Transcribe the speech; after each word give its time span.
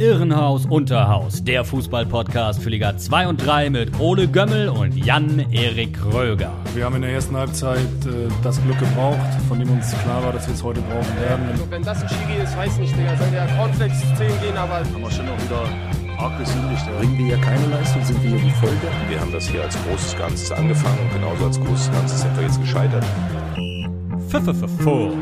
Irrenhaus 0.00 0.64
Unterhaus, 0.64 1.44
der 1.44 1.62
Fußball-Podcast 1.62 2.62
für 2.62 2.70
Liga 2.70 2.96
2 2.96 3.28
und 3.28 3.36
3 3.36 3.68
mit 3.68 4.00
Ole 4.00 4.28
Gömmel 4.28 4.70
und 4.70 4.96
Jan-Erik 4.96 5.98
Röger. 6.10 6.52
Wir 6.74 6.86
haben 6.86 6.96
in 6.96 7.02
der 7.02 7.12
ersten 7.12 7.36
Halbzeit 7.36 7.80
äh, 8.06 8.30
das 8.42 8.62
Glück 8.62 8.78
gebraucht, 8.78 9.18
von 9.46 9.58
dem 9.58 9.70
uns 9.70 9.92
klar 10.02 10.24
war, 10.24 10.32
dass 10.32 10.46
wir 10.46 10.54
es 10.54 10.62
heute 10.62 10.80
brauchen 10.80 11.20
werden. 11.20 11.50
Wenn 11.68 11.82
das 11.82 12.02
ein 12.02 12.08
Schiri 12.08 12.42
ist, 12.42 12.56
weiß 12.56 12.78
nicht, 12.78 12.96
Digga. 12.96 13.14
Soll 13.18 13.30
der 13.30 13.46
Cornflakes 13.48 14.00
10 14.00 14.16
gehen, 14.40 14.56
aber. 14.56 14.76
Haben 14.76 15.02
wir 15.02 15.10
schon 15.10 15.28
auch 15.28 15.42
wieder 15.42 15.68
arg 16.18 16.38
gesündigt. 16.38 16.82
Bringen 16.98 17.18
wir 17.18 17.36
ja 17.36 17.44
keine 17.44 17.66
Leistung, 17.66 18.02
sind 18.02 18.22
wir 18.22 18.30
hier 18.30 18.40
die 18.40 18.50
Folge. 18.52 18.88
Wir 19.10 19.20
haben 19.20 19.32
das 19.32 19.48
hier 19.48 19.62
als 19.62 19.76
großes 19.84 20.16
Ganzes 20.16 20.50
angefangen 20.50 20.98
und 21.00 21.12
genauso 21.12 21.44
als 21.44 21.60
großes 21.60 21.92
Ganzes 21.92 22.22
sind 22.22 22.34
wir 22.36 22.44
jetzt 22.44 22.58
gescheitert. 22.58 23.04
Pfefferfuß. 24.30 25.12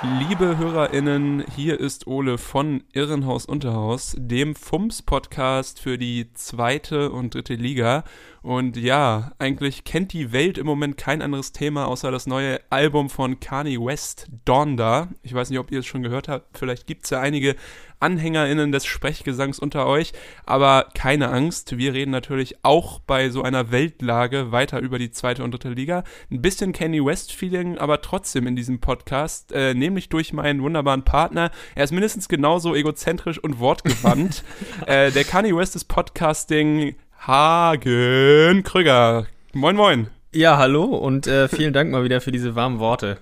Liebe 0.00 0.56
HörerInnen, 0.56 1.44
hier 1.56 1.80
ist 1.80 2.06
Ole 2.06 2.38
von 2.38 2.84
Irrenhaus 2.92 3.46
Unterhaus, 3.46 4.14
dem 4.16 4.54
FUMS-Podcast 4.54 5.80
für 5.80 5.98
die 5.98 6.32
zweite 6.34 7.10
und 7.10 7.34
dritte 7.34 7.54
Liga. 7.54 8.04
Und 8.40 8.76
ja, 8.76 9.32
eigentlich 9.40 9.82
kennt 9.82 10.12
die 10.12 10.30
Welt 10.30 10.56
im 10.56 10.66
Moment 10.66 10.98
kein 10.98 11.20
anderes 11.20 11.50
Thema 11.50 11.88
außer 11.88 12.12
das 12.12 12.28
neue 12.28 12.60
Album 12.70 13.10
von 13.10 13.40
Kanye 13.40 13.84
West, 13.84 14.28
Donda. 14.44 15.08
Ich 15.22 15.34
weiß 15.34 15.50
nicht, 15.50 15.58
ob 15.58 15.72
ihr 15.72 15.80
es 15.80 15.86
schon 15.86 16.04
gehört 16.04 16.28
habt, 16.28 16.56
vielleicht 16.56 16.86
gibt 16.86 17.02
es 17.02 17.10
ja 17.10 17.20
einige 17.20 17.56
AnhängerInnen 18.00 18.72
des 18.72 18.86
Sprechgesangs 18.86 19.58
unter 19.58 19.86
euch. 19.86 20.12
Aber 20.46 20.88
keine 20.94 21.30
Angst, 21.30 21.76
wir 21.78 21.94
reden 21.94 22.10
natürlich 22.10 22.56
auch 22.62 23.00
bei 23.00 23.30
so 23.30 23.42
einer 23.42 23.70
Weltlage 23.70 24.52
weiter 24.52 24.80
über 24.80 24.98
die 24.98 25.10
zweite 25.10 25.44
und 25.44 25.52
dritte 25.52 25.70
Liga. 25.70 26.04
Ein 26.30 26.42
bisschen 26.42 26.72
Kanye 26.72 27.04
West-Feeling, 27.04 27.78
aber 27.78 28.00
trotzdem 28.00 28.46
in 28.46 28.56
diesem 28.56 28.80
Podcast, 28.80 29.52
äh, 29.52 29.74
nämlich 29.74 30.08
durch 30.08 30.32
meinen 30.32 30.62
wunderbaren 30.62 31.04
Partner. 31.04 31.50
Er 31.74 31.84
ist 31.84 31.92
mindestens 31.92 32.28
genauso 32.28 32.74
egozentrisch 32.74 33.38
und 33.38 33.58
wortgewandt. 33.58 34.44
äh, 34.86 35.10
der 35.10 35.24
Kanye 35.24 35.56
West 35.56 35.74
des 35.74 35.84
Podcasting 35.84 36.96
Hagen 37.18 38.62
Krüger. 38.62 39.26
Moin, 39.52 39.76
moin. 39.76 40.08
Ja, 40.32 40.56
hallo 40.56 40.84
und 40.84 41.26
äh, 41.26 41.48
vielen 41.48 41.72
Dank 41.72 41.90
mal 41.90 42.04
wieder 42.04 42.20
für 42.20 42.30
diese 42.30 42.54
warmen 42.54 42.78
Worte. 42.78 43.18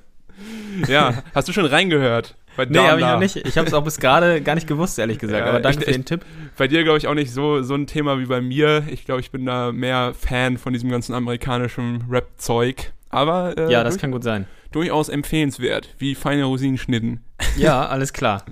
Ja, 0.89 1.23
hast 1.35 1.49
du 1.49 1.53
schon 1.53 1.65
reingehört? 1.65 2.35
Bei 2.57 2.65
nee, 2.65 2.79
habe 2.79 3.01
ich 3.01 3.07
noch 3.07 3.19
nicht. 3.19 3.37
Ich 3.37 3.59
habe 3.59 3.67
es 3.67 3.75
auch 3.75 3.85
bis 3.85 3.99
gerade 3.99 4.41
gar 4.41 4.55
nicht 4.55 4.67
gewusst, 4.67 4.99
ehrlich 4.99 5.19
gesagt. 5.19 5.45
Ja, 5.45 5.51
aber 5.51 5.61
danke 5.61 5.81
ich, 5.81 5.87
für 5.87 5.93
den 5.93 6.05
Tipp. 6.05 6.25
Bei 6.57 6.69
dir, 6.69 6.85
glaube 6.85 6.99
ich, 6.99 7.07
auch 7.07 7.15
nicht 7.15 7.33
so, 7.33 7.63
so 7.63 7.75
ein 7.75 7.87
Thema 7.87 8.19
wie 8.19 8.27
bei 8.27 8.41
mir. 8.41 8.85
Ich 8.89 9.05
glaube, 9.05 9.21
ich 9.21 9.31
bin 9.31 9.47
da 9.47 9.73
mehr 9.73 10.15
Fan 10.15 10.59
von 10.59 10.73
diesem 10.73 10.91
ganzen 10.91 11.15
amerikanischen 11.15 12.05
Rap-Zeug. 12.11 12.93
Aber. 13.11 13.57
Äh, 13.57 13.71
ja, 13.71 13.85
das 13.85 13.95
durch, 13.95 14.01
kann 14.01 14.13
gut 14.13 14.25
sein. 14.25 14.47
Durchaus 14.73 15.09
empfehlenswert, 15.09 15.95
wie 15.99 16.15
feine 16.15 16.45
Rosinenschnitten. 16.45 17.23
Ja, 17.57 17.87
alles 17.87 18.13
klar. 18.13 18.45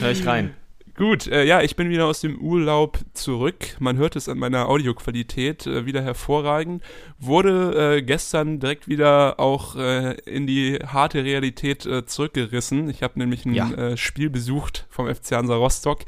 Hör 0.00 0.10
ich 0.10 0.26
rein. 0.26 0.54
Gut, 1.00 1.28
äh, 1.28 1.44
ja, 1.44 1.62
ich 1.62 1.76
bin 1.76 1.88
wieder 1.88 2.04
aus 2.04 2.20
dem 2.20 2.38
Urlaub 2.42 2.98
zurück. 3.14 3.74
Man 3.78 3.96
hört 3.96 4.16
es 4.16 4.28
an 4.28 4.36
meiner 4.36 4.68
Audioqualität 4.68 5.66
äh, 5.66 5.86
wieder 5.86 6.02
hervorragend. 6.02 6.82
Wurde 7.18 7.96
äh, 7.96 8.02
gestern 8.02 8.60
direkt 8.60 8.86
wieder 8.86 9.40
auch 9.40 9.76
äh, 9.76 10.12
in 10.26 10.46
die 10.46 10.74
harte 10.74 11.24
Realität 11.24 11.86
äh, 11.86 12.04
zurückgerissen. 12.04 12.90
Ich 12.90 13.02
habe 13.02 13.18
nämlich 13.18 13.46
ein 13.46 13.54
ja. 13.54 13.70
Äh, 13.72 13.96
Spiel 13.96 14.28
besucht 14.28 14.84
vom 14.90 15.06
FC 15.06 15.32
Hansa 15.32 15.54
Rostock 15.54 16.00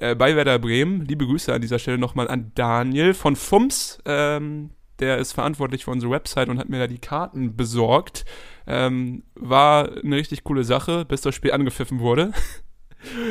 bei 0.00 0.34
Werder 0.34 0.58
Bremen. 0.58 1.04
Liebe 1.04 1.24
Grüße 1.24 1.54
an 1.54 1.60
dieser 1.60 1.78
Stelle 1.78 1.96
nochmal 1.96 2.26
an 2.26 2.50
Daniel 2.56 3.14
von 3.14 3.36
FUMS. 3.36 4.00
Ähm, 4.04 4.70
der 4.98 5.18
ist 5.18 5.32
verantwortlich 5.32 5.84
für 5.84 5.92
unsere 5.92 6.10
Website 6.10 6.48
und 6.48 6.58
hat 6.58 6.68
mir 6.68 6.80
da 6.80 6.88
die 6.88 6.98
Karten 6.98 7.54
besorgt. 7.54 8.24
Ähm, 8.66 9.22
war 9.36 9.88
eine 10.02 10.16
richtig 10.16 10.42
coole 10.42 10.64
Sache, 10.64 11.04
bis 11.04 11.20
das 11.20 11.36
Spiel 11.36 11.52
angepfiffen 11.52 12.00
wurde. 12.00 12.32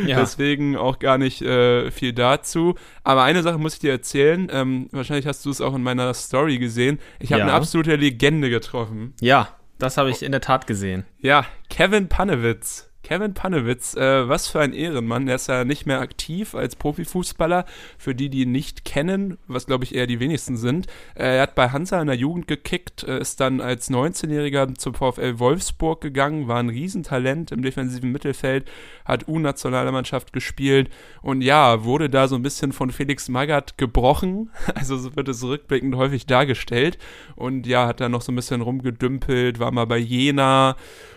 Ja. 0.05 0.19
Deswegen 0.19 0.75
auch 0.75 1.00
gar 1.00 1.17
nicht 1.17 1.41
äh, 1.41 1.91
viel 1.91 2.14
dazu. 2.14 2.75
Aber 3.03 3.23
eine 3.23 3.44
Sache 3.44 3.58
muss 3.58 3.75
ich 3.75 3.80
dir 3.80 3.91
erzählen. 3.91 4.50
Ähm, 4.52 4.88
wahrscheinlich 4.91 5.28
hast 5.28 5.45
du 5.45 5.50
es 5.50 5.61
auch 5.61 5.75
in 5.75 5.83
meiner 5.83 6.13
Story 6.13 6.58
gesehen. 6.58 7.00
Ich 7.19 7.31
habe 7.31 7.41
ja. 7.41 7.47
eine 7.47 7.56
absolute 7.56 7.95
Legende 7.95 8.50
getroffen. 8.50 9.13
Ja, 9.22 9.50
das 9.79 9.97
habe 9.97 10.12
ich 10.12 10.22
in 10.22 10.31
der 10.31 10.41
Tat 10.41 10.68
gesehen. 10.68 11.06
Ja, 11.19 11.45
Kevin 11.69 12.07
Panewitz. 12.07 12.91
Kevin 13.03 13.34
Panewitz, 13.34 13.95
äh, 13.95 14.28
was 14.29 14.47
für 14.47 14.59
ein 14.59 14.73
Ehrenmann. 14.73 15.25
Der 15.25 15.35
ist 15.35 15.47
ja 15.47 15.66
nicht 15.66 15.85
mehr 15.85 16.00
aktiv 16.00 16.56
als 16.56 16.75
Profifußballer. 16.75 17.66
Für 17.97 18.16
die, 18.16 18.29
die 18.29 18.41
ihn 18.41 18.51
nicht 18.51 18.85
kennen, 18.85 19.38
was 19.47 19.66
glaube 19.66 19.84
ich 19.84 19.95
eher 19.95 20.07
die 20.07 20.19
wenigsten 20.19 20.56
sind. 20.57 20.88
Äh, 21.16 21.38
er 21.38 21.41
hat 21.44 21.56
bei 21.56 21.69
Hansa 21.69 22.00
in 22.00 22.07
der 22.07 22.16
Jugend 22.16 22.47
gekickt, 22.47 23.03
äh, 23.03 23.19
ist 23.19 23.39
dann 23.39 23.59
als 23.59 23.89
19-Jähriger 23.89 24.75
zum 24.75 24.94
VfL 24.94 25.39
Wolfsburg 25.39 26.01
gegangen, 26.01 26.47
war 26.47 26.59
ein 26.59 26.69
Riesentalent 26.69 27.51
im 27.51 27.62
defensiven 27.62 28.12
Mittelfeld, 28.12 28.69
hat 29.06 29.28
U-Nationalmannschaft 29.28 30.31
gespielt 30.31 30.89
und 31.22 31.41
ja, 31.41 31.83
wurde 31.83 32.09
da 32.09 32.28
so 32.28 32.35
ein 32.35 32.44
bisschen 32.44 32.72
von 32.72 32.91
Felix 32.91 33.29
Magath 33.29 33.78
gebrochen. 33.78 34.50
Also 34.81 34.97
so 34.97 35.16
wird 35.16 35.28
es 35.28 35.44
rückblickend 35.44 35.95
häufig 35.95 36.25
dargestellt. 36.25 36.97
Und 37.35 37.68
ja, 37.68 37.88
hat 37.88 38.00
da 38.00 38.09
noch 38.09 38.22
so 38.22 38.31
ein 38.31 38.35
bisschen 38.35 38.62
rumgedümpelt, 38.62 39.59
war 39.59 39.72
mal 39.72 39.85
bei 39.85 39.97
Jena 39.97 40.75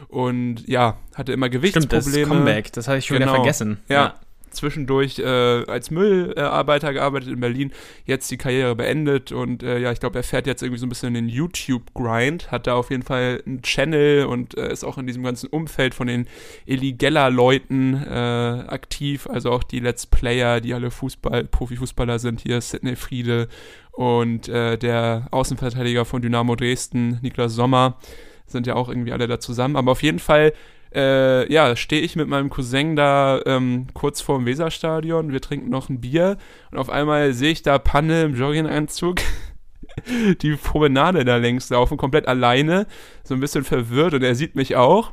und 0.09 0.66
ja, 0.69 0.99
hatte 1.15 1.33
immer 1.33 1.49
Gewichtsprobleme. 1.49 2.03
Stimmt, 2.03 2.23
das 2.23 2.29
Comeback, 2.29 2.73
das 2.73 2.89
hatte 2.89 2.99
ich 2.99 3.07
schon 3.07 3.19
genau. 3.19 3.33
wieder 3.33 3.37
vergessen. 3.37 3.79
Ja, 3.89 3.95
ja. 3.95 4.15
zwischendurch 4.51 5.19
äh, 5.19 5.25
als 5.25 5.91
Müllarbeiter 5.91 6.93
gearbeitet 6.93 7.31
in 7.31 7.41
Berlin, 7.41 7.73
jetzt 8.05 8.31
die 8.31 8.37
Karriere 8.37 8.75
beendet 8.75 9.33
und 9.33 9.63
äh, 9.63 9.79
ja, 9.79 9.93
ich 9.93 10.01
glaube, 10.01 10.19
er 10.19 10.23
fährt 10.23 10.47
jetzt 10.47 10.63
irgendwie 10.63 10.79
so 10.79 10.87
ein 10.87 10.89
bisschen 10.89 11.15
den 11.15 11.29
YouTube-Grind, 11.29 12.51
hat 12.51 12.67
da 12.67 12.75
auf 12.75 12.91
jeden 12.91 13.03
Fall 13.03 13.43
einen 13.47 13.63
Channel 13.63 14.27
und 14.27 14.57
äh, 14.57 14.73
ist 14.73 14.85
auch 14.85 14.99
in 14.99 15.07
diesem 15.07 15.23
ganzen 15.23 15.49
Umfeld 15.49 15.95
von 15.95 16.07
den 16.07 16.27
Eli 16.67 16.93
Geller-Leuten 16.93 17.95
äh, 17.95 18.65
aktiv, 18.69 19.27
also 19.29 19.51
auch 19.51 19.65
die 19.65 19.81
Let's 19.81 20.07
Player, 20.07 20.61
die 20.61 20.75
alle 20.75 20.91
Fußball, 20.91 21.45
Profifußballer 21.45 22.19
sind, 22.19 22.41
hier 22.41 22.61
Sidney 22.61 22.97
Friede 22.97 23.49
und 23.93 24.49
äh, 24.49 24.77
der 24.77 25.29
Außenverteidiger 25.31 26.05
von 26.05 26.21
Dynamo 26.23 26.57
Dresden, 26.57 27.21
Niklas 27.23 27.55
Sommer 27.55 27.99
sind 28.47 28.67
ja 28.67 28.75
auch 28.75 28.89
irgendwie 28.89 29.13
alle 29.13 29.27
da 29.27 29.41
zusammen. 29.41 29.77
Aber 29.77 29.93
auf 29.93 30.03
jeden 30.03 30.19
Fall, 30.19 30.53
äh, 30.94 31.53
ja, 31.53 31.77
stehe 31.77 32.03
ich 32.03 32.16
mit 32.16 32.28
meinem 32.28 32.50
Cousin 32.50 32.97
da 32.97 33.41
ähm, 33.47 33.88
kurz 33.94 34.21
vor 34.21 34.38
dem 34.38 34.47
Weserstadion. 34.47 35.32
Wir 35.32 35.41
trinken 35.41 35.71
noch 35.71 35.88
ein 35.88 36.00
Bier 36.00 36.38
und 36.71 36.78
auf 36.78 36.91
einmal 36.91 37.32
sehe 37.32 37.53
ich 37.53 37.62
da 37.62 37.78
Panne 37.78 38.22
im 38.22 38.34
Jogginganzug 38.34 39.21
die 40.43 40.56
Promenade 40.56 41.25
da 41.25 41.37
längs 41.37 41.71
laufen, 41.71 41.97
komplett 41.97 42.28
alleine, 42.28 42.87
so 43.22 43.34
ein 43.34 43.41
bisschen 43.41 43.65
verwirrt 43.65 44.15
und 44.15 44.22
er 44.22 44.34
sieht 44.34 44.54
mich 44.54 44.77
auch. 44.77 45.12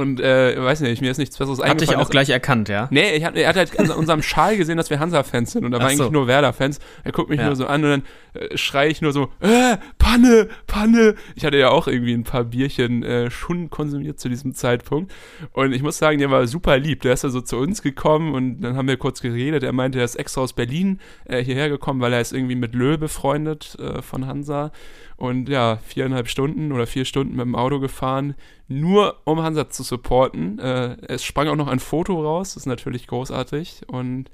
Und 0.00 0.20
äh, 0.20 0.60
weiß 0.60 0.80
nicht, 0.80 1.02
mir 1.02 1.10
ist 1.10 1.18
nichts 1.18 1.36
Besseres 1.36 1.60
eingefallen. 1.60 1.80
Hat 1.80 1.96
dich 1.96 1.96
auch 1.96 2.10
gleich 2.10 2.30
erkannt, 2.30 2.68
ja? 2.68 2.88
Nee, 2.90 3.12
ich 3.12 3.24
hab, 3.24 3.36
er 3.36 3.48
hat 3.48 3.56
halt 3.56 3.78
an 3.78 3.90
unserem 3.90 4.22
Schal 4.22 4.56
gesehen, 4.56 4.76
dass 4.76 4.90
wir 4.90 4.98
Hansa-Fans 4.98 5.52
sind 5.52 5.64
und 5.64 5.70
da 5.70 5.78
war 5.78 5.90
so. 5.90 6.02
eigentlich 6.02 6.12
nur 6.12 6.26
Werder-Fans. 6.26 6.80
Er 7.04 7.12
guckt 7.12 7.30
mich 7.30 7.38
ja. 7.38 7.46
nur 7.46 7.56
so 7.56 7.66
an 7.66 7.84
und 7.84 7.90
dann 7.90 8.02
äh, 8.34 8.56
schreie 8.56 8.88
ich 8.88 9.02
nur 9.02 9.12
so, 9.12 9.30
äh, 9.40 9.76
Panne, 9.98 10.48
Panne. 10.66 11.14
Ich 11.36 11.44
hatte 11.44 11.58
ja 11.58 11.68
auch 11.68 11.86
irgendwie 11.86 12.14
ein 12.14 12.24
paar 12.24 12.44
Bierchen 12.44 13.02
äh, 13.02 13.30
schon 13.30 13.70
konsumiert 13.70 14.18
zu 14.18 14.28
diesem 14.28 14.54
Zeitpunkt. 14.54 15.12
Und 15.52 15.72
ich 15.72 15.82
muss 15.82 15.98
sagen, 15.98 16.18
der 16.18 16.30
war 16.30 16.46
super 16.46 16.78
lieb. 16.78 17.02
Der 17.02 17.12
ist 17.12 17.24
ja 17.24 17.28
so 17.28 17.40
zu 17.40 17.56
uns 17.58 17.82
gekommen 17.82 18.34
und 18.34 18.60
dann 18.62 18.76
haben 18.76 18.88
wir 18.88 18.96
kurz 18.96 19.20
geredet. 19.20 19.62
Er 19.62 19.72
meinte, 19.72 19.98
er 19.98 20.04
ist 20.04 20.16
extra 20.16 20.40
aus 20.40 20.52
Berlin 20.52 21.00
äh, 21.26 21.42
hierher 21.42 21.68
gekommen, 21.68 22.00
weil 22.00 22.12
er 22.12 22.20
ist 22.20 22.32
irgendwie 22.32 22.56
mit 22.56 22.74
Löwe 22.74 22.98
befreundet 22.98 23.76
äh, 23.78 24.02
von 24.02 24.26
Hansa. 24.26 24.72
Und 25.16 25.50
ja, 25.50 25.78
viereinhalb 25.84 26.28
Stunden 26.28 26.72
oder 26.72 26.86
vier 26.86 27.04
Stunden 27.04 27.36
mit 27.36 27.44
dem 27.44 27.54
Auto 27.54 27.78
gefahren, 27.78 28.34
nur 28.68 29.20
um 29.24 29.42
Hansa 29.42 29.68
zu 29.68 29.82
supporten. 29.90 30.58
Äh, 30.58 30.96
es 31.08 31.22
sprang 31.22 31.48
auch 31.48 31.56
noch 31.56 31.68
ein 31.68 31.80
Foto 31.80 32.22
raus, 32.22 32.54
das 32.54 32.62
ist 32.62 32.66
natürlich 32.66 33.06
großartig. 33.06 33.82
Und 33.88 34.30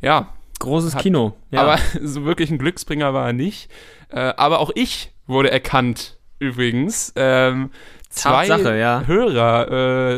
ja. 0.00 0.34
Großes 0.60 0.94
hat, 0.94 1.02
Kino. 1.02 1.34
Ja. 1.50 1.62
Aber 1.62 1.78
so 2.02 2.24
wirklich 2.24 2.50
ein 2.50 2.58
Glücksbringer 2.58 3.12
war 3.12 3.26
er 3.26 3.32
nicht. 3.32 3.70
Äh, 4.10 4.20
aber 4.36 4.60
auch 4.60 4.70
ich 4.74 5.12
wurde 5.26 5.50
erkannt, 5.50 6.18
übrigens. 6.38 7.12
Ähm, 7.16 7.70
zwei 8.08 8.46
Tatsache, 8.46 8.76
ja. 8.76 9.02
Hörer 9.06 9.70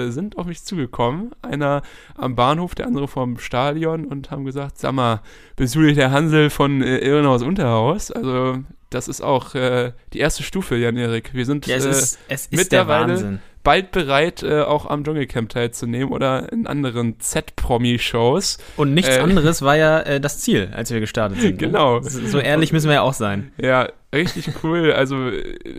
äh, 0.07 0.11
sind 0.11 0.39
auf 0.39 0.47
mich 0.47 0.65
zugekommen. 0.65 1.33
Einer 1.43 1.83
am 2.17 2.35
Bahnhof, 2.37 2.75
der 2.75 2.87
andere 2.87 3.09
vom 3.09 3.39
Stadion 3.39 4.05
und 4.05 4.31
haben 4.31 4.45
gesagt, 4.45 4.79
sag 4.79 4.93
mal, 4.93 5.21
bist 5.57 5.75
du 5.75 5.81
nicht 5.81 5.99
der 5.99 6.11
Hansel 6.11 6.51
von 6.51 6.83
äh, 6.83 6.99
Irrenhaus 6.99 7.43
Unterhaus? 7.43 8.11
Also 8.11 8.59
das 8.91 9.07
ist 9.07 9.21
auch 9.21 9.55
äh, 9.55 9.93
die 10.13 10.19
erste 10.19 10.43
Stufe, 10.43 10.77
Jan-Erik. 10.77 11.33
Wir 11.33 11.47
sind 11.47 11.67
ja, 11.67 11.77
es 11.77 11.85
ist, 11.85 12.17
äh, 12.17 12.35
es 12.35 12.43
ist 12.47 12.57
mittlerweile 12.57 13.41
bald 13.63 13.93
bereit, 13.93 14.43
äh, 14.43 14.63
auch 14.63 14.87
am 14.87 15.05
Dschungelcamp 15.05 15.51
teilzunehmen 15.51 16.13
oder 16.13 16.51
in 16.53 16.67
anderen 16.67 17.21
Z-Promi-Shows. 17.21 18.59
Und 18.77 18.95
nichts 18.95 19.17
äh, 19.17 19.21
anderes 19.23 19.63
war 19.63 19.77
ja 19.77 20.01
äh, 20.01 20.21
das 20.21 20.41
Ziel, 20.41 20.71
als 20.75 20.91
wir 20.91 21.01
gestartet 21.01 21.41
sind. 21.41 21.61
Ne? 21.61 21.69
Genau. 21.69 22.01
Ne? 22.01 22.09
So 22.09 22.39
ehrlich 22.39 22.73
müssen 22.73 22.89
wir 22.89 22.95
ja 22.95 23.03
auch 23.03 23.15
sein. 23.15 23.53
Ja, 23.61 23.89
richtig 24.15 24.49
cool. 24.63 24.93
Also, 24.93 25.31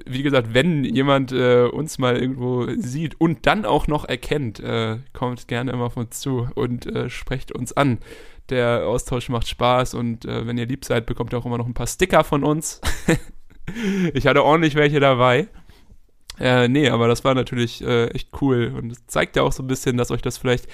wie 0.05 0.23
gesagt, 0.23 0.53
wenn 0.53 0.83
jemand 0.83 1.31
äh, 1.31 1.63
uns 1.63 1.97
mal 1.97 2.17
irgendwo 2.17 2.67
sieht 2.77 3.19
und 3.19 3.45
dann 3.47 3.65
auch 3.65 3.87
noch 3.87 4.05
erkennt, 4.05 4.59
äh, 4.59 4.97
kommt 5.13 5.47
gerne 5.47 5.71
immer 5.71 5.85
auf 5.85 5.97
uns 5.97 6.19
zu 6.19 6.49
und 6.55 6.85
äh, 6.85 7.09
sprecht 7.09 7.51
uns 7.51 7.73
an. 7.73 7.99
Der 8.49 8.85
Austausch 8.85 9.29
macht 9.29 9.47
Spaß 9.47 9.93
und 9.93 10.25
wenn 10.25 10.57
ihr 10.57 10.65
lieb 10.65 10.83
seid, 10.83 11.05
bekommt 11.05 11.31
ihr 11.31 11.37
auch 11.37 11.45
immer 11.45 11.57
noch 11.57 11.67
ein 11.67 11.73
paar 11.73 11.87
Sticker 11.87 12.25
von 12.25 12.43
uns. 12.43 12.81
ich 14.13 14.27
hatte 14.27 14.43
ordentlich 14.43 14.75
welche 14.75 14.99
dabei. 14.99 15.47
Äh, 16.41 16.67
nee, 16.67 16.89
aber 16.89 17.07
das 17.07 17.23
war 17.23 17.35
natürlich 17.35 17.83
äh, 17.83 18.07
echt 18.07 18.29
cool 18.41 18.73
und 18.75 18.91
es 18.91 19.05
zeigt 19.05 19.35
ja 19.35 19.43
auch 19.43 19.51
so 19.51 19.61
ein 19.61 19.67
bisschen, 19.67 19.95
dass 19.95 20.09
euch 20.09 20.23
das 20.23 20.39
vielleicht 20.39 20.67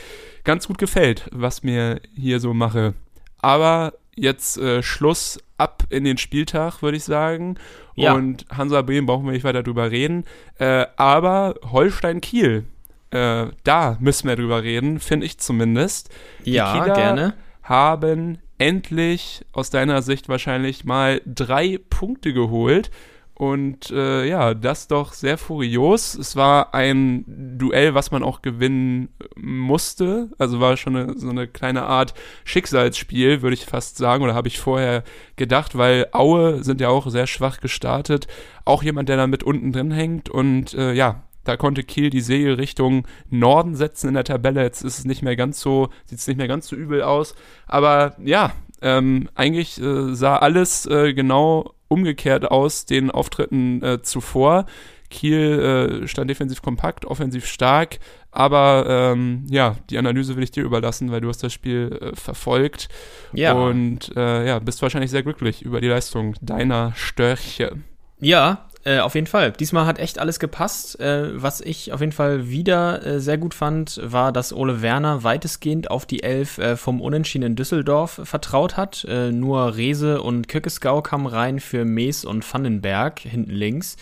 ganz 0.45 0.67
gut 0.67 0.77
gefällt, 0.77 1.27
was 1.31 1.61
mir 1.61 1.99
hier 2.15 2.39
so 2.39 2.53
mache. 2.53 2.93
Aber 3.39 3.93
jetzt 4.15 4.57
äh, 4.57 4.81
Schluss 4.81 5.39
ab 5.57 5.83
in 5.89 6.05
den 6.05 6.17
Spieltag, 6.17 6.81
würde 6.81 6.95
ich 6.97 7.03
sagen. 7.03 7.55
Ja. 7.95 8.13
Und 8.13 8.45
Hansa 8.49 8.81
Bremen 8.81 9.07
brauchen 9.07 9.25
wir 9.25 9.33
nicht 9.33 9.43
weiter 9.43 9.61
drüber 9.61 9.91
reden. 9.91 10.23
Äh, 10.57 10.85
aber 10.95 11.55
Holstein 11.71 12.21
Kiel, 12.21 12.63
äh, 13.11 13.47
da 13.65 13.97
müssen 13.99 14.29
wir 14.29 14.37
drüber 14.37 14.63
reden, 14.63 14.99
finde 14.99 15.25
ich 15.25 15.37
zumindest. 15.37 16.09
Die 16.45 16.53
Ja, 16.53 16.71
Kieler 16.71 16.95
gerne. 16.95 17.33
haben 17.63 18.37
endlich 18.57 19.45
aus 19.51 19.69
deiner 19.69 20.01
Sicht 20.01 20.29
wahrscheinlich 20.29 20.85
mal 20.85 21.21
drei 21.25 21.79
Punkte 21.89 22.33
geholt. 22.33 22.89
Und 23.37 23.91
äh, 23.91 24.25
ja, 24.25 24.55
das 24.55 24.87
doch 24.87 25.13
sehr 25.13 25.37
furios. 25.37 26.15
Es 26.15 26.35
war 26.35 26.73
ein 26.73 27.23
Duell, 27.59 27.93
was 27.93 28.09
man 28.09 28.23
auch 28.23 28.41
gewinnen 28.41 29.09
musste. 29.35 30.31
Also 30.39 30.59
war 30.59 30.75
schon 30.75 30.95
eine, 30.95 31.19
so 31.19 31.29
eine 31.29 31.47
kleine 31.47 31.83
Art 31.83 32.15
Schicksalsspiel, 32.45 33.43
würde 33.43 33.53
ich 33.53 33.65
fast 33.65 33.97
sagen. 33.97 34.23
Oder 34.23 34.33
habe 34.33 34.47
ich 34.47 34.57
vorher 34.57 35.03
gedacht, 35.35 35.77
weil 35.77 36.07
Aue 36.13 36.63
sind 36.63 36.81
ja 36.81 36.89
auch 36.89 37.11
sehr 37.11 37.27
schwach 37.27 37.59
gestartet. 37.59 38.25
Auch 38.65 38.81
jemand, 38.81 39.07
der 39.07 39.17
da 39.17 39.27
mit 39.27 39.43
unten 39.43 39.71
drin 39.71 39.91
hängt. 39.91 40.29
Und 40.29 40.73
äh, 40.73 40.93
ja, 40.93 41.21
da 41.43 41.57
konnte 41.57 41.83
Kiel 41.83 42.09
die 42.09 42.21
Segel 42.21 42.55
Richtung 42.55 43.07
Norden 43.29 43.75
setzen 43.75 44.07
in 44.07 44.15
der 44.15 44.23
Tabelle. 44.23 44.63
Jetzt 44.63 44.81
ist 44.81 44.97
es 44.97 45.05
nicht 45.05 45.21
mehr 45.21 45.35
ganz 45.35 45.59
so, 45.59 45.89
sieht 46.05 46.17
es 46.17 46.25
nicht 46.25 46.37
mehr 46.37 46.47
ganz 46.47 46.69
so 46.69 46.75
übel 46.75 47.03
aus. 47.03 47.35
Aber 47.67 48.15
ja, 48.17 48.51
ähm, 48.81 49.29
eigentlich 49.35 49.79
äh, 49.79 50.15
sah 50.15 50.37
alles 50.37 50.87
äh, 50.87 51.13
genau 51.13 51.75
umgekehrt 51.87 52.45
aus 52.49 52.85
den 52.85 53.11
Auftritten 53.11 53.81
äh, 53.83 54.01
zuvor. 54.01 54.65
Kiel 55.09 56.01
äh, 56.03 56.07
stand 56.07 56.29
defensiv 56.29 56.61
kompakt, 56.61 57.05
offensiv 57.05 57.45
stark, 57.45 57.99
aber 58.29 58.85
ähm, 59.13 59.45
ja, 59.49 59.77
die 59.89 59.97
Analyse 59.97 60.35
will 60.35 60.43
ich 60.43 60.51
dir 60.51 60.63
überlassen, 60.65 61.11
weil 61.11 61.21
du 61.21 61.29
hast 61.29 61.41
das 61.43 61.53
Spiel 61.53 61.97
äh, 62.01 62.15
verfolgt 62.15 62.89
Ja. 63.31 63.53
und 63.53 64.11
äh, 64.17 64.45
ja, 64.45 64.59
bist 64.59 64.81
wahrscheinlich 64.81 65.11
sehr 65.11 65.23
glücklich 65.23 65.61
über 65.61 65.79
die 65.79 65.87
Leistung 65.87 66.35
deiner 66.41 66.91
Störche. 66.95 67.77
Ja, 68.19 68.67
äh, 68.83 68.99
auf 68.99 69.15
jeden 69.15 69.27
Fall. 69.27 69.51
Diesmal 69.51 69.85
hat 69.85 69.99
echt 69.99 70.19
alles 70.19 70.39
gepasst. 70.39 70.99
Äh, 70.99 71.41
was 71.41 71.61
ich 71.61 71.91
auf 71.93 71.99
jeden 71.99 72.11
Fall 72.11 72.49
wieder 72.49 73.05
äh, 73.05 73.19
sehr 73.19 73.37
gut 73.37 73.53
fand, 73.53 73.99
war, 74.03 74.31
dass 74.31 74.53
Ole 74.53 74.81
Werner 74.81 75.23
weitestgehend 75.23 75.91
auf 75.91 76.05
die 76.05 76.23
Elf 76.23 76.57
äh, 76.57 76.77
vom 76.77 77.01
Unentschieden 77.01 77.45
in 77.45 77.55
Düsseldorf 77.55 78.21
vertraut 78.23 78.77
hat. 78.77 79.05
Äh, 79.05 79.31
nur 79.31 79.75
Rese 79.75 80.21
und 80.21 80.47
Köckesgau 80.47 81.01
kamen 81.01 81.27
rein 81.27 81.59
für 81.59 81.85
Mees 81.85 82.23
und 82.25 82.51
Vandenberg 82.51 83.19
hinten 83.19 83.51
links. 83.51 83.97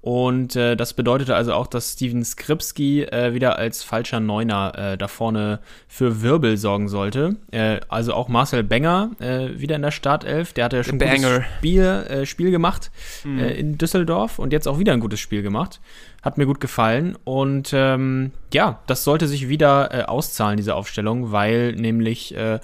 Und 0.00 0.54
äh, 0.54 0.76
das 0.76 0.94
bedeutete 0.94 1.34
also 1.34 1.52
auch, 1.54 1.66
dass 1.66 1.94
Steven 1.94 2.24
Skripski 2.24 3.02
äh, 3.02 3.34
wieder 3.34 3.58
als 3.58 3.82
falscher 3.82 4.20
Neuner 4.20 4.72
äh, 4.76 4.96
da 4.96 5.08
vorne 5.08 5.58
für 5.88 6.22
Wirbel 6.22 6.56
sorgen 6.56 6.88
sollte. 6.88 7.36
Äh, 7.50 7.80
also 7.88 8.14
auch 8.14 8.28
Marcel 8.28 8.62
Benger 8.62 9.10
äh, 9.18 9.58
wieder 9.58 9.74
in 9.74 9.82
der 9.82 9.90
Startelf. 9.90 10.52
Der 10.52 10.66
hatte 10.66 10.76
ja 10.76 10.84
schon 10.84 11.02
ein 11.02 11.22
gutes. 11.22 11.42
Spiel, 11.58 11.82
äh, 11.82 12.26
Spiel 12.26 12.52
gemacht 12.52 12.92
äh, 13.24 13.58
in 13.58 13.76
Düsseldorf 13.76 14.38
und 14.38 14.52
jetzt 14.52 14.68
auch 14.68 14.78
wieder 14.78 14.92
ein 14.92 15.00
gutes 15.00 15.18
Spiel 15.18 15.42
gemacht. 15.42 15.80
Hat 16.22 16.38
mir 16.38 16.46
gut 16.46 16.60
gefallen. 16.60 17.16
Und 17.24 17.70
ähm, 17.72 18.30
ja, 18.54 18.80
das 18.86 19.02
sollte 19.02 19.26
sich 19.26 19.48
wieder 19.48 19.92
äh, 19.92 20.02
auszahlen, 20.04 20.56
diese 20.56 20.76
Aufstellung, 20.76 21.32
weil 21.32 21.72
nämlich 21.72 22.36
äh, 22.36 22.60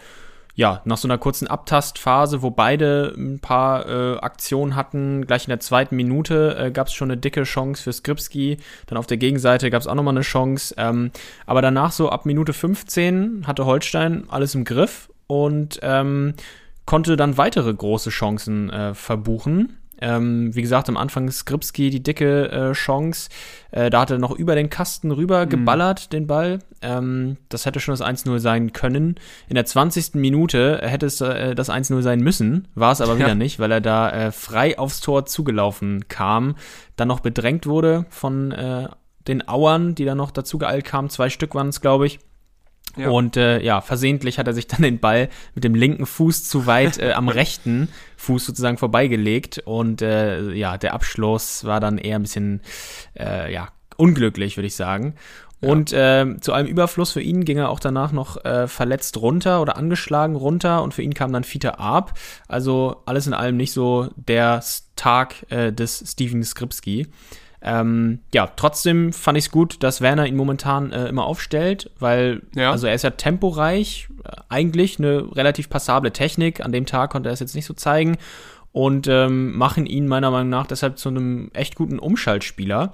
ja, 0.57 0.83
nach 0.85 0.97
so 0.97 1.09
einer 1.09 1.19
kurzen 1.19 1.49
Abtastphase, 1.49 2.43
wo 2.43 2.51
beide 2.51 3.13
ein 3.17 3.41
paar 3.41 3.89
äh, 3.89 4.19
Aktionen 4.19 4.77
hatten, 4.77 5.27
gleich 5.27 5.47
in 5.47 5.51
der 5.51 5.61
zweiten 5.61 5.97
Minute 5.97 6.57
äh, 6.57 6.71
gab 6.71 6.87
es 6.87 6.95
schon 6.95 7.11
eine 7.11 7.21
dicke 7.21 7.43
Chance 7.43 7.83
für 7.83 7.93
Skripski. 7.93 8.59
Dann 8.87 8.97
auf 8.97 9.07
der 9.07 9.17
Gegenseite 9.17 9.71
gab 9.71 9.81
es 9.81 9.89
auch 9.89 9.95
nochmal 9.97 10.15
eine 10.15 10.23
Chance. 10.23 10.75
Ähm, 10.79 11.11
aber 11.47 11.61
danach, 11.61 11.91
so 11.91 12.09
ab 12.09 12.25
Minute 12.25 12.53
15, 12.53 13.47
hatte 13.49 13.67
Holstein 13.67 14.27
alles 14.29 14.55
im 14.55 14.65
Griff 14.65 15.11
und 15.27 15.81
ähm, 15.83 16.35
konnte 16.87 17.17
dann 17.17 17.37
weitere 17.37 17.75
große 17.75 18.11
Chancen 18.11 18.71
äh, 18.71 18.95
verbuchen. 18.95 19.79
Ähm, 20.07 20.55
wie 20.55 20.61
gesagt, 20.61 20.91
am 20.91 20.99
Anfang 20.99 21.31
Skripski 21.31 21.89
die 21.89 22.03
dicke 22.03 22.51
äh, 22.53 22.73
Chance. 22.73 23.31
Äh, 23.71 23.89
da 23.89 24.03
hat 24.03 24.11
er 24.11 24.19
noch 24.19 24.33
über 24.33 24.55
den 24.55 24.69
Kasten 24.69 25.11
rüber 25.11 25.47
geballert, 25.47 26.13
den 26.13 26.27
Ball. 26.27 26.59
Ähm, 26.83 27.39
das 27.49 27.65
hätte 27.65 27.81
schon 27.81 27.95
das 27.97 28.03
1-0 28.07 28.39
sein 28.39 28.73
können. 28.75 29.15
In 29.49 29.55
der 29.55 29.65
20. 29.65 30.15
Minute 30.17 30.81
hätte 30.83 31.07
es 31.07 31.23
äh, 31.23 31.55
das 31.55 31.71
1-0 31.71 32.03
sein 32.03 32.21
müssen, 32.21 32.69
war 32.75 32.93
es 32.93 33.01
aber 33.01 33.17
wieder 33.19 33.29
Ja. 33.29 33.35
nicht, 33.35 33.59
weil 33.61 33.73
er 33.73 33.81
da 33.81 34.11
äh, 34.11 34.31
frei 34.31 34.79
aufs 34.79 35.01
Tor 35.01 35.25
zugelaufen 35.25 36.07
kam. 36.09 36.57
Dann 36.97 37.09
noch 37.09 37.21
bedrängt 37.21 37.67
wurde 37.67 38.05
von 38.11 38.53
äh, 38.53 38.89
den 39.27 39.49
Auern, 39.49 39.95
die 39.95 40.05
dann 40.05 40.19
noch 40.19 40.33
dazu 40.33 40.59
geeilt 40.59 40.85
kamen. 40.85 41.09
Zwei 41.09 41.31
Stück 41.31 41.55
waren 41.55 41.69
es, 41.69 41.81
glaube 41.81 42.07
ich. 42.07 42.19
Ja. 42.97 43.09
Und 43.09 43.37
äh, 43.37 43.61
ja, 43.61 43.81
versehentlich 43.81 44.39
hat 44.39 44.47
er 44.47 44.55
sich 44.55 44.67
dann 44.67 44.83
den 44.83 44.99
Ball 44.99 45.29
mit 45.55 45.65
dem 45.65 45.75
linken 45.75 46.07
Fuß 46.07 46.49
zu 46.49 46.67
weit 46.67 46.99
äh, 46.99 47.13
am 47.13 47.29
rechten 47.31 47.89
Fuß 48.17 48.47
sozusagen 48.47 48.79
vorbeigelegt. 48.79 49.63
Und 49.65 50.03
äh, 50.03 50.53
ja, 50.53 50.79
der 50.79 50.95
Abschluss 50.95 51.65
war 51.65 51.81
dann 51.81 51.99
eher 51.99 52.17
ein 52.17 52.23
bisschen 52.23 52.61
äh, 53.19 53.53
ja, 53.53 53.69
unglücklich, 53.97 54.57
würde 54.57 54.67
ich 54.67 54.77
sagen. 54.77 55.15
Und 55.61 55.93
äh, 55.93 56.37
zu 56.41 56.53
allem 56.53 56.67
Überfluss 56.67 57.13
für 57.13 57.23
ihn 57.23 57.45
ging 57.45 57.57
er 57.57 57.71
auch 57.71 57.81
danach 57.81 58.13
noch 58.13 58.45
äh, 58.45 58.69
verletzt 58.69 59.17
runter 59.17 59.63
oder 59.63 59.77
angeschlagen 59.77 60.37
runter 60.37 60.83
und 60.83 60.93
für 60.93 61.03
ihn 61.03 61.15
kam 61.15 61.33
dann 61.33 61.45
Fiete 61.45 61.79
Arp. 61.79 62.13
Also 62.49 63.03
alles 63.07 63.27
in 63.27 63.33
allem 63.33 63.57
nicht 63.57 63.73
so 63.73 64.11
der 64.17 64.63
Tag 64.97 65.51
äh, 65.51 65.73
des 65.73 66.05
Steven 66.07 66.45
Skripski. 66.45 67.07
Ähm, 67.65 68.19
ja, 68.35 68.47
trotzdem 68.57 69.13
fand 69.13 69.39
ich 69.39 69.47
es 69.47 69.51
gut, 69.51 69.83
dass 69.83 70.01
Werner 70.03 70.27
ihn 70.27 70.37
momentan 70.37 70.93
äh, 70.93 71.07
immer 71.09 71.25
aufstellt, 71.25 71.91
weil 71.99 72.43
Ja. 72.55 72.71
also 72.71 72.87
er 72.87 72.95
ist 72.95 73.03
ja 73.05 73.11
temporeich, 73.11 74.09
äh, 74.25 74.33
eigentlich 74.51 74.99
eine 74.99 75.35
relativ 75.35 75.71
passable 75.71 76.13
Technik. 76.13 76.63
An 76.65 76.73
dem 76.73 76.85
Tag 76.87 77.11
konnte 77.11 77.31
er 77.31 77.33
es 77.33 77.41
jetzt 77.41 77.55
nicht 77.55 77.65
so 77.67 77.73
zeigen 77.75 78.19
und 78.73 79.09
ähm, 79.09 79.57
machen 79.57 79.87
ihn 79.87 80.07
meiner 80.09 80.31
Meinung 80.31 80.51
nach 80.51 80.67
deshalb 80.67 80.99
zu 80.99 81.09
einem 81.09 81.51
echt 81.55 81.75
guten 81.75 81.99
Umschaltspieler. 81.99 82.93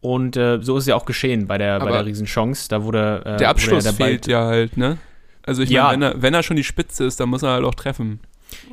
Und 0.00 0.36
äh, 0.36 0.58
so 0.62 0.76
ist 0.76 0.82
es 0.84 0.88
ja 0.88 0.94
auch 0.96 1.04
geschehen 1.06 1.46
bei 1.46 1.58
der, 1.58 1.78
bei 1.80 1.90
der 1.92 2.04
Riesenchance. 2.06 2.68
Da 2.68 2.82
wurde 2.84 3.22
äh, 3.24 3.36
Der 3.38 3.48
Abschluss 3.50 3.84
wurde 3.84 3.84
ja 3.86 3.90
der 3.92 3.98
Ball- 3.98 4.08
fehlt 4.08 4.26
ja 4.26 4.44
halt, 4.46 4.76
ne? 4.76 4.98
Also 5.44 5.62
ich 5.62 5.70
Ja. 5.70 5.84
meine, 5.84 6.06
wenn 6.06 6.12
er, 6.12 6.22
wenn 6.22 6.34
er 6.34 6.42
schon 6.44 6.56
die 6.56 6.64
Spitze 6.64 7.04
ist, 7.04 7.18
dann 7.18 7.28
muss 7.28 7.42
er 7.42 7.50
halt 7.50 7.64
auch 7.64 7.74
treffen. 7.74 8.20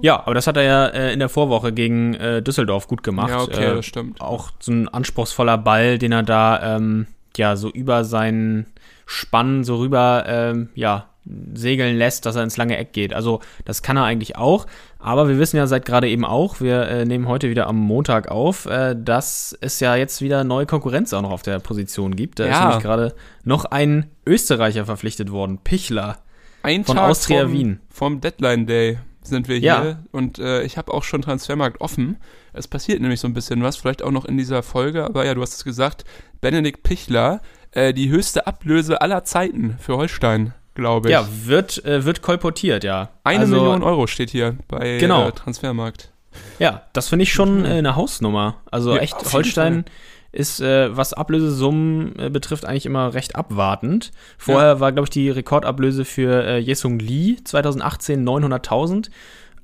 Ja, 0.01 0.19
aber 0.21 0.33
das 0.33 0.47
hat 0.47 0.57
er 0.57 0.63
ja 0.63 0.85
äh, 0.87 1.13
in 1.13 1.19
der 1.19 1.29
Vorwoche 1.29 1.71
gegen 1.73 2.13
äh, 2.15 2.41
Düsseldorf 2.41 2.87
gut 2.87 3.03
gemacht. 3.03 3.29
Ja, 3.29 3.41
okay, 3.41 3.65
äh, 3.65 3.75
das 3.75 3.85
stimmt. 3.85 4.21
Auch 4.21 4.51
so 4.59 4.71
ein 4.71 4.87
anspruchsvoller 4.87 5.57
Ball, 5.57 5.97
den 5.97 6.11
er 6.11 6.23
da 6.23 6.75
ähm, 6.77 7.07
ja 7.37 7.55
so 7.55 7.69
über 7.69 8.03
seinen 8.03 8.65
Spann 9.05 9.63
so 9.63 9.77
rüber 9.77 10.23
ähm, 10.27 10.69
ja 10.75 11.05
segeln 11.53 11.97
lässt, 11.97 12.25
dass 12.25 12.35
er 12.35 12.43
ins 12.43 12.57
lange 12.57 12.77
Eck 12.77 12.93
geht. 12.93 13.13
Also 13.13 13.39
das 13.65 13.83
kann 13.83 13.97
er 13.97 14.04
eigentlich 14.06 14.35
auch. 14.37 14.65
Aber 14.99 15.27
wir 15.27 15.37
wissen 15.37 15.57
ja 15.57 15.68
seit 15.68 15.85
gerade 15.85 16.09
eben 16.09 16.25
auch, 16.25 16.59
wir 16.59 16.87
äh, 16.87 17.06
nehmen 17.06 17.27
heute 17.27 17.49
wieder 17.49 17.68
am 17.68 17.77
Montag 17.77 18.30
auf, 18.30 18.65
äh, 18.65 18.95
dass 18.97 19.56
es 19.61 19.80
ja 19.80 19.95
jetzt 19.95 20.21
wieder 20.21 20.44
neue 20.44 20.65
Konkurrenz 20.65 21.13
auch 21.13 21.21
noch 21.21 21.31
auf 21.31 21.42
der 21.44 21.59
Position 21.59 22.15
gibt. 22.15 22.39
Da 22.39 22.45
ist 22.45 22.51
Ja. 22.51 22.65
nämlich 22.68 22.83
gerade 22.83 23.13
noch 23.44 23.65
ein 23.65 24.09
Österreicher 24.25 24.85
verpflichtet 24.85 25.31
worden, 25.31 25.59
Pichler. 25.63 26.18
Ein 26.63 26.83
Von 26.83 26.97
Tag 26.97 27.09
Austria 27.09 27.44
vom, 27.44 27.51
Wien. 27.54 27.80
Vom 27.89 28.21
Deadline 28.21 28.65
Day 28.65 28.97
sind 29.30 29.48
wir 29.48 29.59
Ja. 29.59 29.81
hier 29.81 30.00
und 30.12 30.40
äh, 30.40 30.64
ich 30.64 30.78
habe 30.78 30.94
auch 30.94 31.04
schon 31.04 31.21
Transfermarkt 31.21 31.80
offen. 31.81 32.18
Es 32.54 32.68
passiert 32.68 33.02
nämlich 33.02 33.19
so 33.19 33.28
ein 33.28 33.33
bisschen 33.33 33.64
was, 33.64 33.78
vielleicht 33.78 34.02
auch 34.04 34.12
noch 34.12 34.26
in 34.26 34.38
dieser 34.38 34.64
Folge, 34.64 35.04
aber 35.06 35.26
ja, 35.26 35.33
du 35.33 35.42
hast 35.42 35.54
es 35.54 35.64
gesagt, 35.64 36.04
Benedikt 36.42 36.83
Pichler, 36.83 37.42
äh, 37.71 37.94
die 37.94 38.09
höchste 38.09 38.48
Ablöse 38.48 39.02
aller 39.02 39.24
Zeiten 39.24 39.78
für 39.80 39.98
Holstein, 39.98 40.54
glaube 40.76 41.09
ich. 41.09 41.14
Ja, 41.14 41.28
wird, 41.45 41.83
äh, 41.86 42.04
wird 42.06 42.21
kolportiert, 42.21 42.83
ja. 42.83 43.09
Eine 43.24 43.42
Also, 43.42 43.56
Million 43.56 43.83
Euro 43.83 44.07
steht 44.07 44.30
hier 44.31 44.56
bei 44.68 44.98
Genau. 44.98 45.28
äh, 45.28 45.31
Transfermarkt. 45.31 46.12
Ja, 46.59 46.83
das 46.94 47.09
finde 47.09 47.24
ich 47.24 47.33
schon 47.33 47.66
äh, 47.66 47.69
eine 47.69 47.95
Hausnummer. 47.95 48.57
Also 48.71 48.95
Ja, 48.95 49.02
echt, 49.02 49.16
Holstein 49.33 49.86
ist, 50.31 50.62
äh, 50.62 50.95
was 50.95 51.14
Ablösesummen 51.14 52.18
äh, 52.19 52.30
betrifft, 52.30 52.66
eigentlich 52.66 52.86
immer 52.86 53.14
recht 53.14 53.36
abwartend. 53.36 54.12
Vorher 54.38 54.80
war, 54.80 54.92
glaube 54.92 55.06
ich, 55.06 55.09
die 55.09 55.30
Rekordablöse 55.30 56.06
für 56.06 56.44
äh, 56.44 56.57
Jesung 56.57 57.00
Lee 57.00 57.38
2018 57.44 58.28
900.000. 58.28 59.09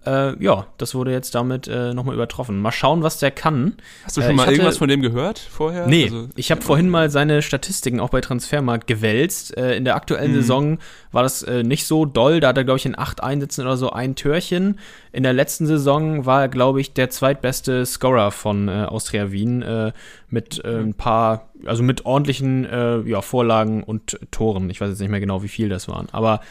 Äh, 0.05 0.43
ja, 0.43 0.67
das 0.77 0.93
wurde 0.95 1.11
jetzt 1.11 1.33
damit 1.35 1.67
äh, 1.67 1.93
nochmal 1.93 2.15
übertroffen. 2.15 2.61
Mal 2.61 2.71
schauen, 2.71 3.01
was 3.03 3.19
der 3.19 3.31
kann. 3.31 3.75
Hast 4.03 4.17
du 4.17 4.21
Äh, 4.21 4.25
schon 4.25 4.31
ich 4.31 4.37
mal 4.37 4.43
hatte- 4.43 4.53
irgendwas 4.53 4.77
von 4.77 4.87
dem 4.89 5.01
gehört 5.01 5.39
vorher? 5.39 5.87
Nee, 5.87 6.03
Also, 6.05 6.29
ich 6.35 6.51
habe 6.51 6.61
vorhin 6.61 6.89
mal 6.89 7.09
seine 7.09 7.41
Statistiken 7.41 7.99
auch 7.99 8.09
bei 8.09 8.21
Transfermarkt 8.21 8.87
gewälzt. 8.87 9.57
Äh, 9.57 9.75
in 9.77 9.85
der 9.85 9.95
aktuellen 9.95 10.31
Mhm. 10.31 10.35
Saison 10.35 10.77
war 11.11 11.23
das 11.23 11.43
äh, 11.43 11.63
nicht 11.63 11.85
so 11.87 12.05
doll. 12.05 12.39
Da 12.39 12.49
hat 12.49 12.57
er, 12.57 12.63
glaube 12.63 12.77
ich, 12.77 12.85
in 12.85 12.97
acht 12.97 13.23
Einsätzen 13.23 13.61
oder 13.61 13.77
so 13.77 13.89
ein 13.91 14.15
Türchen. 14.15 14.79
In 15.11 15.23
der 15.23 15.33
letzten 15.33 15.65
Saison 15.65 16.25
war 16.25 16.41
er, 16.41 16.49
glaube 16.49 16.81
ich, 16.81 16.93
der 16.93 17.09
zweitbeste 17.09 17.85
Scorer 17.85 18.31
von 18.31 18.67
äh, 18.67 18.85
Austria 18.87 19.31
Wien 19.31 19.61
äh, 19.61 19.91
mit 20.29 20.63
äh, 20.65 20.79
ein 20.79 20.93
paar, 20.93 21.49
also 21.65 21.83
mit 21.83 22.05
ordentlichen 22.05 22.65
äh, 22.65 22.99
ja, 23.01 23.21
Vorlagen 23.21 23.83
und 23.83 24.19
Toren. 24.31 24.69
Ich 24.69 24.81
weiß 24.81 24.89
jetzt 24.89 24.99
nicht 24.99 25.09
mehr 25.11 25.19
genau, 25.19 25.41
wie 25.43 25.47
viel 25.47 25.69
das 25.69 25.87
waren. 25.87 26.07
Aber 26.11 26.41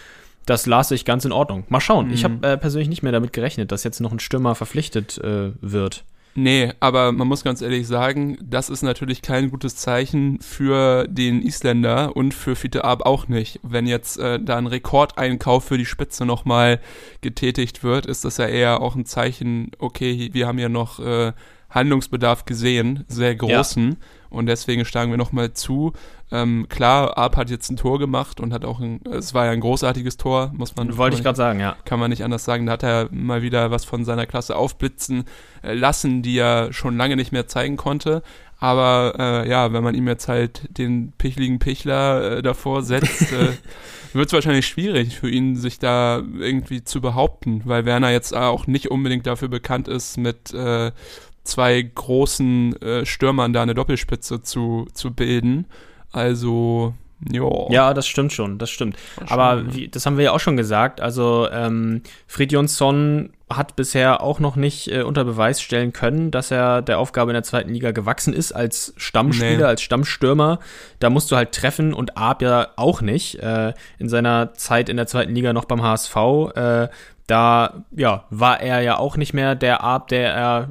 das 0.46 0.66
las 0.66 0.90
ich 0.90 1.04
ganz 1.04 1.24
in 1.24 1.32
Ordnung. 1.32 1.64
Mal 1.68 1.80
schauen. 1.80 2.10
Ich 2.12 2.24
habe 2.24 2.46
äh, 2.46 2.56
persönlich 2.56 2.88
nicht 2.88 3.02
mehr 3.02 3.12
damit 3.12 3.32
gerechnet, 3.32 3.72
dass 3.72 3.84
jetzt 3.84 4.00
noch 4.00 4.12
ein 4.12 4.20
Stürmer 4.20 4.54
verpflichtet 4.54 5.18
äh, 5.18 5.52
wird. 5.60 6.04
Nee, 6.36 6.72
aber 6.80 7.12
man 7.12 7.28
muss 7.28 7.44
ganz 7.44 7.62
ehrlich 7.62 7.86
sagen, 7.86 8.38
das 8.42 8.68
ist 8.68 8.82
natürlich 8.82 9.22
kein 9.22 9.50
gutes 9.50 9.76
Zeichen 9.76 10.40
für 10.40 11.06
den 11.06 11.40
Isländer 11.42 12.16
und 12.16 12.34
für 12.34 12.56
Fiete 12.56 12.84
Ab 12.84 13.06
auch 13.06 13.28
nicht. 13.28 13.60
Wenn 13.62 13.86
jetzt 13.86 14.18
äh, 14.18 14.40
da 14.40 14.56
ein 14.56 14.66
Rekordeinkauf 14.66 15.64
für 15.64 15.78
die 15.78 15.86
Spitze 15.86 16.26
nochmal 16.26 16.80
getätigt 17.20 17.84
wird, 17.84 18.06
ist 18.06 18.24
das 18.24 18.38
ja 18.38 18.46
eher 18.46 18.80
auch 18.80 18.96
ein 18.96 19.06
Zeichen, 19.06 19.70
okay, 19.78 20.30
wir 20.32 20.48
haben 20.48 20.58
ja 20.58 20.68
noch 20.68 20.98
äh, 20.98 21.32
Handlungsbedarf 21.74 22.44
gesehen, 22.44 23.04
sehr 23.08 23.34
großen. 23.34 23.90
Ja. 23.90 23.96
Und 24.30 24.46
deswegen 24.46 24.84
schlagen 24.84 25.10
wir 25.10 25.18
nochmal 25.18 25.52
zu. 25.52 25.92
Ähm, 26.32 26.66
klar, 26.68 27.16
Arp 27.16 27.36
hat 27.36 27.50
jetzt 27.50 27.70
ein 27.70 27.76
Tor 27.76 28.00
gemacht 28.00 28.40
und 28.40 28.52
hat 28.52 28.64
auch 28.64 28.80
ein, 28.80 29.00
es 29.12 29.34
war 29.34 29.46
ja 29.46 29.52
ein 29.52 29.60
großartiges 29.60 30.16
Tor, 30.16 30.52
muss 30.56 30.74
man. 30.74 30.96
Wollte 30.96 31.16
ich 31.16 31.22
gerade 31.22 31.36
sagen, 31.36 31.60
ja. 31.60 31.76
Kann 31.84 32.00
man 32.00 32.10
nicht 32.10 32.24
anders 32.24 32.44
sagen. 32.44 32.66
Da 32.66 32.72
hat 32.72 32.82
er 32.82 33.08
mal 33.12 33.42
wieder 33.42 33.70
was 33.70 33.84
von 33.84 34.04
seiner 34.04 34.26
Klasse 34.26 34.56
aufblitzen 34.56 35.24
äh, 35.62 35.74
lassen, 35.74 36.22
die 36.22 36.36
er 36.38 36.72
schon 36.72 36.96
lange 36.96 37.14
nicht 37.16 37.30
mehr 37.30 37.46
zeigen 37.46 37.76
konnte. 37.76 38.22
Aber 38.58 39.14
äh, 39.18 39.48
ja, 39.48 39.72
wenn 39.72 39.84
man 39.84 39.94
ihm 39.94 40.08
jetzt 40.08 40.26
halt 40.26 40.62
den 40.78 41.12
pichligen 41.18 41.58
Pichler 41.58 42.38
äh, 42.38 42.42
davor 42.42 42.82
setzt, 42.82 43.32
äh, 43.32 43.52
wird 44.12 44.28
es 44.28 44.32
wahrscheinlich 44.32 44.66
schwierig 44.66 45.18
für 45.18 45.28
ihn, 45.28 45.54
sich 45.56 45.78
da 45.78 46.22
irgendwie 46.38 46.82
zu 46.82 47.00
behaupten, 47.00 47.62
weil 47.64 47.84
Werner 47.84 48.10
jetzt 48.10 48.34
auch 48.34 48.66
nicht 48.66 48.90
unbedingt 48.90 49.26
dafür 49.26 49.48
bekannt 49.48 49.86
ist, 49.86 50.16
mit 50.16 50.54
äh, 50.54 50.92
zwei 51.44 51.82
großen 51.82 52.80
äh, 52.82 53.06
Stürmern 53.06 53.52
da 53.52 53.62
eine 53.62 53.74
Doppelspitze 53.74 54.42
zu, 54.42 54.86
zu 54.92 55.12
bilden. 55.12 55.66
Also, 56.10 56.94
jo. 57.30 57.68
Ja, 57.70 57.94
das 57.94 58.06
stimmt 58.06 58.32
schon, 58.32 58.58
das 58.58 58.70
stimmt. 58.70 58.96
Aber 59.28 59.74
wie, 59.74 59.88
das 59.88 60.06
haben 60.06 60.16
wir 60.16 60.24
ja 60.24 60.32
auch 60.32 60.40
schon 60.40 60.56
gesagt. 60.56 61.00
Also, 61.00 61.48
ähm, 61.52 62.02
Fridjonsson 62.26 63.30
hat 63.50 63.76
bisher 63.76 64.22
auch 64.22 64.40
noch 64.40 64.56
nicht 64.56 64.90
äh, 64.90 65.02
unter 65.02 65.24
Beweis 65.24 65.60
stellen 65.60 65.92
können, 65.92 66.30
dass 66.30 66.50
er 66.50 66.80
der 66.80 66.98
Aufgabe 66.98 67.30
in 67.30 67.34
der 67.34 67.42
zweiten 67.42 67.70
Liga 67.70 67.90
gewachsen 67.90 68.32
ist 68.32 68.52
als 68.52 68.94
Stammspieler, 68.96 69.56
nee. 69.56 69.64
als 69.64 69.82
Stammstürmer. 69.82 70.60
Da 70.98 71.10
musst 71.10 71.30
du 71.30 71.36
halt 71.36 71.52
treffen 71.52 71.92
und 71.92 72.16
Ab 72.16 72.40
ja 72.42 72.68
auch 72.76 73.02
nicht. 73.02 73.40
Äh, 73.40 73.74
in 73.98 74.08
seiner 74.08 74.54
Zeit 74.54 74.88
in 74.88 74.96
der 74.96 75.06
zweiten 75.06 75.34
Liga 75.34 75.52
noch 75.52 75.66
beim 75.66 75.82
HSV 75.82 76.16
äh, 76.54 76.88
da 77.26 77.84
ja, 77.90 78.24
war 78.30 78.60
er 78.60 78.80
ja 78.80 78.98
auch 78.98 79.16
nicht 79.16 79.32
mehr 79.32 79.54
der 79.54 79.82
Arp, 79.82 80.08
der 80.08 80.34
er 80.34 80.68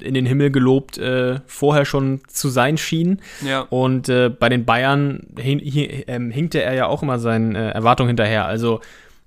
in 0.00 0.14
den 0.14 0.26
Himmel 0.26 0.50
gelobt 0.50 0.98
äh, 0.98 1.40
vorher 1.46 1.86
schon 1.86 2.20
zu 2.28 2.48
sein 2.48 2.76
schien. 2.76 3.22
Ja. 3.46 3.60
Und 3.60 4.08
äh, 4.08 4.28
bei 4.28 4.48
den 4.48 4.66
Bayern 4.66 5.26
hin, 5.38 5.58
hin, 5.58 6.04
ähm, 6.06 6.30
hinkte 6.30 6.62
er 6.62 6.74
ja 6.74 6.86
auch 6.86 7.02
immer 7.02 7.18
seinen 7.18 7.54
äh, 7.54 7.70
Erwartungen 7.70 8.08
hinterher. 8.08 8.44
Also 8.44 8.80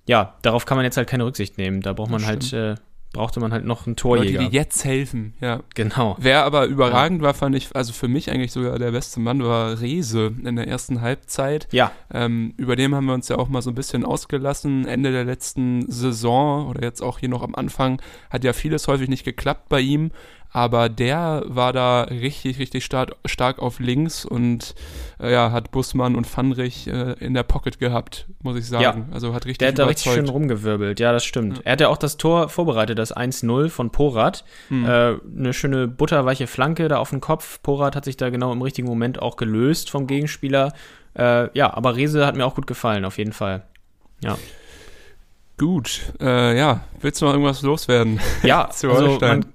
ja, 0.05 0.35
darauf 0.43 0.65
kann 0.65 0.77
man 0.77 0.85
jetzt 0.85 0.97
halt 0.97 1.09
keine 1.09 1.25
Rücksicht 1.25 1.57
nehmen. 1.57 1.81
Da 1.81 1.93
braucht 1.93 2.11
man 2.11 2.25
halt 2.25 2.53
äh, 2.53 2.75
brauchte 3.13 3.39
man 3.39 3.51
halt 3.51 3.65
noch 3.65 3.87
einen 3.87 3.95
Torjäger. 3.95 4.39
Leute, 4.39 4.49
die 4.49 4.55
jetzt 4.55 4.85
helfen, 4.85 5.33
ja. 5.41 5.61
Genau. 5.73 6.15
Wer 6.19 6.43
aber 6.43 6.65
überragend 6.65 7.21
ja. 7.21 7.27
war, 7.27 7.33
fand 7.33 7.55
ich, 7.55 7.75
also 7.75 7.91
für 7.91 8.07
mich 8.07 8.29
eigentlich 8.29 8.51
sogar 8.51 8.77
der 8.77 8.91
beste 8.91 9.19
Mann 9.19 9.43
war 9.43 9.81
Rese 9.81 10.33
in 10.43 10.55
der 10.55 10.67
ersten 10.67 11.01
Halbzeit. 11.01 11.67
Ja. 11.71 11.91
Ähm, 12.13 12.53
über 12.57 12.75
dem 12.75 12.93
haben 12.93 13.05
wir 13.05 13.13
uns 13.13 13.27
ja 13.27 13.37
auch 13.37 13.49
mal 13.49 13.61
so 13.61 13.71
ein 13.71 13.75
bisschen 13.75 14.05
ausgelassen. 14.05 14.85
Ende 14.85 15.11
der 15.11 15.25
letzten 15.25 15.91
Saison 15.91 16.67
oder 16.67 16.83
jetzt 16.83 17.01
auch 17.01 17.19
hier 17.19 17.29
noch 17.29 17.41
am 17.41 17.55
Anfang 17.55 17.99
hat 18.29 18.43
ja 18.43 18.53
vieles 18.53 18.87
häufig 18.87 19.09
nicht 19.09 19.25
geklappt 19.25 19.69
bei 19.69 19.79
ihm 19.79 20.11
aber 20.51 20.89
der 20.89 21.43
war 21.45 21.73
da 21.73 22.03
richtig, 22.03 22.57
richtig 22.57 22.83
stark, 22.83 23.15
stark 23.25 23.59
auf 23.59 23.79
links 23.79 24.25
und 24.25 24.73
äh, 25.19 25.31
ja, 25.31 25.51
hat 25.51 25.71
Bussmann 25.71 26.15
und 26.15 26.25
Fandrich 26.25 26.87
äh, 26.87 27.13
in 27.19 27.35
der 27.35 27.43
Pocket 27.43 27.79
gehabt, 27.79 28.25
muss 28.41 28.57
ich 28.57 28.67
sagen. 28.67 29.07
Ja. 29.09 29.13
Also 29.13 29.33
hat 29.33 29.45
richtig 29.45 29.59
Der 29.59 29.67
hat 29.69 29.79
da 29.79 29.85
richtig 29.85 30.11
schön 30.11 30.27
rumgewirbelt, 30.27 30.99
ja, 30.99 31.11
das 31.11 31.23
stimmt. 31.23 31.57
Ja. 31.57 31.63
Er 31.65 31.71
hat 31.73 31.81
ja 31.81 31.89
auch 31.89 31.97
das 31.97 32.17
Tor 32.17 32.49
vorbereitet, 32.49 32.97
das 32.97 33.15
1-0 33.15 33.69
von 33.69 33.91
Porat. 33.91 34.43
Hm. 34.69 34.85
Äh, 34.85 34.89
eine 35.37 35.53
schöne 35.53 35.87
butterweiche 35.87 36.47
Flanke 36.47 36.87
da 36.87 36.97
auf 36.97 37.11
den 37.11 37.21
Kopf. 37.21 37.61
Porat 37.61 37.95
hat 37.95 38.05
sich 38.05 38.17
da 38.17 38.29
genau 38.29 38.51
im 38.51 38.61
richtigen 38.61 38.87
Moment 38.87 39.21
auch 39.21 39.35
gelöst 39.35 39.91
vom 39.91 40.07
Gegenspieler. 40.07 40.73
Äh, 41.15 41.55
ja, 41.55 41.71
aber 41.73 41.95
Rese 41.95 42.25
hat 42.25 42.35
mir 42.35 42.45
auch 42.45 42.55
gut 42.55 42.65
gefallen, 42.65 43.05
auf 43.05 43.19
jeden 43.19 43.33
Fall. 43.33 43.63
Ja. 44.23 44.37
Gut, 45.59 46.13
äh, 46.21 46.57
ja, 46.57 46.85
willst 47.01 47.21
du 47.21 47.25
noch 47.25 47.33
irgendwas 47.33 47.61
loswerden? 47.63 48.21
Ja, 48.43 48.69
zu 48.71 48.89
also 48.91 49.19
man, 49.19 49.45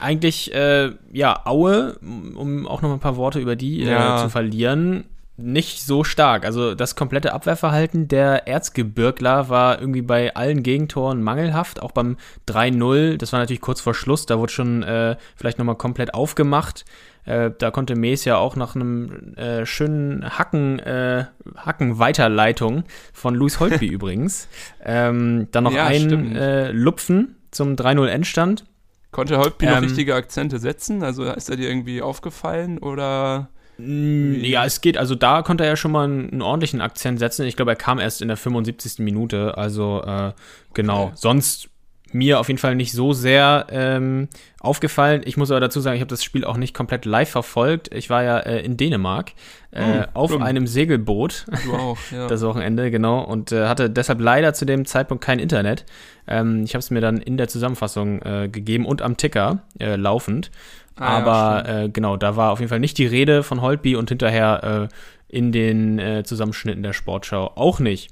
eigentlich, 0.00 0.52
äh, 0.52 0.90
ja, 1.12 1.40
Aue, 1.46 1.96
um 2.00 2.66
auch 2.66 2.82
noch 2.82 2.92
ein 2.92 2.98
paar 2.98 3.16
Worte 3.16 3.38
über 3.38 3.54
die 3.54 3.84
äh, 3.84 3.90
ja. 3.90 4.18
äh, 4.18 4.22
zu 4.24 4.28
verlieren, 4.28 5.04
nicht 5.36 5.80
so 5.80 6.02
stark. 6.02 6.44
Also 6.44 6.74
das 6.74 6.96
komplette 6.96 7.32
Abwehrverhalten 7.32 8.08
der 8.08 8.48
Erzgebirgler 8.48 9.48
war 9.48 9.78
irgendwie 9.78 10.02
bei 10.02 10.34
allen 10.34 10.64
Gegentoren 10.64 11.22
mangelhaft, 11.22 11.80
auch 11.80 11.92
beim 11.92 12.16
3-0, 12.48 13.16
das 13.16 13.32
war 13.32 13.38
natürlich 13.38 13.60
kurz 13.60 13.80
vor 13.80 13.94
Schluss, 13.94 14.26
da 14.26 14.40
wurde 14.40 14.52
schon 14.52 14.82
äh, 14.82 15.16
vielleicht 15.36 15.58
nochmal 15.58 15.76
komplett 15.76 16.12
aufgemacht. 16.12 16.84
Äh, 17.24 17.50
da 17.56 17.70
konnte 17.70 17.94
Mees 17.94 18.24
ja 18.24 18.36
auch 18.36 18.56
nach 18.56 18.74
einem 18.74 19.34
äh, 19.34 19.64
schönen 19.64 20.38
Hacken, 20.38 20.78
äh, 20.80 21.26
Hacken-Weiterleitung 21.56 22.84
von 23.12 23.34
Luis 23.34 23.60
Holtby 23.60 23.86
übrigens, 23.88 24.48
ähm, 24.84 25.48
dann 25.52 25.64
noch 25.64 25.74
ja, 25.74 25.86
ein 25.86 26.34
äh, 26.34 26.72
Lupfen 26.72 27.36
zum 27.50 27.76
3-0-Endstand. 27.76 28.64
Konnte 29.12 29.38
Holtby 29.38 29.66
ähm, 29.66 29.74
noch 29.74 29.82
richtige 29.82 30.14
Akzente 30.14 30.58
setzen? 30.58 31.02
Also 31.04 31.24
ist 31.24 31.50
er 31.50 31.56
dir 31.56 31.68
irgendwie 31.68 32.02
aufgefallen 32.02 32.78
oder? 32.78 33.50
Ja, 33.78 34.64
es 34.64 34.80
geht, 34.80 34.96
also 34.96 35.14
da 35.14 35.42
konnte 35.42 35.64
er 35.64 35.70
ja 35.70 35.76
schon 35.76 35.92
mal 35.92 36.04
einen, 36.04 36.30
einen, 36.30 36.42
ordentlichen 36.42 36.80
Akzent 36.80 37.18
setzen. 37.18 37.46
Ich 37.46 37.56
glaube, 37.56 37.72
er 37.72 37.76
kam 37.76 37.98
erst 37.98 38.20
in 38.20 38.28
der 38.28 38.36
75. 38.36 38.98
Minute, 38.98 39.56
also 39.56 40.02
äh, 40.02 40.32
genau. 40.74 41.04
Okay. 41.04 41.12
Sonst 41.16 41.68
mir 42.14 42.40
auf 42.40 42.48
jeden 42.48 42.58
Fall 42.58 42.74
nicht 42.74 42.92
so 42.92 43.12
sehr 43.12 43.66
ähm, 43.70 44.28
aufgefallen. 44.60 45.22
Ich 45.24 45.36
muss 45.36 45.50
aber 45.50 45.60
dazu 45.60 45.80
sagen, 45.80 45.96
ich 45.96 46.00
habe 46.00 46.08
das 46.10 46.22
Spiel 46.22 46.44
auch 46.44 46.56
nicht 46.56 46.74
komplett 46.74 47.04
live 47.04 47.30
verfolgt. 47.30 47.92
Ich 47.92 48.10
war 48.10 48.22
ja 48.22 48.38
äh, 48.38 48.64
in 48.64 48.76
Dänemark 48.76 49.32
äh, 49.72 50.06
oh, 50.14 50.20
auf 50.20 50.30
stimmt. 50.30 50.44
einem 50.44 50.66
Segelboot 50.66 51.46
du 51.64 51.74
auch, 51.74 51.98
ja. 52.10 52.26
das 52.28 52.42
Wochenende, 52.42 52.90
genau, 52.90 53.22
und 53.22 53.52
äh, 53.52 53.66
hatte 53.66 53.90
deshalb 53.90 54.20
leider 54.20 54.54
zu 54.54 54.64
dem 54.64 54.84
Zeitpunkt 54.84 55.24
kein 55.24 55.38
Internet. 55.38 55.84
Ähm, 56.26 56.62
ich 56.64 56.74
habe 56.74 56.80
es 56.80 56.90
mir 56.90 57.00
dann 57.00 57.18
in 57.18 57.36
der 57.36 57.48
Zusammenfassung 57.48 58.22
äh, 58.22 58.48
gegeben 58.48 58.86
und 58.86 59.02
am 59.02 59.16
Ticker 59.16 59.62
äh, 59.78 59.96
laufend. 59.96 60.50
Ah, 60.96 61.18
aber 61.18 61.68
ja, 61.68 61.82
äh, 61.82 61.88
genau, 61.88 62.16
da 62.16 62.36
war 62.36 62.52
auf 62.52 62.60
jeden 62.60 62.68
Fall 62.68 62.80
nicht 62.80 62.98
die 62.98 63.06
Rede 63.06 63.42
von 63.42 63.62
Holtby 63.62 63.96
und 63.96 64.10
hinterher 64.10 64.88
in 65.28 65.50
den 65.50 66.22
Zusammenschnitten 66.26 66.82
der 66.82 66.92
Sportschau 66.92 67.52
auch 67.54 67.80
nicht, 67.80 68.10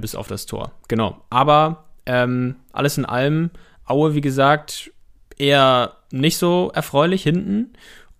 bis 0.00 0.16
auf 0.16 0.26
das 0.26 0.46
Tor. 0.46 0.72
Genau, 0.88 1.18
aber 1.30 1.87
ähm, 2.08 2.56
alles 2.72 2.98
in 2.98 3.04
allem, 3.04 3.50
Aue, 3.84 4.14
wie 4.14 4.20
gesagt, 4.20 4.90
eher 5.38 5.92
nicht 6.10 6.38
so 6.38 6.70
erfreulich 6.74 7.22
hinten. 7.22 7.72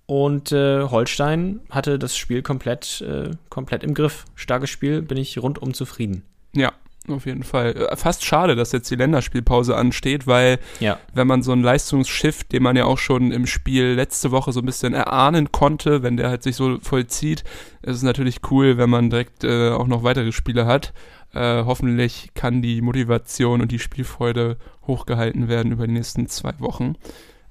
Und 0.06 0.52
äh, 0.52 0.84
Holstein 0.84 1.60
hatte 1.70 1.98
das 1.98 2.16
Spiel 2.16 2.42
komplett, 2.42 3.02
äh, 3.02 3.30
komplett 3.50 3.82
im 3.82 3.92
Griff. 3.92 4.24
Starkes 4.34 4.70
Spiel, 4.70 5.02
bin 5.02 5.18
ich 5.18 5.36
rundum 5.42 5.74
zufrieden. 5.74 6.22
Ja, 6.54 6.72
auf 7.08 7.26
jeden 7.26 7.42
Fall. 7.42 7.76
Äh, 7.76 7.96
fast 7.96 8.24
schade, 8.24 8.56
dass 8.56 8.72
jetzt 8.72 8.90
die 8.90 8.96
Länderspielpause 8.96 9.76
ansteht, 9.76 10.26
weil 10.26 10.58
ja. 10.80 10.98
wenn 11.12 11.26
man 11.26 11.42
so 11.42 11.52
ein 11.52 11.62
Leistungsschiff, 11.62 12.44
den 12.44 12.62
man 12.62 12.76
ja 12.76 12.84
auch 12.84 12.98
schon 12.98 13.32
im 13.32 13.46
Spiel 13.46 13.94
letzte 13.94 14.30
Woche 14.30 14.52
so 14.52 14.60
ein 14.60 14.66
bisschen 14.66 14.94
erahnen 14.94 15.52
konnte, 15.52 16.02
wenn 16.02 16.16
der 16.16 16.30
halt 16.30 16.42
sich 16.42 16.56
so 16.56 16.78
vollzieht, 16.80 17.44
ist 17.82 17.96
es 17.96 18.02
natürlich 18.02 18.40
cool, 18.50 18.78
wenn 18.78 18.90
man 18.90 19.10
direkt 19.10 19.44
äh, 19.44 19.70
auch 19.70 19.86
noch 19.86 20.02
weitere 20.02 20.32
Spiele 20.32 20.66
hat. 20.66 20.92
Äh, 21.34 21.64
hoffentlich 21.64 22.30
kann 22.34 22.62
die 22.62 22.80
Motivation 22.80 23.60
und 23.60 23.70
die 23.70 23.78
Spielfreude 23.78 24.56
hochgehalten 24.86 25.48
werden 25.48 25.72
über 25.72 25.86
die 25.86 25.92
nächsten 25.92 26.26
zwei 26.26 26.58
Wochen. 26.58 26.94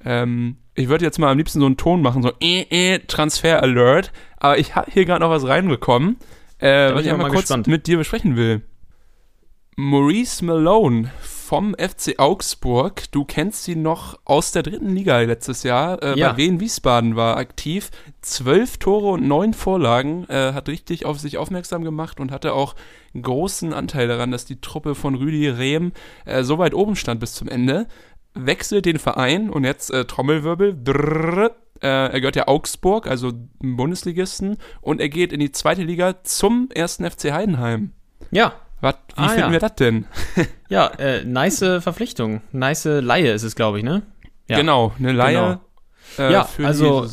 Ähm, 0.03 0.57
ich 0.75 0.89
würde 0.89 1.05
jetzt 1.05 1.19
mal 1.19 1.31
am 1.31 1.37
liebsten 1.37 1.59
so 1.59 1.65
einen 1.65 1.77
Ton 1.77 2.01
machen, 2.01 2.23
so 2.23 2.31
äh, 2.39 2.61
äh, 2.69 2.99
Transfer 2.99 3.61
Alert, 3.61 4.11
aber 4.37 4.57
ich 4.57 4.75
habe 4.75 4.91
hier 4.91 5.05
gerade 5.05 5.21
noch 5.21 5.29
was 5.29 5.47
reinbekommen, 5.47 6.17
äh, 6.59 6.93
was 6.93 7.05
ich 7.05 7.11
einmal 7.11 7.29
kurz 7.29 7.43
gespannt. 7.43 7.67
mit 7.67 7.87
dir 7.87 7.97
besprechen 7.97 8.35
will. 8.35 8.61
Maurice 9.79 10.43
Malone 10.43 11.11
vom 11.21 11.75
FC 11.75 12.17
Augsburg. 12.17 13.11
Du 13.11 13.25
kennst 13.25 13.67
ihn 13.67 13.83
noch 13.83 14.17
aus 14.25 14.51
der 14.51 14.63
dritten 14.63 14.95
Liga 14.95 15.19
letztes 15.19 15.61
Jahr. 15.61 16.01
Äh, 16.01 16.17
ja. 16.17 16.31
Bei 16.31 16.37
Wien 16.37 16.59
Wiesbaden 16.59 17.15
war 17.15 17.37
aktiv. 17.37 17.91
Zwölf 18.21 18.79
Tore 18.79 19.09
und 19.09 19.27
neun 19.27 19.53
Vorlagen. 19.53 20.27
Äh, 20.29 20.53
hat 20.53 20.67
richtig 20.67 21.05
auf 21.05 21.19
sich 21.19 21.37
aufmerksam 21.37 21.83
gemacht 21.83 22.19
und 22.19 22.31
hatte 22.31 22.53
auch 22.53 22.73
einen 23.13 23.21
großen 23.21 23.71
Anteil 23.71 24.07
daran, 24.07 24.31
dass 24.31 24.45
die 24.45 24.59
Truppe 24.61 24.95
von 24.95 25.13
Rüdi 25.13 25.47
Rehm 25.47 25.91
äh, 26.25 26.41
so 26.41 26.57
weit 26.57 26.73
oben 26.73 26.95
stand 26.95 27.19
bis 27.19 27.35
zum 27.35 27.47
Ende. 27.47 27.85
Wechselt 28.33 28.87
den 28.87 28.97
Verein 28.97 29.51
und 29.51 29.63
jetzt 29.63 29.91
äh, 29.91 30.05
Trommelwirbel. 30.05 30.75
Drrr, 30.83 31.51
äh, 31.83 31.87
er 31.87 32.19
gehört 32.19 32.35
ja 32.35 32.47
Augsburg, 32.47 33.05
also 33.05 33.31
Bundesligisten. 33.59 34.57
Und 34.81 34.99
er 35.01 35.09
geht 35.09 35.31
in 35.31 35.39
die 35.39 35.51
zweite 35.51 35.83
Liga 35.83 36.23
zum 36.23 36.67
ersten 36.73 37.07
FC 37.07 37.31
Heidenheim. 37.31 37.91
Ja, 38.31 38.55
was, 38.81 38.95
wie 39.15 39.21
ah, 39.21 39.27
finden 39.29 39.47
ja. 39.47 39.51
wir 39.51 39.59
das 39.59 39.75
denn? 39.75 40.05
ja, 40.69 40.87
äh, 40.87 41.23
nice 41.23 41.59
Verpflichtung. 41.79 42.41
Nice 42.51 42.85
Laie 42.85 43.33
ist 43.33 43.43
es, 43.43 43.55
glaube 43.55 43.79
ich, 43.79 43.83
ne? 43.83 44.03
Ja. 44.47 44.57
Genau, 44.57 44.93
eine 44.97 45.11
Laie. 45.11 45.59
Genau. 46.17 46.29
Äh, 46.29 46.33
ja, 46.33 46.47
also 46.63 47.07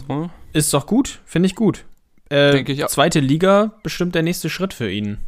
ist 0.53 0.73
doch 0.73 0.87
gut, 0.87 1.21
finde 1.25 1.47
ich 1.47 1.55
gut. 1.55 1.85
Äh, 2.29 2.53
Denke 2.53 2.73
ich 2.73 2.85
auch. 2.85 2.89
Zweite 2.89 3.21
Liga 3.21 3.73
bestimmt 3.83 4.15
der 4.15 4.23
nächste 4.23 4.49
Schritt 4.49 4.73
für 4.73 4.91
ihn. 4.91 5.19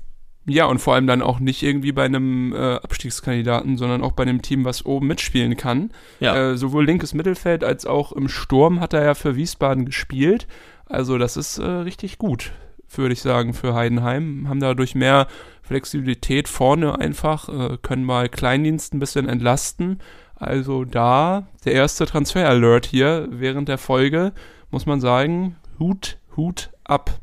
Ja, 0.48 0.66
und 0.66 0.78
vor 0.78 0.94
allem 0.94 1.08
dann 1.08 1.22
auch 1.22 1.40
nicht 1.40 1.62
irgendwie 1.64 1.90
bei 1.90 2.04
einem 2.04 2.52
äh, 2.52 2.76
Abstiegskandidaten, 2.76 3.76
sondern 3.76 4.02
auch 4.02 4.12
bei 4.12 4.22
einem 4.22 4.42
Team, 4.42 4.64
was 4.64 4.86
oben 4.86 5.08
mitspielen 5.08 5.56
kann. 5.56 5.90
Ja. 6.20 6.52
Äh, 6.52 6.56
sowohl 6.56 6.86
linkes 6.86 7.14
Mittelfeld 7.14 7.64
als 7.64 7.84
auch 7.84 8.12
im 8.12 8.28
Sturm 8.28 8.80
hat 8.80 8.92
er 8.92 9.04
ja 9.04 9.14
für 9.14 9.34
Wiesbaden 9.34 9.84
gespielt. 9.84 10.46
Also 10.86 11.18
das 11.18 11.36
ist 11.36 11.58
äh, 11.58 11.64
richtig 11.64 12.18
gut, 12.18 12.52
würde 12.94 13.12
ich 13.12 13.22
sagen, 13.22 13.54
für 13.54 13.74
Heidenheim. 13.74 14.48
Haben 14.48 14.60
dadurch 14.60 14.94
mehr 14.94 15.26
Flexibilität 15.66 16.49
vorne 16.49 16.99
einfach, 16.99 17.49
äh, 17.49 17.78
können 17.82 18.04
mal 18.04 18.28
Kleindienst 18.28 18.94
ein 18.94 19.00
bisschen 19.00 19.28
entlasten. 19.28 20.00
Also 20.37 20.85
da 20.85 21.49
der 21.64 21.73
erste 21.73 22.06
Transfer-Alert 22.06 22.87
hier 22.87 23.26
während 23.30 23.68
der 23.68 23.78
Folge, 23.78 24.32
muss 24.70 24.87
man 24.87 25.00
sagen, 25.00 25.56
Hut, 25.78 26.18
Hut 26.37 26.70
ab. 26.85 27.18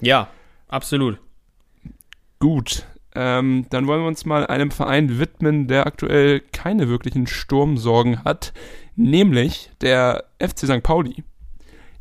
Ja, 0.00 0.28
absolut. 0.68 1.18
Gut, 2.38 2.84
ähm, 3.14 3.66
dann 3.70 3.86
wollen 3.86 4.02
wir 4.02 4.08
uns 4.08 4.26
mal 4.26 4.46
einem 4.46 4.70
Verein 4.70 5.18
widmen, 5.18 5.68
der 5.68 5.86
aktuell 5.86 6.40
keine 6.40 6.88
wirklichen 6.88 7.26
Sturmsorgen 7.26 8.24
hat, 8.24 8.52
nämlich 8.94 9.70
der 9.80 10.24
FC 10.38 10.66
St. 10.66 10.82
Pauli. 10.82 11.24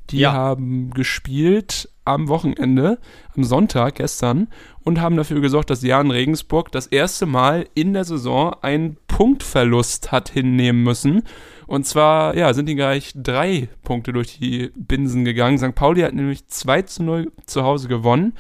Die 0.09 0.19
Ja. 0.19 0.33
haben 0.33 0.91
gespielt 0.91 1.89
am 2.05 2.27
Wochenende, 2.27 2.99
am 3.35 3.43
Sonntag 3.43 3.95
gestern 3.95 4.47
und 4.83 5.01
haben 5.01 5.17
dafür 5.17 5.41
gesorgt, 5.41 5.69
dass 5.69 5.81
Jan 5.81 6.11
Regensburg 6.11 6.71
das 6.71 6.87
erste 6.87 7.25
Mal 7.25 7.67
in 7.73 7.93
der 7.93 8.05
Saison 8.05 8.55
einen 8.61 8.97
Punktverlust 9.07 10.11
hat 10.11 10.29
hinnehmen 10.29 10.83
müssen. 10.83 11.23
Und 11.67 11.85
zwar, 11.85 12.35
ja, 12.37 12.53
sind 12.53 12.69
die 12.69 12.75
gleich 12.75 13.11
drei 13.15 13.69
Punkte 13.83 14.13
durch 14.13 14.37
die 14.37 14.71
Binsen 14.75 15.25
gegangen. 15.25 15.57
St. 15.57 15.73
Pauli 15.73 16.01
hat 16.01 16.13
nämlich 16.13 16.47
2 16.47 16.83
zu 16.83 17.03
0 17.03 17.31
zu 17.45 17.63
Hause 17.63 17.87
gewonnen. 17.87 18.33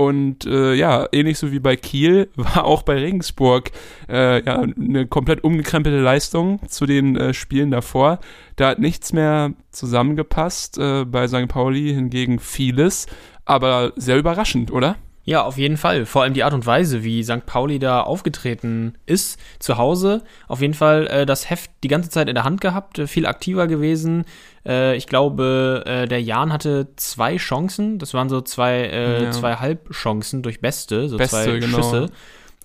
Und 0.00 0.46
äh, 0.46 0.72
ja, 0.72 1.06
ähnlich 1.12 1.36
so 1.36 1.52
wie 1.52 1.58
bei 1.58 1.76
Kiel 1.76 2.30
war 2.34 2.64
auch 2.64 2.84
bei 2.84 2.94
Regensburg 2.94 3.70
äh, 4.08 4.42
ja, 4.42 4.60
eine 4.60 5.06
komplett 5.06 5.44
umgekrempelte 5.44 6.00
Leistung 6.00 6.58
zu 6.68 6.86
den 6.86 7.16
äh, 7.16 7.34
Spielen 7.34 7.70
davor. 7.70 8.18
Da 8.56 8.68
hat 8.68 8.78
nichts 8.78 9.12
mehr 9.12 9.52
zusammengepasst. 9.72 10.78
Äh, 10.78 11.04
bei 11.04 11.28
St. 11.28 11.48
Pauli 11.48 11.92
hingegen 11.92 12.38
vieles, 12.38 13.08
aber 13.44 13.92
sehr 13.96 14.16
überraschend, 14.16 14.72
oder? 14.72 14.96
Ja, 15.24 15.44
auf 15.44 15.58
jeden 15.58 15.76
Fall. 15.76 16.06
Vor 16.06 16.22
allem 16.22 16.32
die 16.32 16.44
Art 16.44 16.54
und 16.54 16.64
Weise, 16.64 17.04
wie 17.04 17.22
St. 17.22 17.44
Pauli 17.44 17.78
da 17.78 18.00
aufgetreten 18.00 18.94
ist, 19.04 19.38
zu 19.58 19.76
Hause. 19.76 20.22
Auf 20.48 20.62
jeden 20.62 20.72
Fall 20.72 21.08
äh, 21.08 21.26
das 21.26 21.50
Heft 21.50 21.70
die 21.84 21.88
ganze 21.88 22.08
Zeit 22.08 22.28
in 22.28 22.34
der 22.34 22.44
Hand 22.44 22.62
gehabt, 22.62 22.98
äh, 22.98 23.06
viel 23.06 23.26
aktiver 23.26 23.66
gewesen. 23.66 24.24
Äh, 24.66 24.96
ich 24.96 25.06
glaube, 25.06 25.82
äh, 25.86 26.06
der 26.06 26.22
Jan 26.22 26.52
hatte 26.52 26.88
zwei 26.96 27.36
Chancen. 27.36 27.98
Das 27.98 28.14
waren 28.14 28.28
so 28.28 28.40
zwei, 28.40 28.82
äh, 28.82 29.24
Ja. 29.24 29.30
zwei 29.30 29.56
Halbchancen 29.56 30.42
durch 30.42 30.60
Beste, 30.60 31.08
so 31.08 31.16
Beste, 31.16 31.44
zwei 31.44 31.58
genau. 31.58 31.76
Schüsse. 31.76 32.06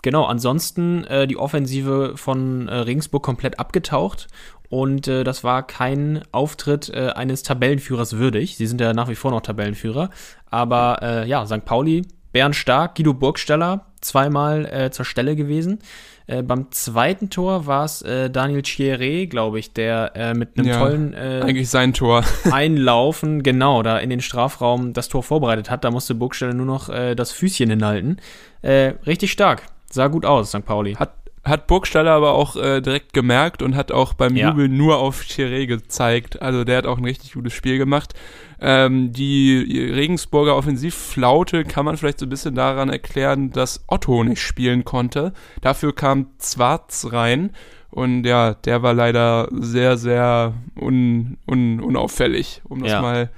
Genau, 0.01 0.25
ansonsten 0.25 1.03
äh, 1.05 1.25
die 1.25 1.37
Offensive 1.37 2.13
von 2.15 2.67
äh, 2.67 2.75
Regensburg 2.75 3.23
komplett 3.23 3.59
abgetaucht. 3.59 4.27
Und 4.69 5.07
äh, 5.07 5.23
das 5.23 5.43
war 5.43 5.65
kein 5.65 6.21
Auftritt 6.31 6.89
äh, 6.89 7.09
eines 7.09 7.43
Tabellenführers 7.43 8.17
würdig. 8.17 8.57
Sie 8.57 8.67
sind 8.67 8.81
ja 8.81 8.93
nach 8.93 9.09
wie 9.09 9.15
vor 9.15 9.31
noch 9.31 9.41
Tabellenführer. 9.41 10.09
Aber 10.49 10.99
äh, 11.01 11.27
ja, 11.27 11.45
St. 11.45 11.65
Pauli, 11.65 12.03
bärenstark, 12.33 12.95
Guido 12.95 13.13
Burgstaller, 13.13 13.85
zweimal 14.01 14.65
äh, 14.65 14.91
zur 14.91 15.05
Stelle 15.05 15.35
gewesen. 15.35 15.79
Äh, 16.27 16.41
beim 16.41 16.71
zweiten 16.71 17.29
Tor 17.29 17.67
war 17.67 17.85
es 17.85 18.01
äh, 18.01 18.29
Daniel 18.29 18.61
Chieré, 18.61 19.27
glaube 19.27 19.59
ich, 19.59 19.73
der 19.73 20.13
äh, 20.15 20.33
mit 20.33 20.57
einem 20.57 20.67
Ja, 20.67 20.79
tollen 20.79 21.13
äh, 21.13 21.41
Eigentlich 21.43 21.69
sein 21.69 21.93
Tor. 21.93 22.23
Einlaufen, 22.51 23.43
genau, 23.43 23.83
da 23.83 23.99
in 23.99 24.09
den 24.09 24.21
Strafraum 24.21 24.93
das 24.93 25.07
Tor 25.07 25.21
vorbereitet 25.21 25.69
hat. 25.69 25.83
Da 25.83 25.91
musste 25.91 26.15
Burgstaller 26.15 26.53
nur 26.53 26.65
noch 26.65 26.89
äh, 26.89 27.15
das 27.15 27.31
Füßchen 27.31 27.69
hinhalten. 27.69 28.17
Äh, 28.61 28.93
richtig 29.05 29.31
stark. 29.31 29.63
Sah 29.91 30.07
gut 30.07 30.25
aus, 30.25 30.49
St. 30.49 30.65
Pauli. 30.65 30.93
Hat, 30.95 31.13
hat 31.45 31.67
Burgstaller 31.67 32.11
aber 32.11 32.33
auch 32.33 32.55
äh, 32.55 32.81
direkt 32.81 33.13
gemerkt 33.13 33.61
und 33.61 33.75
hat 33.75 33.91
auch 33.91 34.13
beim 34.13 34.35
Ja. 34.35 34.49
Jubel 34.49 34.67
nur 34.67 34.97
auf 34.97 35.21
Chiré 35.21 35.67
gezeigt. 35.67 36.41
Also 36.41 36.63
der 36.63 36.79
hat 36.79 36.85
auch 36.87 36.97
ein 36.97 37.05
richtig 37.05 37.33
gutes 37.33 37.53
Spiel 37.53 37.77
gemacht. 37.77 38.13
Ähm, 38.59 39.11
die 39.13 39.89
Regensburger 39.93 40.55
Offensivflaute 40.55 41.63
kann 41.63 41.85
man 41.85 41.97
vielleicht 41.97 42.19
so 42.19 42.25
ein 42.25 42.29
bisschen 42.29 42.55
daran 42.55 42.89
erklären, 42.89 43.51
dass 43.51 43.83
Otto 43.87 44.23
nicht 44.23 44.41
spielen 44.41 44.85
konnte. 44.85 45.33
Dafür 45.61 45.93
kam 45.93 46.27
Zwarz 46.39 47.07
rein 47.11 47.51
und 47.91 48.25
ja, 48.25 48.53
der 48.55 48.81
war 48.81 48.93
leider 48.93 49.47
sehr, 49.51 49.97
sehr 49.97 50.53
un, 50.79 51.37
un, 51.47 51.79
unauffällig, 51.79 52.61
um 52.67 52.81
das 52.81 52.91
Ja. 52.93 53.01
mal 53.01 53.29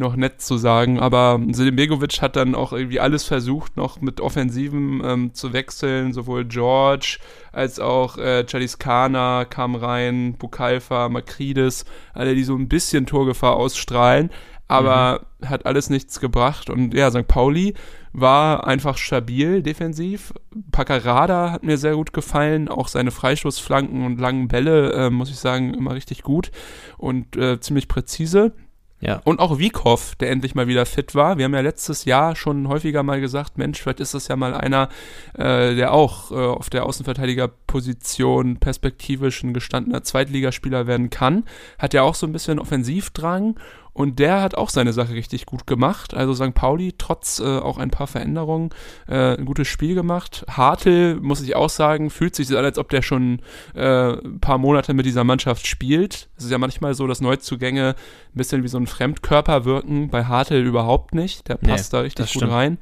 noch 0.00 0.16
nett 0.16 0.40
zu 0.40 0.56
sagen. 0.58 0.98
Aber 0.98 1.40
Selim 1.52 1.76
Begovic 1.76 2.20
hat 2.20 2.34
dann 2.34 2.56
auch 2.56 2.72
irgendwie 2.72 2.98
alles 2.98 3.24
versucht, 3.24 3.76
noch 3.76 4.00
mit 4.00 4.20
Offensiven 4.20 5.00
ähm, 5.04 5.34
zu 5.34 5.52
wechseln. 5.52 6.12
Sowohl 6.12 6.44
George 6.44 7.18
als 7.52 7.78
auch 7.78 8.18
äh, 8.18 8.44
Chaliskana 8.44 9.44
kam 9.44 9.76
rein, 9.76 10.34
Bukalfa, 10.36 11.08
Makridis, 11.08 11.84
alle, 12.12 12.34
die 12.34 12.44
so 12.44 12.56
ein 12.56 12.68
bisschen 12.68 13.06
Torgefahr 13.06 13.54
ausstrahlen. 13.54 14.30
Aber 14.66 15.26
hat 15.44 15.66
alles 15.66 15.90
nichts 15.90 16.20
gebracht. 16.20 16.70
Und 16.70 16.94
ja, 16.94 17.10
St. 17.10 17.26
Pauli 17.26 17.74
war 18.12 18.66
einfach 18.66 18.98
stabil 18.98 19.62
defensiv. 19.62 20.32
Paccarada 20.70 21.50
hat 21.50 21.64
mir 21.64 21.76
sehr 21.76 21.94
gut 21.94 22.12
gefallen. 22.12 22.68
Auch 22.68 22.86
seine 22.86 23.10
Freistoßflanken 23.10 24.04
und 24.04 24.20
langen 24.20 24.46
Bälle, 24.46 24.92
äh, 24.92 25.10
muss 25.10 25.30
ich 25.30 25.38
sagen, 25.38 25.74
immer 25.74 25.94
richtig 25.94 26.22
gut 26.22 26.52
und 26.98 27.36
äh, 27.36 27.60
ziemlich 27.60 27.88
präzise. 27.88 28.52
Ja. 29.00 29.20
Und 29.24 29.40
auch 29.40 29.58
Wiekow, 29.58 30.14
der 30.16 30.30
endlich 30.30 30.54
mal 30.54 30.68
wieder 30.68 30.84
fit 30.84 31.14
war. 31.14 31.38
Wir 31.38 31.46
haben 31.46 31.54
ja 31.54 31.60
letztes 31.60 32.04
Jahr 32.04 32.36
schon 32.36 32.68
häufiger 32.68 33.02
mal 33.02 33.20
gesagt, 33.20 33.56
Mensch, 33.56 33.80
vielleicht 33.80 34.00
ist 34.00 34.12
das 34.12 34.28
ja 34.28 34.36
mal 34.36 34.54
einer, 34.54 34.90
äh, 35.34 35.74
der 35.74 35.92
auch 35.92 36.30
äh, 36.30 36.34
auf 36.34 36.68
der 36.68 36.84
Außenverteidigerposition 36.84 38.58
perspektivisch 38.58 39.42
ein 39.42 39.54
gestandener 39.54 40.02
Zweitligaspieler 40.02 40.86
werden 40.86 41.08
kann. 41.08 41.44
Hat 41.78 41.94
ja 41.94 42.02
auch 42.02 42.14
so 42.14 42.26
ein 42.26 42.32
bisschen 42.32 42.58
Offensivdrang 42.58 43.58
und 44.00 44.18
der 44.18 44.40
hat 44.40 44.54
auch 44.54 44.70
seine 44.70 44.94
Sache 44.94 45.12
richtig 45.12 45.44
gut 45.44 45.66
gemacht. 45.66 46.14
Also 46.14 46.32
St. 46.32 46.54
Pauli, 46.54 46.94
trotz 46.96 47.38
äh, 47.38 47.44
auch 47.44 47.76
ein 47.76 47.90
paar 47.90 48.06
Veränderungen, 48.06 48.70
äh, 49.06 49.36
ein 49.36 49.44
gutes 49.44 49.68
Spiel 49.68 49.94
gemacht. 49.94 50.42
Hartl, 50.48 51.16
muss 51.20 51.42
ich 51.42 51.54
auch 51.54 51.68
sagen, 51.68 52.08
fühlt 52.08 52.34
sich 52.34 52.48
so 52.48 52.56
an, 52.56 52.64
als 52.64 52.78
ob 52.78 52.88
der 52.88 53.02
schon 53.02 53.42
äh, 53.74 54.12
ein 54.14 54.40
paar 54.40 54.56
Monate 54.56 54.94
mit 54.94 55.04
dieser 55.04 55.22
Mannschaft 55.22 55.66
spielt. 55.66 56.30
Es 56.38 56.44
ist 56.44 56.50
ja 56.50 56.56
manchmal 56.56 56.94
so, 56.94 57.06
dass 57.06 57.20
Neuzugänge 57.20 57.88
ein 57.90 58.38
bisschen 58.38 58.62
wie 58.62 58.68
so 58.68 58.78
ein 58.78 58.86
Fremdkörper 58.86 59.66
wirken. 59.66 60.08
Bei 60.08 60.24
Hartl 60.24 60.54
überhaupt 60.54 61.14
nicht. 61.14 61.46
Der 61.48 61.58
Nee, 61.60 61.68
passt 61.68 61.92
da 61.92 62.00
richtig 62.00 62.32
gut 62.32 62.48
rein. 62.48 62.78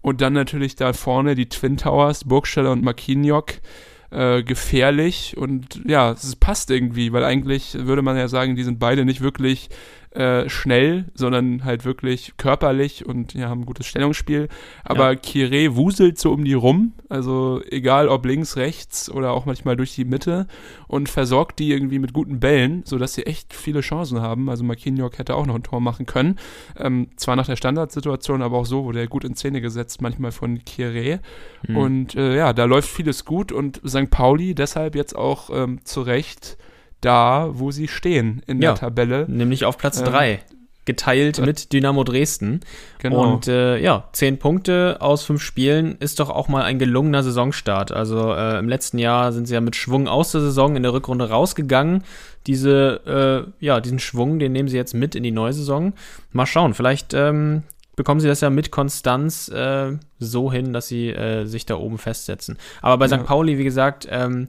Und 0.00 0.20
dann 0.20 0.32
natürlich 0.32 0.74
da 0.74 0.92
vorne 0.94 1.36
die 1.36 1.48
Twin 1.48 1.76
Towers, 1.76 2.24
Burgstaller 2.24 2.72
und 2.72 2.82
Marquinhos. 2.82 3.60
Äh, 4.08 4.44
gefährlich 4.44 5.36
und 5.36 5.80
ja, 5.84 6.12
es 6.12 6.36
passt 6.36 6.70
irgendwie, 6.70 7.12
weil 7.12 7.24
eigentlich 7.24 7.74
würde 7.74 8.02
man 8.02 8.16
ja 8.16 8.28
sagen, 8.28 8.54
die 8.54 8.62
sind 8.62 8.78
beide 8.78 9.04
nicht 9.04 9.20
wirklich 9.20 9.68
äh, 10.16 10.48
schnell, 10.48 11.06
sondern 11.14 11.64
halt 11.64 11.84
wirklich 11.84 12.32
körperlich 12.38 13.04
und 13.04 13.34
ja, 13.34 13.48
haben 13.48 13.60
ein 13.60 13.66
gutes 13.66 13.86
Stellungsspiel. 13.86 14.48
Aber 14.82 15.12
Ja. 15.12 15.14
Kire 15.16 15.76
wuselt 15.76 16.18
so 16.18 16.32
um 16.32 16.44
die 16.44 16.54
rum, 16.54 16.94
also 17.08 17.60
egal 17.70 18.08
ob 18.08 18.24
links, 18.24 18.56
rechts 18.56 19.10
oder 19.10 19.32
auch 19.32 19.44
manchmal 19.44 19.76
durch 19.76 19.94
die 19.94 20.04
Mitte 20.06 20.46
und 20.88 21.08
versorgt 21.08 21.58
die 21.58 21.70
irgendwie 21.70 21.98
mit 21.98 22.12
guten 22.12 22.40
Bällen, 22.40 22.82
sodass 22.84 23.14
sie 23.14 23.26
echt 23.26 23.52
viele 23.52 23.80
Chancen 23.80 24.20
haben. 24.22 24.48
Also 24.48 24.64
Marquinhos 24.64 25.18
hätte 25.18 25.34
auch 25.34 25.46
noch 25.46 25.54
ein 25.54 25.62
Tor 25.62 25.80
machen 25.80 26.06
können. 26.06 26.38
Ähm, 26.78 27.08
zwar 27.16 27.36
nach 27.36 27.46
der 27.46 27.56
Standardsituation, 27.56 28.40
aber 28.40 28.56
auch 28.56 28.66
so 28.66 28.84
wurde 28.84 29.00
er 29.00 29.08
gut 29.08 29.24
in 29.24 29.36
Szene 29.36 29.60
gesetzt, 29.60 30.00
manchmal 30.00 30.32
von 30.32 30.64
Kire. 30.64 31.20
Mhm. 31.68 31.76
Und 31.76 32.14
äh, 32.14 32.36
ja, 32.36 32.52
da 32.54 32.64
läuft 32.64 32.88
vieles 32.88 33.24
gut 33.24 33.52
und 33.52 33.82
St. 33.86 34.10
Pauli 34.10 34.54
deshalb 34.54 34.94
jetzt 34.94 35.14
auch 35.14 35.50
ähm, 35.52 35.84
zu 35.84 36.00
Recht 36.00 36.56
da, 37.00 37.48
wo 37.52 37.70
sie 37.70 37.88
stehen 37.88 38.42
in 38.46 38.60
Ja. 38.62 38.72
der 38.72 38.80
Tabelle. 38.80 39.26
Nämlich 39.28 39.64
auf 39.64 39.78
Platz 39.78 39.98
Ähm, 40.00 40.06
3. 40.06 40.40
Geteilt 40.84 41.38
äh, 41.40 41.42
mit 41.46 41.72
Dynamo 41.72 42.04
Dresden. 42.04 42.60
Genau. 43.00 43.20
Und 43.34 43.48
äh, 43.48 43.76
ja, 43.78 44.08
zehn 44.12 44.38
Punkte 44.38 44.98
aus 45.00 45.24
fünf 45.24 45.42
Spielen 45.42 45.96
ist 45.98 46.20
doch 46.20 46.30
auch 46.30 46.46
mal 46.48 46.62
ein 46.62 46.78
gelungener 46.78 47.24
Saisonstart. 47.24 47.90
Also 47.90 48.32
äh, 48.32 48.58
im 48.60 48.68
letzten 48.68 48.98
Jahr 48.98 49.32
sind 49.32 49.46
sie 49.46 49.54
ja 49.54 49.60
mit 49.60 49.74
Schwung 49.74 50.06
aus 50.06 50.30
der 50.32 50.40
Saison 50.42 50.76
in 50.76 50.84
der 50.84 50.92
Rückrunde 50.92 51.28
rausgegangen. 51.28 52.04
Diese, 52.46 53.46
äh, 53.58 53.64
ja, 53.64 53.80
diesen 53.80 53.98
Schwung, 53.98 54.38
den 54.38 54.52
nehmen 54.52 54.68
sie 54.68 54.76
jetzt 54.76 54.94
mit 54.94 55.16
in 55.16 55.24
die 55.24 55.32
neue 55.32 55.52
Saison. 55.52 55.92
Mal 56.30 56.46
schauen, 56.46 56.72
vielleicht 56.74 57.12
ähm, 57.14 57.64
bekommen 57.96 58.20
sie 58.20 58.28
das 58.28 58.40
ja 58.40 58.50
mit 58.50 58.70
Konstanz 58.70 59.48
äh, 59.48 59.92
so 60.20 60.52
hin, 60.52 60.72
dass 60.72 60.86
sie 60.86 61.08
äh, 61.08 61.46
sich 61.46 61.66
da 61.66 61.74
oben 61.76 61.98
festsetzen. 61.98 62.58
Aber 62.80 62.96
bei 62.98 63.06
Ja. 63.06 63.18
St. 63.18 63.26
Pauli, 63.26 63.58
wie 63.58 63.64
gesagt, 63.64 64.06
ähm, 64.08 64.46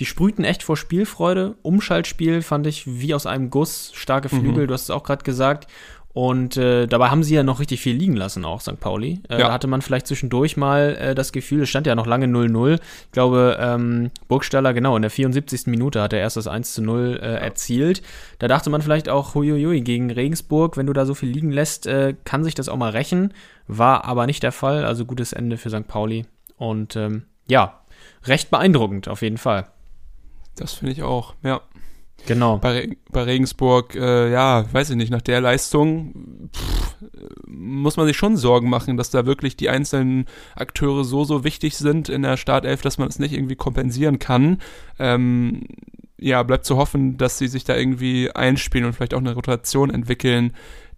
die 0.00 0.06
sprühten 0.06 0.44
echt 0.44 0.62
vor 0.62 0.76
Spielfreude. 0.76 1.54
Umschaltspiel 1.62 2.42
fand 2.42 2.66
ich 2.66 2.84
wie 2.86 3.14
aus 3.14 3.26
einem 3.26 3.50
Guss. 3.50 3.90
Starke 3.94 4.28
Flügel, 4.28 4.64
Mhm. 4.64 4.68
du 4.68 4.74
hast 4.74 4.82
es 4.84 4.90
auch 4.90 5.02
gerade 5.04 5.24
gesagt. 5.24 5.66
Und 6.12 6.56
äh, 6.56 6.86
dabei 6.86 7.10
haben 7.10 7.22
sie 7.22 7.34
ja 7.34 7.42
noch 7.42 7.60
richtig 7.60 7.82
viel 7.82 7.94
liegen 7.94 8.16
lassen, 8.16 8.46
auch 8.46 8.62
St. 8.62 8.80
Pauli. 8.80 9.20
Äh, 9.28 9.32
Ja. 9.38 9.48
Da 9.48 9.52
hatte 9.52 9.66
man 9.66 9.82
vielleicht 9.82 10.06
zwischendurch 10.06 10.56
mal 10.56 10.96
äh, 10.98 11.14
das 11.14 11.30
Gefühl, 11.30 11.64
es 11.64 11.68
stand 11.68 11.86
ja 11.86 11.94
noch 11.94 12.06
lange 12.06 12.26
0-0. 12.26 12.74
Ich 13.04 13.12
glaube, 13.12 13.58
ähm, 13.60 14.10
Burgstaller, 14.26 14.72
genau, 14.72 14.96
in 14.96 15.02
der 15.02 15.10
74. 15.10 15.66
Minute 15.66 16.00
hat 16.00 16.14
er 16.14 16.20
erst 16.20 16.38
das 16.38 16.46
1 16.46 16.78
0 16.78 17.18
äh, 17.20 17.26
erzielt. 17.26 18.00
Da 18.38 18.48
dachte 18.48 18.70
man 18.70 18.80
vielleicht 18.80 19.10
auch, 19.10 19.34
huiuiui, 19.34 19.82
gegen 19.82 20.10
Regensburg, 20.10 20.78
wenn 20.78 20.86
du 20.86 20.94
da 20.94 21.04
so 21.04 21.12
viel 21.12 21.28
liegen 21.28 21.50
lässt, 21.50 21.86
äh, 21.86 22.14
kann 22.24 22.44
sich 22.44 22.54
das 22.54 22.70
auch 22.70 22.78
mal 22.78 22.92
rächen. 22.92 23.34
War 23.68 24.06
aber 24.06 24.24
nicht 24.24 24.42
der 24.42 24.52
Fall. 24.52 24.86
Also 24.86 25.04
gutes 25.04 25.34
Ende 25.34 25.58
für 25.58 25.68
St. 25.68 25.86
Pauli. 25.86 26.24
Und 26.56 26.96
ähm, 26.96 27.24
ja, 27.46 27.80
recht 28.24 28.50
beeindruckend 28.50 29.08
auf 29.08 29.20
jeden 29.20 29.36
Fall. 29.36 29.66
Das 30.56 30.72
finde 30.74 30.92
ich 30.92 31.02
auch, 31.02 31.34
ja. 31.42 31.60
Genau. 32.26 32.58
Bei, 32.58 32.96
bei 33.10 33.22
Regensburg, 33.22 33.94
äh, 33.94 34.32
ja, 34.32 34.64
weiß 34.72 34.90
ich 34.90 34.96
nicht, 34.96 35.10
nach 35.10 35.22
der 35.22 35.40
Leistung 35.40 36.50
pff, 36.52 36.96
muss 37.46 37.96
man 37.96 38.06
sich 38.06 38.16
schon 38.16 38.36
Sorgen 38.36 38.68
machen, 38.68 38.96
dass 38.96 39.10
da 39.10 39.26
wirklich 39.26 39.56
die 39.56 39.68
einzelnen 39.68 40.26
Akteure 40.54 41.04
so, 41.04 41.24
so 41.24 41.44
wichtig 41.44 41.76
sind 41.76 42.08
in 42.08 42.22
der 42.22 42.36
Startelf, 42.36 42.82
dass 42.82 42.98
man 42.98 43.08
es 43.08 43.18
nicht 43.18 43.32
irgendwie 43.32 43.54
kompensieren 43.54 44.18
kann. 44.18 44.58
Ähm, 44.98 45.64
ja, 46.18 46.42
bleibt 46.42 46.64
zu 46.64 46.78
hoffen, 46.78 47.18
dass 47.18 47.38
sie 47.38 47.48
sich 47.48 47.64
da 47.64 47.76
irgendwie 47.76 48.30
einspielen 48.30 48.86
und 48.86 48.94
vielleicht 48.94 49.14
auch 49.14 49.20
eine 49.20 49.34
Rotation 49.34 49.90
entwickeln, 49.90 50.52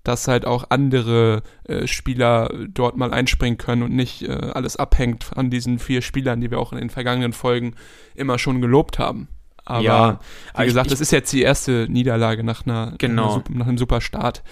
dass 0.05 0.29
halt 0.29 0.47
auch 0.47 0.67
andere 0.71 1.43
äh, 1.65 1.87
Spieler 1.87 2.51
dort 2.69 2.97
mal 2.97 3.13
einspringen 3.13 3.59
können 3.59 3.83
und 3.83 3.95
nicht 3.95 4.23
äh, 4.23 4.31
alles 4.33 4.77
abhängt 4.77 5.31
an 5.37 5.51
diesen 5.51 5.79
vier 5.79 6.03
Spielern, 6.03 6.41
die 6.41 6.51
wir 6.51 6.61
auch 6.61 6.73
in 6.73 6.79
den 6.79 6.91
vergangenen 6.91 7.33
Folgen 7.33 7.75
immer 8.15 8.39
schon 8.39 8.61
gelobt 8.61 8.99
haben. 8.99 9.29
Aber 9.69 9.83
Ja, 9.83 10.21
wie 10.57 10.65
gesagt, 10.65 10.91
das 10.91 11.01
ist 11.01 11.11
jetzt 11.11 11.33
die 11.33 11.43
erste 11.43 11.87
Niederlage 11.89 12.43
nach 12.43 12.67
einer, 12.67 12.95
Genau. 12.99 13.43
nach, 13.51 13.67
einem 13.67 13.79
super 13.79 14.01
Start. 14.01 14.43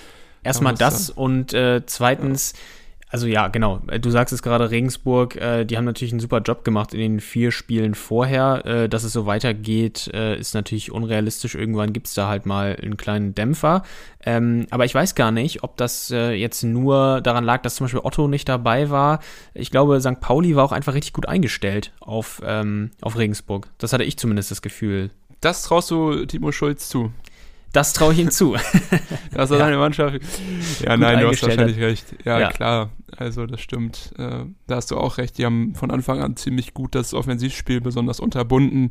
Erstmal 0.42 0.74
muss 0.74 0.78
das 0.80 1.10
und 1.10 1.54
äh, 1.54 1.82
zweitens, 1.86 2.52
also 3.08 3.28
ja, 3.28 3.48
genau, 3.48 3.80
äh, 3.86 4.00
du 4.00 4.10
sagst 4.10 4.32
es 4.32 4.42
gerade, 4.42 4.70
Regensburg, 4.70 5.36
äh, 5.36 5.64
die 5.64 5.76
haben 5.76 5.84
natürlich 5.84 6.12
einen 6.12 6.20
super 6.20 6.40
Job 6.40 6.64
gemacht 6.64 6.92
in 6.92 7.00
den 7.00 7.20
vier 7.20 7.52
Spielen 7.52 7.94
vorher. 7.94 8.66
Äh, 8.66 8.88
dass 8.88 9.04
es 9.04 9.12
so 9.12 9.26
weitergeht, 9.26 10.10
äh, 10.12 10.36
ist 10.36 10.54
natürlich 10.54 10.90
unrealistisch. 10.90 11.54
Irgendwann 11.54 11.92
gibt 11.92 12.08
es 12.08 12.14
da 12.14 12.26
halt 12.26 12.46
mal 12.46 12.76
einen 12.82 12.96
kleinen 12.96 13.34
Dämpfer. 13.34 13.84
Ähm, 14.24 14.66
aber 14.70 14.84
ich 14.84 14.94
weiß 14.94 15.14
gar 15.14 15.30
nicht, 15.30 15.62
ob 15.62 15.76
das 15.76 16.10
äh, 16.10 16.32
jetzt 16.32 16.64
nur 16.64 17.20
daran 17.20 17.44
lag, 17.44 17.62
dass 17.62 17.76
zum 17.76 17.84
Beispiel 17.84 18.00
Otto 18.02 18.26
nicht 18.26 18.48
dabei 18.48 18.90
war. 18.90 19.20
Ich 19.54 19.70
glaube, 19.70 20.00
St. 20.00 20.20
Pauli 20.20 20.56
war 20.56 20.64
auch 20.64 20.72
einfach 20.72 20.94
richtig 20.94 21.12
gut 21.12 21.28
eingestellt 21.28 21.92
auf, 22.00 22.42
ähm, 22.44 22.90
auf 23.00 23.16
Regensburg. 23.16 23.68
Das 23.78 23.92
hatte 23.92 24.04
ich 24.04 24.18
zumindest 24.18 24.50
das 24.50 24.62
Gefühl. 24.62 25.10
Das 25.40 25.62
traust 25.62 25.92
du 25.92 26.24
Timo 26.26 26.50
Schulz 26.50 26.88
zu. 26.88 27.12
Das 27.76 27.92
traue 27.92 28.14
ich 28.14 28.18
ihm 28.20 28.30
zu. 28.30 28.56
dass 29.32 29.50
er 29.50 29.58
seine 29.58 29.76
Mannschaft. 29.76 30.18
Ja, 30.80 30.96
nein, 30.96 31.20
du 31.20 31.28
hast 31.28 31.42
wahrscheinlich 31.42 31.78
recht. 31.78 32.06
Ja, 32.24 32.40
Ja. 32.40 32.48
klar. 32.50 32.90
Also, 33.18 33.44
das 33.44 33.60
stimmt. 33.60 34.14
Äh, 34.18 34.46
da 34.66 34.76
hast 34.76 34.90
du 34.90 34.96
auch 34.96 35.18
recht. 35.18 35.36
Die 35.36 35.44
haben 35.44 35.74
von 35.74 35.90
Anfang 35.90 36.20
an 36.22 36.36
ziemlich 36.36 36.72
gut 36.72 36.94
das 36.94 37.12
Offensivspiel 37.12 37.82
besonders 37.82 38.18
unterbunden 38.18 38.88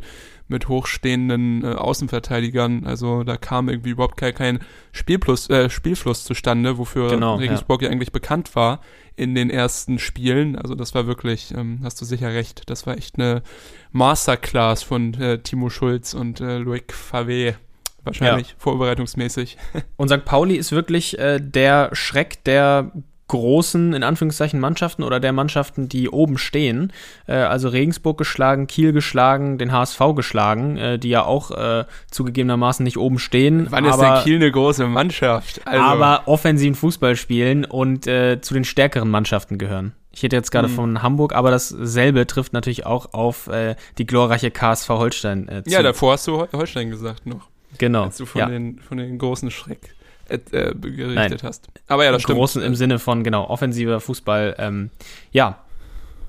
mit 0.48 0.68
hochstehenden 0.68 1.64
äh, 1.64 1.74
Außenverteidigern. 1.74 2.86
Also, 2.86 3.24
da 3.24 3.38
kam 3.38 3.70
irgendwie 3.70 3.90
überhaupt 3.90 4.18
kein, 4.18 4.36
kein 4.36 4.60
Spielplus, 4.92 5.50
äh, 5.50 5.70
Spielfluss 5.72 6.24
zustande, 6.24 6.78
wofür 6.78 7.10
Genau, 7.10 7.36
Regensburg 7.38 7.82
ja. 7.82 7.90
eigentlich 7.90 8.12
bekannt 8.12 8.56
war 8.56 8.82
in 9.16 9.34
den 9.34 9.50
ersten 9.50 9.98
Spielen. 9.98 10.56
Also, 10.56 10.76
das 10.76 10.94
war 10.94 11.08
wirklich, 11.08 11.56
ähm, 11.58 11.80
hast 11.84 12.00
du 12.02 12.06
sicher 12.06 12.30
recht, 12.30 12.70
das 12.70 12.86
war 12.86 12.98
echt 12.98 13.18
eine 13.18 13.42
Masterclass 13.92 14.84
von 14.84 15.16
äh, 15.16 15.40
Timo 15.40 15.70
Schulz 15.72 16.14
und 16.14 16.40
äh, 16.40 16.60
Loic 16.60 16.94
Favre. 16.94 17.56
Wahrscheinlich 18.06 18.56
vorbereitungsmäßig. 18.58 19.58
Und 19.98 20.10
St. 20.10 20.24
Pauli 20.26 20.56
ist 20.56 20.72
wirklich 20.72 21.18
äh, 21.20 21.40
der 21.40 21.90
Schreck 21.94 22.44
der 22.46 22.92
großen, 23.28 23.94
in 23.94 24.04
Anführungszeichen, 24.04 24.60
Mannschaften 24.60 25.02
oder 25.02 25.20
der 25.20 25.32
Mannschaften, 25.34 25.90
die 25.90 26.10
oben 26.10 26.38
stehen. 26.38 26.94
Äh, 27.26 27.34
also 27.34 27.70
Regensburg 27.70 28.20
geschlagen, 28.20 28.68
Kiel 28.68 28.94
geschlagen, 28.94 29.58
den 29.58 29.72
HSV 29.72 30.00
geschlagen, 30.16 30.78
äh, 30.78 31.00
die 31.00 31.10
ja 31.10 31.24
auch 31.26 31.50
äh, 31.50 31.86
zugegebenermaßen 32.12 32.84
nicht 32.84 32.98
oben 32.98 33.18
stehen. 33.18 33.66
Wann 33.72 33.86
ist 33.86 33.94
aber, 33.94 34.16
denn 34.18 34.24
Kiel 34.24 34.36
eine 34.36 34.52
große 34.52 34.86
Mannschaft? 34.86 35.60
Also, 35.66 35.82
aber 35.84 36.28
offensiven 36.28 36.76
Fußball 36.76 37.16
spielen 37.16 37.66
und 37.66 38.06
äh, 38.06 38.42
zu 38.42 38.54
den 38.54 38.64
stärkeren 38.64 39.10
Mannschaften 39.10 39.58
gehören. 39.58 39.94
Ich 40.12 40.22
hätte 40.22 40.36
jetzt 40.36 40.52
gerade 40.52 40.68
Mhm. 40.68 40.74
von 40.74 41.02
Hamburg, 41.02 41.34
aber 41.34 41.50
dasselbe 41.50 42.28
trifft 42.28 42.54
natürlich 42.54 42.86
auch 42.86 43.14
auf 43.14 43.48
äh, 43.48 43.76
die 43.98 44.06
glorreiche 44.06 44.52
KSV 44.52 44.88
Holstein 44.90 45.50
äh, 45.50 45.64
zu. 45.64 45.72
ja, 45.72 45.82
davor 45.82 46.14
hast 46.14 46.28
du 46.28 46.38
Hol- 46.42 46.50
Holstein 46.54 46.92
gesagt 46.92 47.26
noch, 47.26 47.50
genau. 47.78 48.04
als 48.04 48.18
du 48.18 48.26
von, 48.26 48.40
ja. 48.40 48.48
den, 48.48 48.80
von 48.80 48.98
den 48.98 49.18
großen 49.18 49.52
Schreck 49.52 49.96
äh, 50.30 50.36
äh, 50.52 50.74
gerichtet 50.74 51.16
Nein. 51.16 51.38
hast. 51.44 51.68
Aber 51.88 52.06
ja, 52.06 52.12
das 52.12 52.24
stimmt. 52.24 52.38
Großen 52.38 52.62
im 52.62 52.76
Sinne 52.76 53.00
von, 53.00 53.24
genau, 53.24 53.48
offensiver 53.48 54.00
Fußball. 54.00 54.56
Ähm, 54.58 54.90
ja. 55.32 55.60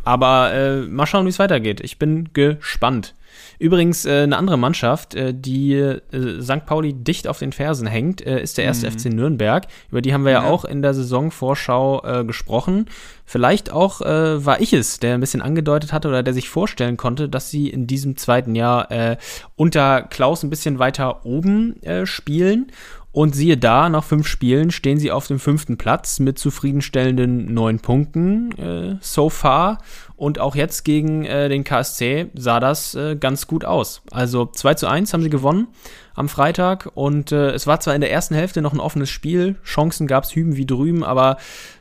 Aber 0.04 0.52
äh, 0.52 0.82
mal 0.82 1.06
schauen, 1.06 1.24
wie 1.26 1.30
es 1.30 1.38
weitergeht. 1.38 1.80
Ich 1.80 1.98
bin 1.98 2.32
gespannt. 2.32 3.14
Übrigens, 3.59 4.05
äh, 4.05 4.23
eine 4.23 4.37
andere 4.37 4.59
Mannschaft, 4.59 5.14
äh, 5.14 5.33
die 5.35 5.75
äh, 5.75 6.01
St. 6.42 6.66
Pauli 6.66 6.92
dicht 6.92 7.27
auf 7.29 7.38
den 7.38 7.53
Fersen 7.53 7.87
hängt, 7.87 8.25
äh, 8.27 8.42
ist 8.42 8.59
der 8.59 8.64
erste 8.64 8.90
FC 8.90 9.07
Nürnberg. 9.07 9.66
Über 9.90 10.03
die 10.03 10.12
haben 10.12 10.25
wir 10.25 10.33
ja, 10.33 10.42
Ja. 10.42 10.49
auch 10.49 10.64
in 10.64 10.83
der 10.83 10.95
Saisonvorschau 10.95 12.03
äh, 12.05 12.25
gesprochen. 12.25 12.87
Vielleicht 13.25 13.73
auch 13.73 14.01
äh, 14.03 14.45
war 14.45 14.61
ich 14.61 14.73
es, 14.73 15.01
der 15.01 15.14
ein 15.14 15.21
bisschen 15.21 15.42
angedeutet 15.42 15.92
hatte 15.92 16.09
oder 16.09 16.23
der 16.23 16.35
sich 16.35 16.49
vorstellen 16.49 16.97
konnte, 16.97 17.29
dass 17.29 17.51
sie 17.51 17.69
in 17.69 17.87
diesem 17.87 18.16
zweiten 18.16 18.55
Jahr 18.55 18.88
unter 19.57 20.03
Klaus 20.03 20.42
ein 20.42 20.51
bisschen 20.51 20.79
weiter 20.79 21.25
oben 21.27 21.77
spielen. 22.05 22.66
Und 23.12 23.35
siehe 23.35 23.57
da, 23.57 23.88
nach 23.88 24.05
fünf 24.05 24.27
Spielen 24.29 24.71
stehen 24.71 24.99
sie 24.99 25.11
auf 25.11 25.27
dem 25.27 25.38
fünften 25.38 25.79
Platz 25.79 26.19
mit 26.21 26.38
zufriedenstellenden 26.38 27.53
neun 27.55 27.81
Punkten 27.81 28.99
so 29.01 29.31
far. 29.31 29.79
Und 30.16 30.38
auch 30.38 30.57
jetzt 30.57 30.85
gegen 30.85 31.24
äh, 31.24 31.48
den 31.48 31.62
KSC 31.62 32.29
sah 32.35 32.59
das 32.59 32.94
äh, 32.94 33.16
ganz 33.16 33.46
gut 33.46 33.64
aus. 33.64 34.02
Also 34.11 34.46
2 34.46 34.74
zu 34.74 34.87
1 34.87 35.12
haben 35.12 35.22
sie 35.22 35.31
gewonnen 35.31 35.68
am 36.16 36.29
Freitag. 36.29 36.90
Und 36.94 37.31
äh, 37.31 37.50
es 37.50 37.66
war 37.66 37.79
zwar 37.79 37.94
in 37.94 38.00
der 38.00 38.11
ersten 38.11 38.35
Hälfte 38.35 38.62
noch 38.62 38.72
ein 38.72 38.81
offenes 38.81 39.11
Spiel, 39.11 39.57
Chancen 39.64 40.07
gab 40.07 40.24
es 40.24 40.35
hüben 40.35 40.57
wie 40.57 40.66
drüben, 40.66 41.05
aber 41.05 41.37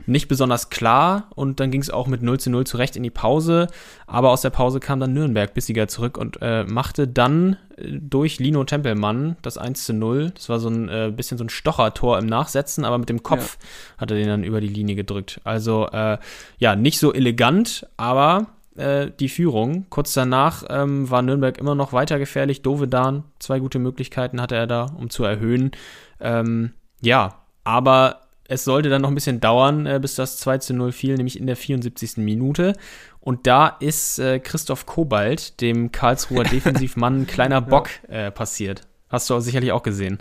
nicht 0.06 0.28
besonders 0.28 0.70
klar. 0.70 1.28
Und 1.34 1.58
dann 1.58 1.70
ging 1.70 1.80
es 1.80 1.90
auch 1.90 2.06
mit 2.06 2.22
0 2.22 2.38
zu 2.38 2.50
0 2.50 2.66
zurecht 2.66 2.96
in 2.96 3.02
die 3.02 3.10
Pause. 3.10 3.66
Aber 4.06 4.30
aus 4.30 4.42
der 4.42 4.50
Pause 4.50 4.78
kam 4.78 5.00
dann 5.00 5.14
Nürnberg 5.14 5.52
bissiger 5.52 5.88
zurück 5.88 6.18
und 6.18 6.38
äh, 6.42 6.64
machte 6.64 7.08
dann 7.08 7.56
äh, 7.76 7.92
durch 7.92 8.38
Lino 8.38 8.62
Tempelmann 8.64 9.36
das 9.42 9.58
1 9.58 9.86
zu 9.86 9.94
0. 9.94 10.32
Das 10.34 10.48
war 10.48 10.60
so 10.60 10.68
ein 10.68 10.88
äh, 10.88 11.12
bisschen 11.14 11.38
so 11.38 11.44
ein 11.44 11.48
Stochertor 11.48 12.18
im 12.18 12.26
Nachsetzen, 12.26 12.84
aber 12.84 12.98
mit 12.98 13.08
dem 13.08 13.22
Kopf 13.22 13.58
hat 13.98 14.10
er 14.10 14.18
den 14.18 14.28
dann 14.28 14.44
über 14.44 14.60
die 14.60 14.68
Linie 14.68 14.94
gedrückt. 14.94 15.40
Also 15.44 15.88
äh, 15.88 16.18
ja, 16.58 16.76
nicht 16.76 16.98
so 16.98 17.12
elegant, 17.12 17.86
aber 17.96 18.46
äh, 18.76 19.10
die 19.18 19.28
Führung. 19.28 19.86
Kurz 19.90 20.12
danach 20.12 20.64
ähm, 20.68 21.10
war 21.10 21.22
Nürnberg 21.22 21.58
immer 21.58 21.74
noch 21.74 21.92
weiter 21.92 22.18
gefährlich. 22.18 22.62
Dovedan, 22.62 23.24
zwei 23.38 23.58
gute 23.58 23.78
Möglichkeiten 23.78 24.40
hatte 24.40 24.56
er 24.56 24.66
da, 24.66 24.86
um 24.96 25.10
zu 25.10 25.24
erhöhen. 25.24 25.72
Ähm, 26.20 26.72
ja, 27.00 27.42
aber 27.64 28.20
es 28.48 28.64
sollte 28.64 28.88
dann 28.88 29.02
noch 29.02 29.08
ein 29.08 29.14
bisschen 29.14 29.40
dauern, 29.40 29.86
äh, 29.86 29.98
bis 30.00 30.14
das 30.14 30.38
2 30.38 30.58
zu 30.58 30.74
0 30.74 30.92
fiel, 30.92 31.14
nämlich 31.16 31.38
in 31.38 31.46
der 31.46 31.56
74. 31.56 32.18
Minute. 32.18 32.74
Und 33.20 33.46
da 33.46 33.68
ist 33.80 34.18
äh, 34.18 34.38
Christoph 34.38 34.86
Kobalt, 34.86 35.60
dem 35.60 35.90
Karlsruher 35.92 36.44
Defensivmann, 36.50 37.22
ein 37.22 37.26
kleiner 37.26 37.60
Bock 37.60 37.88
äh, 38.08 38.30
passiert. 38.30 38.82
Hast 39.08 39.30
du 39.30 39.34
auch 39.34 39.40
sicherlich 39.40 39.72
auch 39.72 39.82
gesehen. 39.82 40.18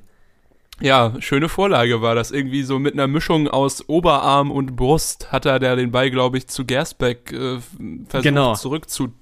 Ja, 0.82 1.14
schöne 1.20 1.48
Vorlage 1.48 2.02
war 2.02 2.16
das. 2.16 2.32
Irgendwie 2.32 2.64
so 2.64 2.80
mit 2.80 2.94
einer 2.94 3.08
Mischung 3.08 3.48
aus 3.48 3.88
Oberarm 3.88 4.52
und 4.52 4.76
Brust 4.76 5.32
hat 5.32 5.46
er 5.46 5.60
der 5.60 5.76
den 5.76 5.92
Ball, 5.92 6.12
glaube 6.12 6.38
ich, 6.38 6.48
zu 6.48 6.66
Gersbeck 6.66 7.32
äh, 7.32 7.60
versucht 8.08 8.24
Genau. 8.24 8.56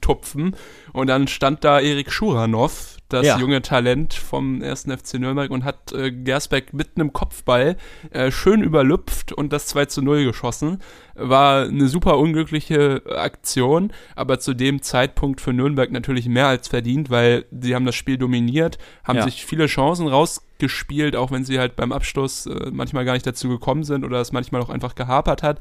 Zurückzutupfen. 0.04 0.56
Und 0.92 1.08
dann 1.08 1.28
stand 1.28 1.64
da 1.64 1.80
Erik 1.80 2.12
Schuranov, 2.12 2.98
das 3.10 3.26
Ja. 3.26 3.38
junge 3.40 3.62
Talent 3.62 4.14
vom 4.14 4.62
1. 4.62 4.86
FC 4.92 5.16
Nürnberg 5.20 5.52
und 5.52 5.64
hat 5.64 5.92
äh, 5.94 6.12
Gersbeck 6.12 6.74
mit 6.74 6.92
einem 6.96 7.14
Kopfball 7.14 7.78
äh, 8.12 8.32
schön 8.32 8.62
überlüpft 8.64 9.32
und 9.34 9.54
das 9.54 9.68
2 9.68 9.86
zu 9.86 10.02
0 10.02 10.26
geschossen. 10.26 10.80
War 11.16 11.64
eine 11.68 11.88
super 11.88 12.18
unglückliche 12.18 13.04
Aktion, 13.16 13.92
aber 14.16 14.40
zu 14.40 14.54
dem 14.56 14.82
Zeitpunkt 14.82 15.42
für 15.42 15.54
Nürnberg 15.54 15.92
natürlich 15.92 16.28
mehr 16.28 16.48
als 16.48 16.68
verdient, 16.68 17.10
weil 17.12 17.46
sie 17.52 17.76
haben 17.76 17.86
das 17.86 17.96
Spiel 17.96 18.18
dominiert, 18.18 18.78
haben 19.04 19.18
Ja. 19.18 19.24
sich 19.24 19.46
viele 19.46 19.68
Chancen 19.68 20.08
rausgespielt, 20.08 21.16
auch 21.16 21.30
wenn 21.32 21.46
sie 21.46 21.60
halt 21.60 21.76
beim 21.76 21.92
Abschluss 21.92 22.48
äh, 22.48 22.72
manchmal 22.72 23.06
gar 23.06 23.14
nicht 23.14 23.28
dazu 23.28 23.48
gekommen 23.50 23.84
sind 23.84 24.04
oder 24.06 24.22
es 24.22 24.32
manchmal 24.32 24.62
auch 24.62 24.70
einfach 24.70 24.96
gehapert 24.96 25.44
hat. 25.44 25.60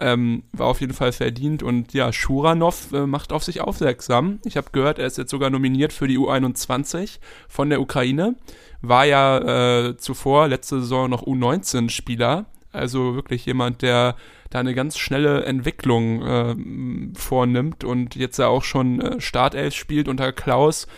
Ähm, 0.00 0.42
war 0.52 0.66
auf 0.66 0.80
jeden 0.80 0.92
Fall 0.92 1.12
verdient 1.12 1.62
und 1.62 1.94
ja, 1.94 2.12
Schuranov 2.12 2.92
äh, 2.92 3.06
macht 3.06 3.32
auf 3.32 3.44
sich 3.44 3.60
aufmerksam. 3.60 4.40
Ich 4.44 4.56
habe 4.56 4.70
gehört, 4.72 4.98
er 4.98 5.06
ist 5.06 5.18
jetzt 5.18 5.30
sogar 5.30 5.50
nominiert 5.50 5.92
für 5.92 6.08
die 6.08 6.18
U21 6.18 7.20
von 7.48 7.70
der 7.70 7.80
Ukraine. 7.80 8.34
War 8.82 9.04
ja 9.04 9.38
äh, 9.88 9.96
zuvor 9.96 10.48
letzte 10.48 10.80
Saison 10.80 11.08
noch 11.08 11.22
U19-Spieler. 11.22 12.46
Also 12.72 13.14
wirklich 13.14 13.46
jemand, 13.46 13.82
der 13.82 14.16
da 14.50 14.58
eine 14.58 14.74
ganz 14.74 14.98
schnelle 14.98 15.44
Entwicklung 15.44 16.22
äh, 16.22 16.56
vornimmt 17.16 17.84
und 17.84 18.16
jetzt 18.16 18.38
ja 18.38 18.48
auch 18.48 18.64
schon 18.64 19.00
äh, 19.00 19.20
Startelf 19.20 19.74
spielt 19.74 20.08
unter 20.08 20.32
Klaus. 20.32 20.88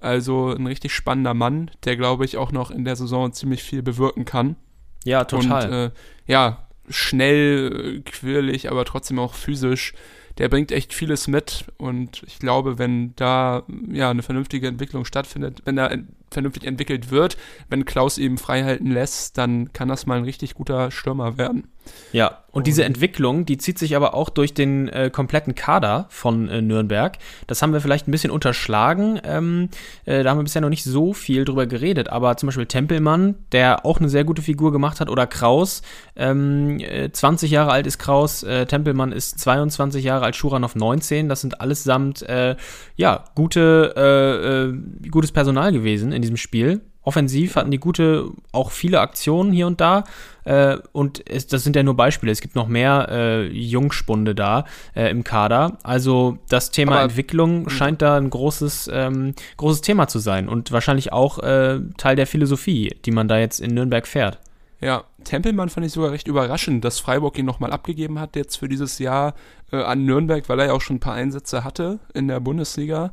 Also 0.00 0.48
ein 0.48 0.66
richtig 0.66 0.94
spannender 0.94 1.34
Mann, 1.34 1.70
der 1.84 1.96
glaube 1.96 2.24
ich 2.24 2.36
auch 2.36 2.52
noch 2.52 2.70
in 2.70 2.84
der 2.84 2.96
Saison 2.96 3.32
ziemlich 3.32 3.62
viel 3.62 3.82
bewirken 3.82 4.24
kann. 4.24 4.56
Ja, 5.04 5.24
total. 5.24 5.66
Und 5.66 5.72
äh, 5.72 5.90
ja, 6.26 6.65
schnell, 6.88 8.02
quirlig, 8.04 8.70
aber 8.70 8.84
trotzdem 8.84 9.18
auch 9.18 9.34
physisch. 9.34 9.94
Der 10.38 10.50
bringt 10.50 10.70
echt 10.70 10.92
vieles 10.92 11.28
mit 11.28 11.64
und 11.78 12.22
ich 12.26 12.38
glaube, 12.38 12.78
wenn 12.78 13.14
da 13.16 13.64
ja 13.90 14.10
eine 14.10 14.22
vernünftige 14.22 14.68
Entwicklung 14.68 15.06
stattfindet, 15.06 15.62
wenn 15.64 15.76
da 15.76 15.90
vernünftig 16.30 16.64
entwickelt 16.64 17.10
wird, 17.10 17.38
wenn 17.70 17.86
Klaus 17.86 18.18
eben 18.18 18.36
frei 18.36 18.64
halten 18.64 18.90
lässt, 18.90 19.38
dann 19.38 19.72
kann 19.72 19.88
das 19.88 20.04
mal 20.04 20.18
ein 20.18 20.24
richtig 20.24 20.54
guter 20.54 20.90
Stürmer 20.90 21.38
werden. 21.38 21.68
Ja, 22.12 22.42
und 22.56 22.66
diese 22.66 22.84
Entwicklung, 22.84 23.44
die 23.44 23.58
zieht 23.58 23.78
sich 23.78 23.96
aber 23.96 24.14
auch 24.14 24.30
durch 24.30 24.54
den 24.54 24.88
äh, 24.88 25.10
kompletten 25.10 25.54
Kader 25.54 26.06
von 26.08 26.48
äh, 26.48 26.62
Nürnberg. 26.62 27.18
Das 27.46 27.60
haben 27.60 27.74
wir 27.74 27.82
vielleicht 27.82 28.08
ein 28.08 28.12
bisschen 28.12 28.30
unterschlagen. 28.30 29.20
Ähm, 29.24 29.68
äh, 30.06 30.22
da 30.22 30.30
haben 30.30 30.38
wir 30.38 30.44
bisher 30.44 30.62
noch 30.62 30.70
nicht 30.70 30.82
so 30.82 31.12
viel 31.12 31.44
drüber 31.44 31.66
geredet. 31.66 32.08
Aber 32.08 32.34
zum 32.38 32.46
Beispiel 32.46 32.64
Tempelmann, 32.64 33.34
der 33.52 33.84
auch 33.84 33.98
eine 33.98 34.08
sehr 34.08 34.24
gute 34.24 34.40
Figur 34.40 34.72
gemacht 34.72 35.00
hat, 35.00 35.10
oder 35.10 35.26
Kraus. 35.26 35.82
Ähm, 36.16 36.80
20 37.12 37.50
äh, 37.50 37.54
Jahre 37.54 37.72
alt 37.72 37.86
ist 37.86 37.98
Kraus, 37.98 38.42
äh, 38.42 38.64
Tempelmann 38.64 39.12
ist 39.12 39.38
22 39.38 40.02
Jahre 40.02 40.24
alt, 40.24 40.34
Schuranov 40.34 40.76
19. 40.76 41.28
Das 41.28 41.42
sind 41.42 41.60
allesamt 41.60 42.22
äh, 42.22 42.56
ja 42.96 43.24
gute, 43.34 44.72
gutes 45.10 45.32
Personal 45.32 45.72
gewesen 45.72 46.12
in 46.12 46.22
diesem 46.22 46.38
Spiel. 46.38 46.80
Offensiv 47.06 47.54
hatten 47.54 47.70
die 47.70 47.78
gute, 47.78 48.30
auch 48.50 48.72
viele 48.72 49.00
Aktionen 49.00 49.52
hier 49.52 49.68
und 49.68 49.80
da. 49.80 50.02
Äh, 50.42 50.78
und 50.90 51.22
es, 51.30 51.46
das 51.46 51.62
sind 51.62 51.76
ja 51.76 51.84
nur 51.84 51.94
Beispiele. 51.94 52.32
Es 52.32 52.40
gibt 52.40 52.56
noch 52.56 52.66
mehr 52.66 53.06
äh, 53.08 53.46
Jungspunde 53.46 54.34
da 54.34 54.64
äh, 54.96 55.08
im 55.08 55.22
Kader. 55.22 55.78
Also 55.84 56.38
das 56.48 56.72
Thema 56.72 56.96
Aber, 56.96 57.02
Entwicklung 57.04 57.66
hm. 57.66 57.70
scheint 57.70 58.02
da 58.02 58.16
ein 58.16 58.28
großes, 58.28 58.90
ähm, 58.92 59.34
großes 59.56 59.82
Thema 59.82 60.08
zu 60.08 60.18
sein 60.18 60.48
und 60.48 60.72
wahrscheinlich 60.72 61.12
auch 61.12 61.38
äh, 61.38 61.78
Teil 61.96 62.16
der 62.16 62.26
Philosophie, 62.26 62.96
die 63.04 63.12
man 63.12 63.28
da 63.28 63.38
jetzt 63.38 63.60
in 63.60 63.72
Nürnberg 63.72 64.04
fährt. 64.08 64.40
Ja, 64.80 65.04
Tempelmann 65.22 65.68
fand 65.68 65.86
ich 65.86 65.92
sogar 65.92 66.10
recht 66.10 66.26
überraschend, 66.26 66.84
dass 66.84 66.98
Freiburg 66.98 67.38
ihn 67.38 67.46
nochmal 67.46 67.72
abgegeben 67.72 68.18
hat 68.18 68.34
jetzt 68.34 68.56
für 68.56 68.68
dieses 68.68 68.98
Jahr 68.98 69.34
äh, 69.70 69.76
an 69.76 70.04
Nürnberg, 70.04 70.48
weil 70.48 70.58
er 70.58 70.66
ja 70.66 70.72
auch 70.72 70.80
schon 70.80 70.96
ein 70.96 71.00
paar 71.00 71.14
Einsätze 71.14 71.62
hatte 71.62 72.00
in 72.14 72.26
der 72.26 72.40
Bundesliga. 72.40 73.12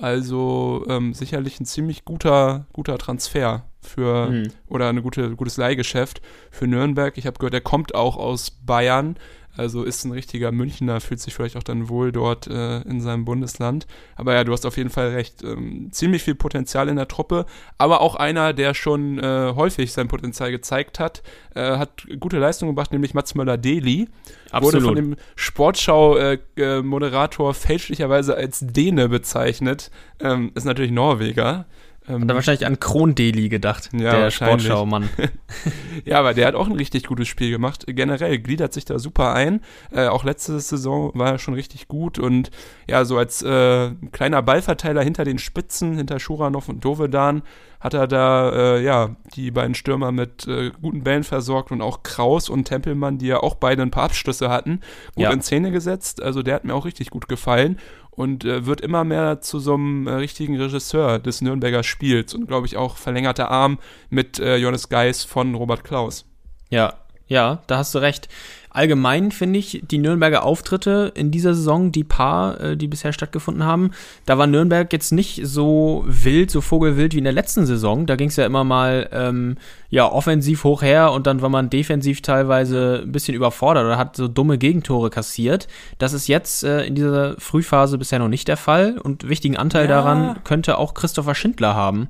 Also 0.00 0.84
ähm, 0.88 1.12
sicherlich 1.12 1.60
ein 1.60 1.66
ziemlich 1.66 2.04
guter, 2.04 2.66
guter 2.72 2.96
Transfer 2.96 3.64
für 3.82 4.30
mhm. 4.30 4.52
oder 4.68 4.88
ein 4.88 5.02
gute, 5.02 5.36
gutes 5.36 5.56
Leihgeschäft 5.56 6.22
für 6.50 6.66
Nürnberg. 6.66 7.16
Ich 7.18 7.26
habe 7.26 7.38
gehört, 7.38 7.54
er 7.54 7.60
kommt 7.60 7.94
auch 7.94 8.16
aus 8.16 8.50
Bayern. 8.50 9.16
Also 9.56 9.82
ist 9.82 10.04
ein 10.04 10.12
richtiger 10.12 10.52
Münchner, 10.52 11.00
fühlt 11.00 11.20
sich 11.20 11.34
vielleicht 11.34 11.56
auch 11.56 11.62
dann 11.62 11.88
wohl 11.88 12.12
dort 12.12 12.46
äh, 12.46 12.82
in 12.82 13.00
seinem 13.00 13.24
Bundesland. 13.24 13.86
Aber 14.14 14.34
ja, 14.34 14.44
du 14.44 14.52
hast 14.52 14.64
auf 14.64 14.76
jeden 14.76 14.90
Fall 14.90 15.08
recht. 15.08 15.42
Ähm, 15.42 15.88
ziemlich 15.90 16.22
viel 16.22 16.36
Potenzial 16.36 16.88
in 16.88 16.94
der 16.96 17.08
Truppe, 17.08 17.46
aber 17.76 18.00
auch 18.00 18.14
einer, 18.14 18.52
der 18.52 18.74
schon 18.74 19.18
äh, 19.18 19.52
häufig 19.54 19.92
sein 19.92 20.06
Potenzial 20.08 20.50
gezeigt 20.50 20.98
hat, 21.00 21.22
äh, 21.54 21.78
hat 21.78 22.06
gute 22.20 22.38
Leistungen 22.38 22.72
gebracht, 22.72 22.92
nämlich 22.92 23.14
Mats 23.14 23.34
Möller-Deli. 23.34 24.08
Wurde 24.52 24.80
von 24.80 24.96
dem 24.96 25.14
Sportschau-Moderator 25.36 27.50
äh, 27.50 27.54
fälschlicherweise 27.54 28.36
als 28.36 28.64
Däne 28.66 29.08
bezeichnet. 29.08 29.92
Ähm, 30.20 30.52
ist 30.54 30.64
natürlich 30.64 30.92
Norweger. 30.92 31.66
Ähm, 32.10 32.22
hat 32.22 32.28
er 32.28 32.34
wahrscheinlich 32.34 32.66
an 32.66 32.80
Kron-Deli 32.80 33.48
gedacht, 33.48 33.90
ja, 33.92 34.18
der 34.18 34.30
Sportschau-Mann. 34.30 35.08
ja, 36.04 36.18
aber 36.18 36.34
der 36.34 36.46
hat 36.46 36.54
auch 36.54 36.66
ein 36.66 36.76
richtig 36.76 37.06
gutes 37.06 37.28
Spiel 37.28 37.50
gemacht. 37.50 37.84
Generell 37.86 38.38
gliedert 38.38 38.72
sich 38.72 38.84
da 38.84 38.98
super 38.98 39.32
ein. 39.34 39.60
Äh, 39.92 40.08
auch 40.08 40.24
letzte 40.24 40.58
Saison 40.58 41.12
war 41.14 41.32
er 41.32 41.38
schon 41.38 41.54
richtig 41.54 41.88
gut 41.88 42.18
und 42.18 42.50
ja, 42.88 43.04
so 43.04 43.16
als 43.18 43.42
äh, 43.42 43.90
kleiner 44.12 44.42
Ballverteiler 44.42 45.02
hinter 45.02 45.24
den 45.24 45.38
Spitzen, 45.38 45.96
hinter 45.96 46.18
Schuranov 46.18 46.68
und 46.68 46.84
Dovedan, 46.84 47.42
hat 47.80 47.94
er 47.94 48.06
da 48.06 48.50
äh, 48.50 48.84
ja 48.84 49.16
die 49.34 49.50
beiden 49.50 49.74
Stürmer 49.74 50.12
mit 50.12 50.46
äh, 50.46 50.70
guten 50.82 51.02
Bällen 51.02 51.24
versorgt 51.24 51.72
und 51.72 51.80
auch 51.80 52.02
Kraus 52.02 52.50
und 52.50 52.64
Tempelmann, 52.64 53.16
die 53.18 53.28
ja 53.28 53.40
auch 53.40 53.54
beide 53.54 53.82
ein 53.82 53.90
paar 53.90 54.04
Abschlüsse 54.04 54.50
hatten, 54.50 54.80
gut 55.14 55.24
ja. 55.24 55.30
in 55.30 55.40
Szene 55.40 55.70
gesetzt. 55.70 56.22
Also 56.22 56.42
der 56.42 56.56
hat 56.56 56.64
mir 56.64 56.74
auch 56.74 56.84
richtig 56.84 57.08
gut 57.08 57.28
gefallen 57.28 57.78
und 58.20 58.44
äh, 58.44 58.66
wird 58.66 58.82
immer 58.82 59.02
mehr 59.02 59.40
zu 59.40 59.58
so 59.58 59.74
einem 59.74 60.06
äh, 60.06 60.12
richtigen 60.12 60.60
Regisseur 60.60 61.18
des 61.18 61.40
Nürnberger 61.40 61.82
Spiels 61.82 62.34
und 62.34 62.46
glaube 62.46 62.66
ich 62.66 62.76
auch 62.76 62.98
verlängerter 62.98 63.50
Arm 63.50 63.78
mit 64.10 64.38
äh, 64.38 64.56
Johannes 64.56 64.90
Geis 64.90 65.24
von 65.24 65.54
Robert 65.54 65.84
Klaus. 65.84 66.26
Ja, 66.68 66.98
ja, 67.28 67.62
da 67.66 67.78
hast 67.78 67.94
du 67.94 67.98
recht 68.00 68.28
allgemein 68.70 69.32
finde 69.32 69.58
ich 69.58 69.82
die 69.88 69.98
Nürnberger 69.98 70.44
Auftritte 70.44 71.12
in 71.14 71.30
dieser 71.30 71.54
Saison, 71.54 71.92
die 71.92 72.04
paar, 72.04 72.60
äh, 72.60 72.76
die 72.76 72.88
bisher 72.88 73.12
stattgefunden 73.12 73.64
haben, 73.64 73.90
da 74.26 74.38
war 74.38 74.46
Nürnberg 74.46 74.92
jetzt 74.92 75.12
nicht 75.12 75.40
so 75.44 76.04
wild, 76.06 76.50
so 76.50 76.60
vogelwild 76.60 77.14
wie 77.14 77.18
in 77.18 77.24
der 77.24 77.32
letzten 77.32 77.66
Saison. 77.66 78.06
Da 78.06 78.16
ging 78.16 78.28
es 78.28 78.36
ja 78.36 78.46
immer 78.46 78.64
mal 78.64 79.08
ähm, 79.12 79.56
ja 79.90 80.10
offensiv 80.10 80.64
hoch 80.64 80.82
her 80.82 81.12
und 81.12 81.26
dann 81.26 81.42
war 81.42 81.48
man 81.48 81.70
defensiv 81.70 82.22
teilweise 82.22 83.02
ein 83.04 83.12
bisschen 83.12 83.34
überfordert 83.34 83.84
oder 83.84 83.98
hat 83.98 84.16
so 84.16 84.28
dumme 84.28 84.56
Gegentore 84.56 85.10
kassiert. 85.10 85.68
Das 85.98 86.12
ist 86.12 86.28
jetzt 86.28 86.64
äh, 86.64 86.84
in 86.84 86.94
dieser 86.94 87.34
Frühphase 87.38 87.98
bisher 87.98 88.18
noch 88.18 88.28
nicht 88.28 88.48
der 88.48 88.56
Fall 88.56 88.98
und 88.98 89.28
wichtigen 89.28 89.56
Anteil 89.56 89.84
ja. 89.84 89.90
daran 89.90 90.38
könnte 90.44 90.78
auch 90.78 90.94
Christopher 90.94 91.34
Schindler 91.34 91.74
haben, 91.74 92.08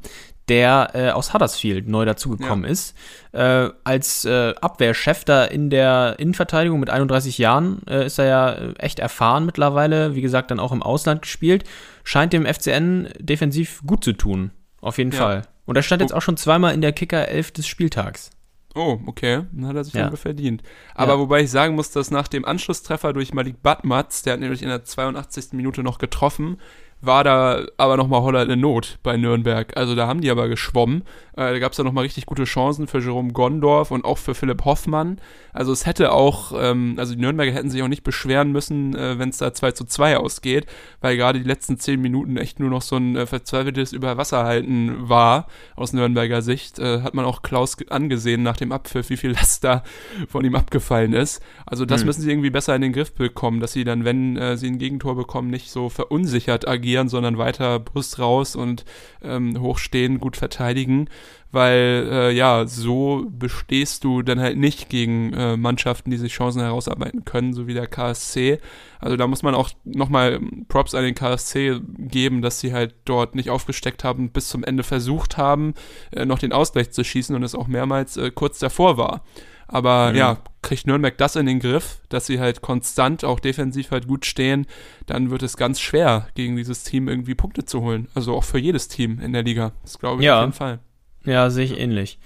der 0.50 0.90
äh, 0.94 1.10
aus 1.10 1.32
Huddersfield 1.32 1.88
neu 1.88 2.04
dazugekommen 2.04 2.64
ja. 2.64 2.70
ist. 2.70 2.96
Äh, 3.32 3.70
als 3.84 4.24
äh, 4.24 4.52
Abwehrchef 4.60 5.24
da 5.24 5.44
in 5.44 5.70
der 5.70 6.16
Innenverteidigung 6.18 6.80
mit 6.80 6.90
31 6.90 7.38
Jahren 7.38 7.80
äh, 7.86 8.04
ist 8.04 8.18
er 8.18 8.26
ja 8.26 8.50
äh, 8.50 8.72
echt 8.78 8.98
erfahren 8.98 9.46
mittlerweile. 9.46 10.16
Wie 10.16 10.20
gesagt, 10.20 10.50
dann 10.50 10.58
auch 10.58 10.72
im 10.72 10.82
Ausland 10.82 11.22
gespielt. 11.22 11.64
Scheint 12.02 12.32
dem 12.32 12.46
FCN 12.46 13.10
defensiv 13.20 13.80
gut 13.86 14.02
zu 14.02 14.12
tun. 14.12 14.50
Auf 14.80 14.98
jeden 14.98 15.12
ja. 15.12 15.18
Fall. 15.18 15.42
Und 15.66 15.76
er 15.76 15.82
stand 15.82 16.02
jetzt 16.02 16.12
auch 16.12 16.22
schon 16.22 16.36
zweimal 16.36 16.74
in 16.74 16.80
der 16.80 16.92
Kicker 16.92 17.28
11 17.28 17.52
des 17.52 17.68
Spieltags. 17.68 18.30
Oh, 18.74 18.98
okay. 19.06 19.42
Dann 19.52 19.66
hat 19.66 19.76
er 19.76 19.84
sich 19.84 19.94
ja. 19.94 20.10
verdient. 20.16 20.62
Aber 20.94 21.12
ja. 21.12 21.18
wobei 21.20 21.42
ich 21.42 21.50
sagen 21.50 21.76
muss, 21.76 21.92
dass 21.92 22.10
nach 22.10 22.26
dem 22.26 22.44
Anschlusstreffer 22.44 23.12
durch 23.12 23.32
Malik 23.32 23.62
Batmatz, 23.62 24.22
der 24.22 24.32
hat 24.32 24.40
nämlich 24.40 24.62
in 24.62 24.68
der 24.68 24.84
82. 24.84 25.52
Minute 25.52 25.84
noch 25.84 25.98
getroffen, 25.98 26.58
war 27.00 27.24
da 27.24 27.64
aber 27.78 27.96
nochmal 27.96 28.22
Holland 28.22 28.50
in 28.50 28.60
Not 28.60 28.98
bei 29.02 29.16
Nürnberg. 29.16 29.76
Also 29.76 29.94
da 29.94 30.06
haben 30.06 30.20
die 30.20 30.30
aber 30.30 30.48
geschwommen. 30.48 31.02
Äh, 31.32 31.52
da 31.52 31.58
gab 31.58 31.72
es 31.72 31.78
ja 31.78 31.84
nochmal 31.84 32.04
richtig 32.04 32.26
gute 32.26 32.44
Chancen 32.44 32.86
für 32.86 32.98
Jerome 32.98 33.32
Gondorf 33.32 33.90
und 33.90 34.04
auch 34.04 34.18
für 34.18 34.34
Philipp 34.34 34.64
Hoffmann. 34.66 35.18
Also 35.52 35.72
es 35.72 35.86
hätte 35.86 36.12
auch, 36.12 36.52
ähm, 36.56 36.94
also 36.98 37.14
die 37.14 37.20
Nürnberger 37.20 37.52
hätten 37.52 37.70
sich 37.70 37.82
auch 37.82 37.88
nicht 37.88 38.04
beschweren 38.04 38.52
müssen, 38.52 38.94
äh, 38.94 39.18
wenn 39.18 39.30
es 39.30 39.38
da 39.38 39.54
2 39.54 39.72
zu 39.72 39.84
2 39.86 40.18
ausgeht, 40.18 40.66
weil 41.00 41.16
gerade 41.16 41.40
die 41.40 41.48
letzten 41.48 41.78
10 41.78 42.00
Minuten 42.00 42.36
echt 42.36 42.60
nur 42.60 42.68
noch 42.68 42.82
so 42.82 42.96
ein 42.96 43.16
äh, 43.16 43.26
verzweifeltes 43.26 43.92
Überwasserhalten 43.92 45.08
war, 45.08 45.46
aus 45.76 45.94
Nürnberger 45.94 46.42
Sicht. 46.42 46.78
Äh, 46.78 47.00
hat 47.00 47.14
man 47.14 47.24
auch 47.24 47.40
Klaus 47.40 47.78
angesehen 47.88 48.42
nach 48.42 48.58
dem 48.58 48.72
Abpfiff, 48.72 49.08
wie 49.08 49.16
viel 49.16 49.30
Last 49.40 49.64
da 49.64 49.82
von 50.28 50.44
ihm 50.44 50.54
abgefallen 50.54 51.14
ist. 51.14 51.42
Also 51.64 51.86
das 51.86 52.02
hm. 52.02 52.08
müssen 52.08 52.22
sie 52.22 52.30
irgendwie 52.30 52.50
besser 52.50 52.76
in 52.76 52.82
den 52.82 52.92
Griff 52.92 53.14
bekommen, 53.14 53.60
dass 53.60 53.72
sie 53.72 53.84
dann, 53.84 54.04
wenn 54.04 54.36
äh, 54.36 54.58
sie 54.58 54.66
ein 54.66 54.78
Gegentor 54.78 55.16
bekommen, 55.16 55.48
nicht 55.48 55.70
so 55.70 55.88
verunsichert 55.88 56.68
agieren 56.68 56.89
agieren, 56.90 57.08
sondern 57.08 57.38
weiter 57.38 57.78
Brust 57.78 58.18
raus 58.18 58.56
und 58.56 58.84
ähm, 59.22 59.60
hochstehen, 59.60 60.18
gut 60.18 60.36
verteidigen, 60.36 61.08
weil 61.52 62.08
äh, 62.10 62.32
ja, 62.32 62.66
so 62.66 63.26
bestehst 63.30 64.04
du 64.04 64.22
dann 64.22 64.40
halt 64.40 64.56
nicht 64.56 64.88
gegen 64.88 65.32
äh, 65.32 65.56
Mannschaften, 65.56 66.10
die 66.10 66.16
sich 66.16 66.32
Chancen 66.32 66.60
herausarbeiten 66.60 67.24
können, 67.24 67.52
so 67.52 67.66
wie 67.66 67.74
der 67.74 67.86
KSC. 67.86 68.58
Also 68.98 69.16
da 69.16 69.26
muss 69.26 69.42
man 69.42 69.54
auch 69.54 69.70
nochmal 69.84 70.40
Props 70.68 70.94
an 70.94 71.04
den 71.04 71.14
KSC 71.14 71.80
geben, 71.98 72.42
dass 72.42 72.60
sie 72.60 72.72
halt 72.72 72.94
dort 73.04 73.34
nicht 73.34 73.50
aufgesteckt 73.50 74.04
haben, 74.04 74.30
bis 74.30 74.48
zum 74.48 74.64
Ende 74.64 74.82
versucht 74.82 75.36
haben, 75.36 75.74
äh, 76.10 76.24
noch 76.24 76.38
den 76.38 76.52
Ausgleich 76.52 76.90
zu 76.90 77.04
schießen 77.04 77.34
und 77.34 77.42
es 77.44 77.54
auch 77.54 77.68
mehrmals 77.68 78.16
äh, 78.16 78.30
kurz 78.30 78.58
davor 78.58 78.96
war. 78.96 79.22
Aber 79.68 80.10
mhm. 80.10 80.16
ja, 80.16 80.38
kriegt 80.62 80.86
Nürnberg 80.86 81.16
das 81.16 81.36
in 81.36 81.46
den 81.46 81.60
Griff, 81.60 82.00
dass 82.08 82.26
sie 82.26 82.40
halt 82.40 82.60
konstant 82.60 83.24
auch 83.24 83.40
defensiv 83.40 83.90
halt 83.90 84.06
gut 84.06 84.26
stehen, 84.26 84.66
dann 85.06 85.30
wird 85.30 85.42
es 85.42 85.56
ganz 85.56 85.80
schwer, 85.80 86.28
gegen 86.34 86.56
dieses 86.56 86.84
Team 86.84 87.08
irgendwie 87.08 87.34
Punkte 87.34 87.64
zu 87.64 87.80
holen. 87.80 88.08
Also 88.14 88.34
auch 88.34 88.44
für 88.44 88.58
jedes 88.58 88.88
Team 88.88 89.20
in 89.20 89.32
der 89.32 89.42
Liga. 89.42 89.72
Das 89.82 89.98
glaube 89.98 90.22
ich 90.22 90.26
ja. 90.26 90.38
auf 90.38 90.42
jeden 90.42 90.52
Fall. 90.52 90.78
Ja, 91.24 91.50
sehe 91.50 91.64
ich 91.64 91.78
ähnlich. 91.78 92.18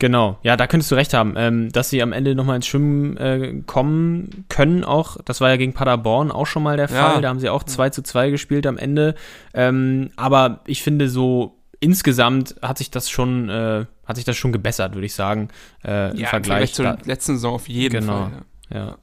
Genau, 0.00 0.38
ja, 0.42 0.56
da 0.56 0.68
könntest 0.68 0.92
du 0.92 0.94
recht 0.94 1.12
haben, 1.12 1.34
ähm, 1.36 1.72
dass 1.72 1.90
sie 1.90 2.02
am 2.02 2.12
Ende 2.12 2.36
nochmal 2.36 2.56
ins 2.56 2.68
Schwimmen 2.68 3.16
äh, 3.16 3.62
kommen 3.66 4.44
können 4.48 4.84
auch. 4.84 5.16
Das 5.24 5.40
war 5.40 5.48
ja 5.48 5.56
gegen 5.56 5.72
Paderborn 5.72 6.30
auch 6.30 6.46
schon 6.46 6.62
mal 6.62 6.76
der 6.76 6.86
Fall. 6.86 7.16
Ja. 7.16 7.20
Da 7.20 7.28
haben 7.28 7.40
sie 7.40 7.48
auch 7.48 7.64
2 7.64 7.90
zu 7.90 8.02
2 8.02 8.30
gespielt 8.30 8.66
am 8.68 8.78
Ende. 8.78 9.16
Ähm, 9.54 10.10
aber 10.14 10.60
ich 10.66 10.84
finde 10.84 11.08
so 11.08 11.57
insgesamt 11.80 12.56
hat 12.62 12.78
sich 12.78 12.90
das 12.90 13.10
schon, 13.10 13.48
äh, 13.48 13.86
hat 14.04 14.16
sich 14.16 14.24
das 14.24 14.36
schon 14.36 14.52
gebessert, 14.52 14.94
würde 14.94 15.06
ich 15.06 15.14
sagen. 15.14 15.48
Äh, 15.84 16.10
Im 16.12 16.18
ja, 16.18 16.28
Vergleich 16.28 16.74
zur 16.74 16.98
letzten 17.04 17.34
Saison 17.34 17.54
auf 17.54 17.68
jeden 17.68 18.00
genau, 18.00 18.30
Fall. 18.30 18.32
Ja. 18.70 18.76
ja. 18.76 18.98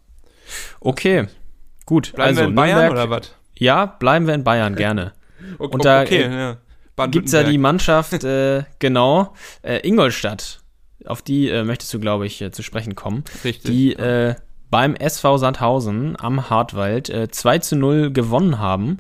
Okay, 0.80 1.28
gut. 1.86 2.14
Bleiben 2.14 2.30
also, 2.30 2.42
wir 2.42 2.48
in 2.48 2.56
Bayern 2.56 2.80
Nürnberg, 2.80 3.08
oder 3.08 3.10
was? 3.10 3.36
Ja, 3.58 3.86
bleiben 3.86 4.28
wir 4.28 4.34
in 4.34 4.44
Bayern, 4.44 4.76
gerne. 4.78 5.14
okay, 5.58 5.74
Und 5.74 5.86
da 5.86 6.02
okay, 6.02 6.24
äh, 6.24 6.58
ja. 6.98 7.08
gibt 7.08 7.28
es 7.28 7.32
ja 7.32 7.44
die 7.44 7.58
Mannschaft, 7.58 8.24
äh, 8.24 8.64
genau, 8.80 9.34
äh, 9.62 9.88
Ingolstadt. 9.88 10.62
Auf 11.06 11.22
die 11.22 11.52
möchtest 11.64 11.94
du, 11.94 12.00
glaube 12.00 12.26
ich, 12.26 12.44
zu 12.52 12.64
sprechen 12.64 12.96
kommen. 12.96 13.26
Richtig. 13.44 13.70
Die 13.70 13.96
beim 14.76 14.96
SV 14.96 15.38
Sandhausen 15.38 16.18
am 16.20 16.50
Hartwald 16.50 17.10
äh, 17.10 17.30
2 17.30 17.60
zu 17.60 17.76
0 17.76 18.12
gewonnen 18.12 18.60
haben 18.60 18.98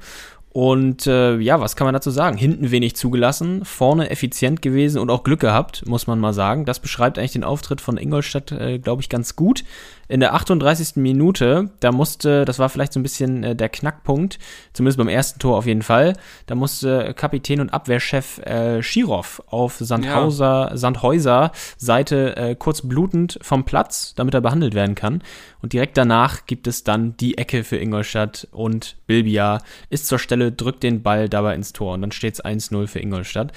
und 0.55 1.05
äh, 1.05 1.35
ja, 1.35 1.59
was 1.59 1.75
kann 1.75 1.83
man 1.83 1.93
dazu 1.93 2.11
sagen? 2.11 2.37
Hinten 2.37 2.71
wenig 2.71 2.95
zugelassen, 2.95 3.65
vorne 3.65 4.09
effizient 4.09 4.61
gewesen 4.61 4.99
und 4.99 5.09
auch 5.09 5.23
Glück 5.23 5.41
gehabt, 5.41 5.85
muss 5.85 6.07
man 6.07 6.17
mal 6.17 6.31
sagen. 6.31 6.63
Das 6.63 6.79
beschreibt 6.79 7.19
eigentlich 7.19 7.33
den 7.33 7.43
Auftritt 7.43 7.81
von 7.81 7.97
Ingolstadt, 7.97 8.53
äh, 8.53 8.79
glaube 8.79 9.01
ich, 9.01 9.09
ganz 9.09 9.35
gut. 9.35 9.65
In 10.07 10.19
der 10.19 10.33
38. 10.33 10.97
Minute, 10.97 11.71
da 11.79 11.91
musste, 11.91 12.45
das 12.45 12.59
war 12.59 12.69
vielleicht 12.69 12.93
so 12.93 12.99
ein 12.99 13.03
bisschen 13.03 13.43
äh, 13.43 13.55
der 13.55 13.69
Knackpunkt, 13.69 14.39
zumindest 14.73 14.97
beim 14.97 15.07
ersten 15.07 15.39
Tor 15.39 15.57
auf 15.57 15.65
jeden 15.65 15.81
Fall, 15.81 16.13
da 16.45 16.55
musste 16.55 17.13
Kapitän 17.13 17.59
und 17.59 17.71
Abwehrchef 17.71 18.39
äh, 18.39 18.81
Schirov 18.83 19.41
auf 19.47 19.77
Sandhauser, 19.79 20.69
ja. 20.71 20.77
Sandhäuser 20.77 21.51
Seite 21.77 22.35
äh, 22.37 22.55
kurz 22.55 22.81
blutend 22.81 23.39
vom 23.41 23.65
Platz, 23.65 24.13
damit 24.15 24.33
er 24.33 24.41
behandelt 24.41 24.73
werden 24.73 24.95
kann. 24.95 25.23
Und 25.61 25.73
direkt 25.73 25.97
danach 25.97 26.45
gibt 26.45 26.67
es 26.67 26.83
dann 26.83 27.17
die 27.17 27.37
Ecke 27.37 27.63
für 27.63 27.77
Ingolstadt 27.77 28.47
und 28.51 28.97
Bilbia 29.07 29.61
ist 29.89 30.07
zur 30.07 30.19
Stelle, 30.19 30.51
drückt 30.51 30.83
den 30.83 31.01
Ball 31.01 31.29
dabei 31.29 31.55
ins 31.55 31.73
Tor 31.73 31.93
und 31.93 32.01
dann 32.01 32.11
steht 32.11 32.35
es 32.35 32.45
1-0 32.45 32.87
für 32.87 32.99
Ingolstadt. 32.99 33.51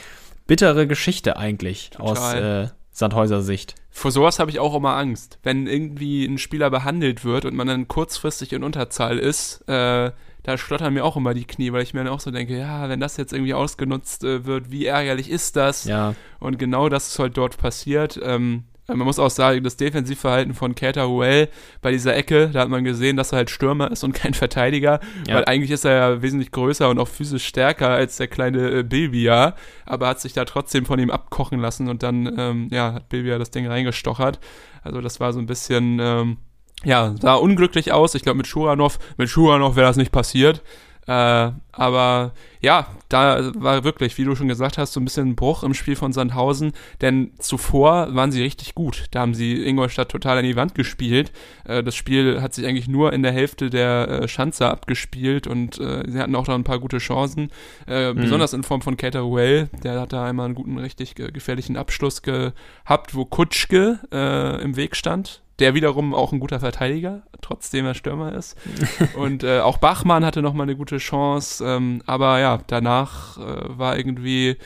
Bittere 0.47 0.87
Geschichte 0.87 1.37
eigentlich 1.37 1.91
Total. 1.91 2.09
aus 2.09 2.35
äh, 2.35 2.73
Sandhäuser 2.99 3.43
Sicht. 3.43 3.77
Vor 3.91 4.11
sowas 4.11 4.41
habe 4.41 4.51
ich 4.51 4.59
auch 4.59 4.75
immer 4.75 4.97
Angst. 4.97 5.39
Wenn 5.45 5.69
irgendwie 5.69 6.25
ein 6.25 6.37
Spieler 6.37 6.69
behandelt 6.69 7.25
wird 7.25 7.45
und 7.45 7.55
man 7.55 7.69
dann 7.69 7.87
kurzfristig 7.87 8.53
in 8.53 8.65
Unterzahl 8.65 9.19
ist, 9.19 9.63
äh, 9.69 10.11
da 10.43 10.59
schlottern 10.59 10.95
mir 10.95 11.05
auch 11.05 11.17
immer 11.17 11.33
die 11.33 11.45
Knie, 11.45 11.73
weil 11.73 11.83
ich 11.83 11.95
mir 11.95 12.03
dann 12.03 12.13
auch 12.13 12.19
so 12.19 12.33
denke, 12.33 12.59
ja, 12.59 12.89
wenn 12.89 12.99
das 12.99 13.17
jetzt 13.17 13.33
irgendwie 13.33 13.55
ausgenutzt 13.55 14.25
äh, 14.25 14.47
wird, 14.47 14.73
wie 14.73 14.87
ärgerlich 14.87 15.31
ist 15.31 15.55
das? 15.55 15.85
Ja. 15.85 16.17
Und 16.41 16.59
genau 16.59 16.89
das 16.89 17.09
ist 17.09 17.19
halt 17.21 17.37
dort 17.37 17.59
passiert. 17.59 18.19
Ähm, 18.21 18.65
äh, 18.65 18.78
man 18.97 19.07
muss 19.07 19.19
auch 19.19 19.31
sagen, 19.31 19.63
das 19.63 19.77
Defensivverhalten 19.77 20.55
von 20.55 20.75
Keita 20.75 21.05
Ruel 21.05 21.49
bei 21.83 21.91
dieser 21.91 22.17
Ecke, 22.17 22.49
da 22.49 22.61
hat 22.61 22.71
man 22.71 22.85
gesehen, 22.85 23.17
dass 23.17 23.33
er 23.33 23.39
halt 23.39 23.51
Stürmer 23.51 23.91
ist 23.91 24.03
und 24.03 24.13
kein 24.15 24.35
Verteidiger, 24.35 25.01
ja. 25.27 25.35
weil 25.35 25.45
eigentlich 25.45 25.71
ist 25.71 25.85
er 25.85 25.93
ja 25.93 26.23
wesentlich 26.23 26.51
größer 26.53 26.89
und 26.89 26.99
auch 26.99 27.09
physisch 27.09 27.47
stärker 27.47 27.91
als 27.91 28.17
der 28.17 28.29
kleine 28.29 28.71
äh, 28.71 28.83
Bilbia, 28.83 29.55
aber 29.85 30.09
hat 30.09 30.21
sich 30.21 30.33
da 30.33 30.45
trotzdem 30.45 30.87
von 30.87 30.99
ihm 30.99 31.11
abkochen 31.11 31.61
lassen 31.61 31.89
und 31.89 32.03
dann, 32.03 32.35
ähm, 32.39 32.69
ja, 32.71 32.95
hat 32.95 33.09
Bilbia 33.11 33.39
das 33.39 33.51
Ding 33.51 33.67
reingestochert. 33.67 34.41
Also 34.83 35.01
das 35.01 35.21
war 35.21 35.33
so 35.35 35.39
ein 35.39 35.47
bisschen, 35.47 35.99
ähm, 36.01 36.39
ja, 36.85 37.15
sah 37.21 37.35
unglücklich 37.35 37.93
aus. 37.93 38.15
Ich 38.15 38.23
glaube, 38.23 38.39
mit 38.39 38.47
Schuranov, 38.47 38.99
mit 39.17 39.29
Schuranov 39.29 39.77
wäre 39.77 39.89
das 39.89 39.97
nicht 39.97 40.13
passiert. 40.13 40.63
Äh, 41.09 41.53
aber 41.73 42.33
ja, 42.61 42.87
da 43.09 43.51
war 43.55 43.83
wirklich, 43.83 44.19
wie 44.19 44.25
du 44.25 44.37
schon 44.37 44.49
gesagt 44.49 44.77
hast, 44.77 44.93
so 44.93 45.01
ein 45.01 45.05
bisschen 45.05 45.31
ein 45.31 45.37
Bruch 45.37 45.63
im 45.63 45.73
Spiel 45.73 45.97
von 45.97 46.13
Sandhausen, 46.13 46.73
denn 47.01 47.33
zuvor 47.39 48.15
waren 48.15 48.31
sie 48.31 48.43
richtig 48.43 48.75
gut. 48.75 49.07
Da 49.13 49.21
haben 49.21 49.33
sie 49.33 49.65
Ingolstadt 49.65 50.11
total 50.11 50.37
an 50.37 50.45
die 50.45 50.57
Wand 50.57 50.75
gespielt. 50.75 51.33
Äh, 51.65 51.83
das 51.83 51.95
Spiel 51.95 52.43
hat 52.43 52.53
sich 52.53 52.67
eigentlich 52.67 52.89
nur 52.89 53.15
in 53.15 53.23
der 53.23 53.33
Hälfte 53.33 53.71
der 53.71 54.09
äh, 54.09 54.29
Schanze 54.29 54.69
abgespielt 54.69 55.47
und 55.47 55.81
äh, 55.81 56.03
sie 56.07 56.19
hatten 56.19 56.35
auch 56.35 56.45
da 56.45 56.55
ein 56.55 56.65
paar 56.65 56.79
gute 56.79 56.99
Chancen, 56.99 57.51
äh, 57.87 58.13
mhm. 58.13 58.17
besonders 58.21 58.53
in 58.53 58.63
Form 58.63 58.83
von 58.83 58.99
Cater 58.99 59.33
Well, 59.33 59.71
der 59.83 59.99
hat 59.99 60.13
da 60.13 60.27
einmal 60.27 60.45
einen 60.45 60.55
guten, 60.55 60.77
richtig 60.77 61.15
gefährlichen 61.15 61.79
Abschluss 61.79 62.21
gehabt, 62.21 63.15
wo 63.15 63.25
Kutschke 63.25 63.99
äh, 64.13 64.63
im 64.63 64.77
Weg 64.77 64.95
stand 64.95 65.41
der 65.59 65.75
wiederum 65.75 66.15
auch 66.15 66.33
ein 66.33 66.41
guter 66.41 66.61
Verteidiger, 66.61 67.23
trotzdem 67.41 67.87
er 67.87 67.95
Stürmer 67.95 68.33
ist. 68.33 68.57
Und 69.17 69.43
äh, 69.43 69.61
auch 69.61 69.79
Bachmann 69.79 70.25
hatte 70.25 70.43
nochmal 70.43 70.67
eine 70.67 70.77
gute 70.77 70.99
Chance, 70.99 71.65
ähm, 71.65 72.03
aber 72.07 72.39
ja, 72.39 72.59
danach 72.67 73.39
äh, 73.39 73.79
war 73.79 73.97
irgendwie 73.97 74.57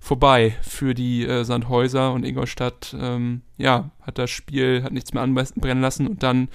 vorbei 0.00 0.56
für 0.62 0.94
die 0.94 1.26
äh, 1.26 1.44
Sandhäuser 1.44 2.12
und 2.12 2.24
Ingolstadt, 2.24 2.96
ähm, 2.98 3.42
ja, 3.56 3.90
hat 4.00 4.16
das 4.16 4.30
Spiel, 4.30 4.82
hat 4.82 4.92
nichts 4.92 5.12
mehr 5.12 5.22
anbrennen 5.22 5.82
lassen 5.82 6.06
und 6.06 6.22
dann 6.22 6.48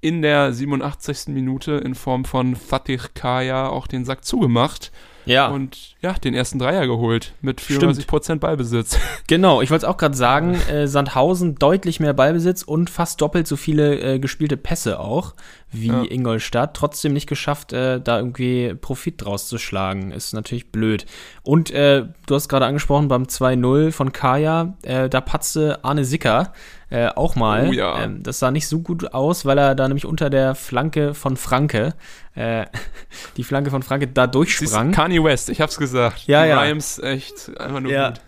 in 0.00 0.22
der 0.22 0.52
87. 0.52 1.28
Minute 1.28 1.72
in 1.72 1.94
Form 1.94 2.24
von 2.24 2.54
Fatih 2.54 3.00
Kaya 3.14 3.68
auch 3.68 3.86
den 3.86 4.04
Sack 4.04 4.24
zugemacht. 4.24 4.92
Ja. 5.28 5.48
Und 5.48 5.94
ja, 6.00 6.14
den 6.14 6.34
ersten 6.34 6.58
Dreier 6.58 6.86
geholt 6.86 7.34
mit 7.40 7.60
94 7.60 8.06
Prozent 8.06 8.40
Ballbesitz. 8.40 8.98
Genau, 9.26 9.60
ich 9.60 9.70
wollte 9.70 9.84
es 9.84 9.90
auch 9.92 9.98
gerade 9.98 10.16
sagen, 10.16 10.54
äh, 10.70 10.88
Sandhausen 10.88 11.56
deutlich 11.56 12.00
mehr 12.00 12.14
Ballbesitz 12.14 12.62
und 12.62 12.88
fast 12.88 13.20
doppelt 13.20 13.46
so 13.46 13.56
viele 13.56 14.00
äh, 14.00 14.18
gespielte 14.18 14.56
Pässe 14.56 14.98
auch 15.00 15.34
wie 15.70 15.88
ja. 15.88 16.04
Ingolstadt. 16.08 16.74
Trotzdem 16.74 17.12
nicht 17.12 17.28
geschafft, 17.28 17.72
äh, 17.72 18.00
da 18.00 18.18
irgendwie 18.18 18.74
Profit 18.74 19.24
draus 19.24 19.48
zu 19.48 19.58
schlagen. 19.58 20.10
Ist 20.10 20.32
natürlich 20.32 20.72
blöd. 20.72 21.06
Und 21.42 21.70
äh, 21.70 22.04
du 22.26 22.34
hast 22.34 22.48
gerade 22.48 22.66
angesprochen 22.66 23.08
beim 23.08 23.24
2-0 23.24 23.92
von 23.92 24.12
Kaya, 24.12 24.76
äh, 24.82 25.08
da 25.08 25.20
patzte 25.20 25.84
Arne 25.84 26.04
Sicker 26.04 26.52
äh, 26.90 27.08
auch 27.08 27.36
mal. 27.36 27.68
Oh, 27.68 27.72
ja. 27.72 28.02
ähm, 28.02 28.22
das 28.22 28.38
sah 28.38 28.50
nicht 28.50 28.66
so 28.66 28.80
gut 28.80 29.12
aus, 29.12 29.44
weil 29.44 29.58
er 29.58 29.74
da 29.74 29.86
nämlich 29.88 30.06
unter 30.06 30.30
der 30.30 30.54
Flanke 30.54 31.14
von 31.14 31.36
Franke, 31.36 31.94
äh, 32.34 32.64
die 33.36 33.44
Flanke 33.44 33.70
von 33.70 33.82
Franke 33.82 34.08
da 34.08 34.26
durchsprang. 34.26 34.92
Kanye 34.92 35.22
West, 35.22 35.50
ich 35.50 35.60
hab's 35.60 35.76
gesagt. 35.76 36.26
Ja, 36.26 36.44
ja. 36.44 36.60
Rhymes 36.62 36.98
echt 36.98 37.50
einfach 37.58 37.80
nur 37.80 37.92
ja. 37.92 38.08
gut. 38.10 38.20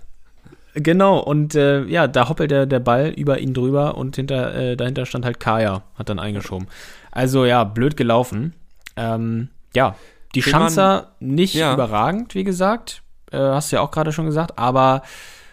Genau, 0.75 1.19
und 1.19 1.57
äh, 1.57 1.83
ja, 1.85 2.07
da 2.07 2.29
hoppelt 2.29 2.53
der, 2.53 2.65
der 2.65 2.79
Ball 2.79 3.09
über 3.09 3.41
ihn 3.41 3.55
drüber 3.55 3.97
und 3.97 4.15
hinter, 4.15 4.55
äh, 4.55 4.77
dahinter 4.77 5.05
stand 5.05 5.25
halt 5.25 5.41
Kaya, 5.41 5.83
hat 5.97 6.09
dann 6.09 6.21
eingeschoben. 6.21 6.69
Also 7.11 7.45
ja, 7.45 7.65
blöd 7.65 7.97
gelaufen. 7.97 8.55
Ähm, 8.97 9.49
ja, 9.75 9.97
die 10.35 10.45
Will 10.45 10.53
Schanzer 10.53 11.13
man, 11.21 11.35
nicht 11.35 11.55
ja. 11.55 11.75
überragend, 11.75 12.35
wie 12.35 12.45
gesagt. 12.45 13.03
Äh, 13.31 13.39
hast 13.39 13.73
du 13.73 13.77
ja 13.77 13.83
auch 13.83 13.91
gerade 13.91 14.13
schon 14.13 14.27
gesagt, 14.27 14.59
aber 14.59 15.03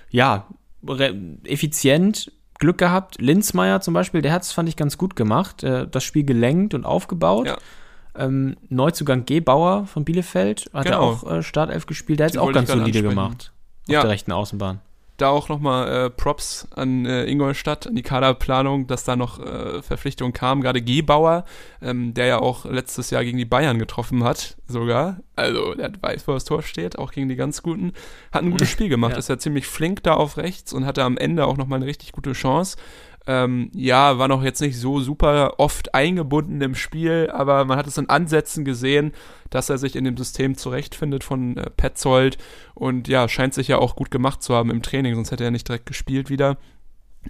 ja, 0.09 0.47
effizient, 1.43 2.31
Glück 2.59 2.77
gehabt. 2.77 3.21
Linzmeier 3.21 3.81
zum 3.81 3.93
Beispiel, 3.93 4.21
der 4.21 4.31
hat 4.31 4.43
es, 4.43 4.51
fand 4.51 4.69
ich, 4.69 4.75
ganz 4.75 4.97
gut 4.97 5.15
gemacht. 5.15 5.63
Äh, 5.63 5.87
das 5.87 6.03
Spiel 6.03 6.23
gelenkt 6.23 6.73
und 6.73 6.85
aufgebaut. 6.85 7.47
Ja. 7.47 7.57
Ähm, 8.15 8.57
Neuzugang 8.69 9.25
G. 9.25 9.41
Bauer 9.41 9.85
von 9.85 10.05
Bielefeld 10.05 10.69
hat 10.73 10.85
genau. 10.85 10.97
er 10.97 11.03
auch 11.03 11.31
äh, 11.31 11.43
Startelf 11.43 11.85
gespielt. 11.85 12.19
Der 12.19 12.27
hat 12.27 12.33
es 12.33 12.39
auch 12.39 12.51
ganz 12.51 12.69
solide 12.69 13.03
gemacht. 13.03 13.51
Auf 13.87 13.93
ja. 13.93 14.01
der 14.01 14.09
rechten 14.09 14.31
Außenbahn 14.31 14.81
da 15.17 15.29
auch 15.29 15.49
nochmal 15.49 16.05
äh, 16.05 16.09
Props 16.09 16.67
an 16.75 17.05
äh, 17.05 17.25
Ingolstadt, 17.25 17.87
an 17.87 17.95
die 17.95 18.03
Kaderplanung, 18.03 18.87
dass 18.87 19.03
da 19.03 19.15
noch 19.15 19.39
äh, 19.39 19.81
Verpflichtungen 19.81 20.33
kamen. 20.33 20.61
Gerade 20.61 20.81
Gebauer, 20.81 21.45
ähm, 21.81 22.13
der 22.13 22.27
ja 22.27 22.39
auch 22.39 22.65
letztes 22.65 23.09
Jahr 23.09 23.23
gegen 23.23 23.37
die 23.37 23.45
Bayern 23.45 23.79
getroffen 23.79 24.23
hat, 24.23 24.57
sogar. 24.67 25.17
Also, 25.35 25.73
der 25.73 25.91
weiß, 25.99 26.27
wo 26.27 26.33
das 26.33 26.45
Tor 26.45 26.61
steht, 26.61 26.97
auch 26.97 27.11
gegen 27.11 27.29
die 27.29 27.35
ganz 27.35 27.61
Guten. 27.61 27.93
Hat 28.31 28.43
ein 28.43 28.51
gutes 28.51 28.69
Spiel 28.71 28.89
gemacht, 28.89 29.13
ja. 29.13 29.17
ist 29.17 29.29
ja 29.29 29.37
ziemlich 29.37 29.67
flink 29.67 30.03
da 30.03 30.13
auf 30.13 30.37
rechts 30.37 30.71
und 30.73 30.85
hatte 30.85 31.03
am 31.03 31.17
Ende 31.17 31.45
auch 31.45 31.57
nochmal 31.57 31.77
eine 31.77 31.87
richtig 31.87 32.11
gute 32.11 32.33
Chance. 32.33 32.77
Ähm, 33.29 33.69
ja, 33.73 34.17
war 34.17 34.29
noch 34.29 34.41
jetzt 34.41 34.61
nicht 34.61 34.79
so 34.79 35.01
super 35.01 35.55
oft 35.59 35.93
eingebunden 35.93 36.61
im 36.61 36.75
Spiel, 36.75 37.29
aber 37.29 37.65
man 37.65 37.77
hat 37.77 37.85
es 37.85 37.97
in 37.97 38.09
Ansätzen 38.09 38.63
gesehen, 38.63 39.11
dass 39.49 39.69
er 39.69 39.77
sich 39.77 39.97
in 39.97 40.05
dem 40.05 40.15
System 40.15 40.55
zurechtfindet 40.55 41.25
von 41.25 41.57
äh, 41.57 41.69
Petzold 41.69 42.37
und 42.73 43.09
ja, 43.09 43.27
scheint 43.27 43.53
sich 43.53 43.67
ja 43.67 43.79
auch 43.79 43.97
gut 43.97 44.11
gemacht 44.11 44.41
zu 44.41 44.55
haben 44.55 44.71
im 44.71 44.81
Training, 44.81 45.15
sonst 45.15 45.31
hätte 45.31 45.43
er 45.43 45.51
nicht 45.51 45.67
direkt 45.67 45.85
gespielt 45.85 46.29
wieder. 46.29 46.57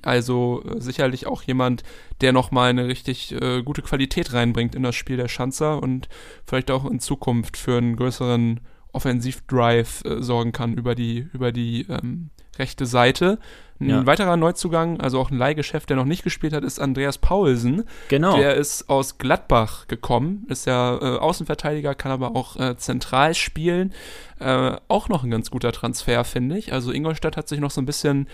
Also 0.04 0.64
äh, 0.64 0.80
sicherlich 0.80 1.26
auch 1.26 1.42
jemand, 1.42 1.82
der 2.22 2.32
nochmal 2.32 2.70
eine 2.70 2.88
richtig 2.88 3.34
äh, 3.34 3.64
gute 3.64 3.82
Qualität 3.82 4.34
reinbringt 4.34 4.76
in 4.76 4.84
das 4.84 4.96
Spiel 4.96 5.18
der 5.18 5.28
Schanzer 5.28 5.82
und 5.82 6.10
vielleicht 6.46 6.70
auch 6.70 6.86
in 6.86 7.00
Zukunft 7.00 7.58
für 7.58 7.78
einen 7.78 7.96
größeren 7.96 8.60
Offensivdrive 8.98 10.04
äh, 10.06 10.22
sorgen 10.24 10.52
kann 10.52 10.74
über 10.74 10.96
die, 10.96 11.28
über 11.34 11.52
die 11.52 11.86
ähm, 11.88 12.32
rechte 12.58 12.88
Seite. 12.88 13.38
Ein 13.80 13.90
ja. 13.90 14.06
weiterer 14.08 14.38
Neuzugang, 14.38 15.00
also 15.00 15.20
auch 15.20 15.30
ein 15.30 15.38
Leihgeschäft, 15.38 15.90
der 15.90 15.98
noch 15.98 16.06
nicht 16.06 16.24
gespielt 16.24 16.54
hat, 16.54 16.64
ist 16.64 16.80
Andreas 16.80 17.20
Paulsen. 17.20 17.84
Genau. 18.10 18.36
Der 18.36 18.56
ist 18.56 18.90
aus 18.90 19.20
Gladbach 19.20 19.88
gekommen, 19.88 20.48
ist 20.50 20.66
ja 20.66 20.98
äh, 20.98 21.20
Außenverteidiger, 21.20 21.94
kann 21.94 22.12
aber 22.12 22.36
auch 22.36 22.56
äh, 22.56 22.76
zentral 22.78 23.36
spielen. 23.36 23.94
Äh, 24.40 24.78
auch 24.88 25.10
noch 25.10 25.24
ein 25.24 25.30
ganz 25.30 25.52
guter 25.52 25.72
Transfer, 25.72 26.24
finde 26.24 26.58
ich. 26.58 26.74
Also 26.74 26.92
Ingolstadt 26.92 27.38
hat 27.38 27.48
sich 27.48 27.60
noch 27.60 27.70
so 27.70 27.80
ein 27.80 27.86
bisschen 27.86 28.28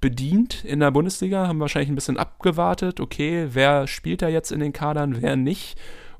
bedient 0.00 0.64
in 0.64 0.80
der 0.80 0.90
Bundesliga, 0.90 1.46
haben 1.46 1.60
wahrscheinlich 1.60 1.90
ein 1.90 1.94
bisschen 1.94 2.18
abgewartet, 2.18 3.00
okay, 3.00 3.48
wer 3.52 3.86
spielt 3.86 4.22
da 4.22 4.28
jetzt 4.28 4.50
in 4.50 4.60
den 4.60 4.72
Kadern, 4.72 5.22
wer 5.22 5.36
nicht 5.36 5.78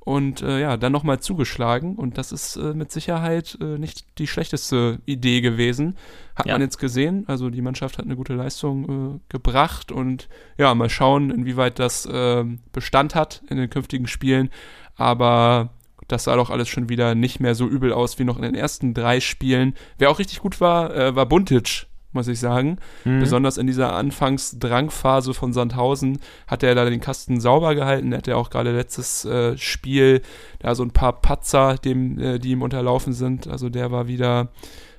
und 0.08 0.40
äh, 0.40 0.58
ja, 0.58 0.78
dann 0.78 0.90
nochmal 0.90 1.20
zugeschlagen 1.20 1.94
und 1.94 2.16
das 2.16 2.32
ist 2.32 2.56
äh, 2.56 2.72
mit 2.72 2.90
Sicherheit 2.90 3.58
äh, 3.60 3.76
nicht 3.76 4.06
die 4.16 4.26
schlechteste 4.26 5.00
Idee 5.04 5.42
gewesen. 5.42 5.98
Hat 6.34 6.46
ja. 6.46 6.54
man 6.54 6.62
jetzt 6.62 6.78
gesehen, 6.78 7.24
also 7.26 7.50
die 7.50 7.60
Mannschaft 7.60 7.98
hat 7.98 8.06
eine 8.06 8.16
gute 8.16 8.32
Leistung 8.32 9.16
äh, 9.16 9.20
gebracht 9.28 9.92
und 9.92 10.30
ja, 10.56 10.74
mal 10.74 10.88
schauen, 10.88 11.30
inwieweit 11.30 11.78
das 11.78 12.08
ähm, 12.10 12.60
Bestand 12.72 13.14
hat 13.14 13.42
in 13.50 13.58
den 13.58 13.68
künftigen 13.68 14.06
Spielen, 14.06 14.48
aber 14.96 15.74
das 16.06 16.24
sah 16.24 16.36
doch 16.36 16.48
alles 16.48 16.70
schon 16.70 16.88
wieder 16.88 17.14
nicht 17.14 17.38
mehr 17.38 17.54
so 17.54 17.68
übel 17.68 17.92
aus 17.92 18.18
wie 18.18 18.24
noch 18.24 18.36
in 18.36 18.44
den 18.44 18.54
ersten 18.54 18.94
drei 18.94 19.20
Spielen. 19.20 19.74
Wer 19.98 20.08
auch 20.08 20.20
richtig 20.20 20.40
gut 20.40 20.58
war, 20.58 20.96
äh, 20.96 21.14
war 21.16 21.26
Buntic 21.26 21.87
muss 22.18 22.28
ich 22.28 22.40
sagen. 22.40 22.78
Mhm. 23.04 23.20
Besonders 23.20 23.56
in 23.56 23.66
dieser 23.66 23.94
Anfangsdrangphase 23.94 25.32
von 25.32 25.52
Sandhausen 25.52 26.18
hat 26.46 26.62
er 26.62 26.74
da 26.74 26.84
den 26.84 27.00
Kasten 27.00 27.40
sauber 27.40 27.74
gehalten. 27.74 28.12
Er 28.12 28.18
hat 28.18 28.26
ja 28.26 28.36
auch 28.36 28.50
gerade 28.50 28.72
letztes 28.72 29.24
äh, 29.24 29.56
Spiel 29.56 30.20
da 30.58 30.74
so 30.74 30.82
ein 30.82 30.90
paar 30.90 31.20
Patzer, 31.20 31.76
dem, 31.76 32.18
äh, 32.18 32.38
die 32.38 32.50
ihm 32.50 32.62
unterlaufen 32.62 33.12
sind. 33.12 33.46
Also 33.46 33.68
der 33.68 33.90
war 33.92 34.08
wieder 34.08 34.48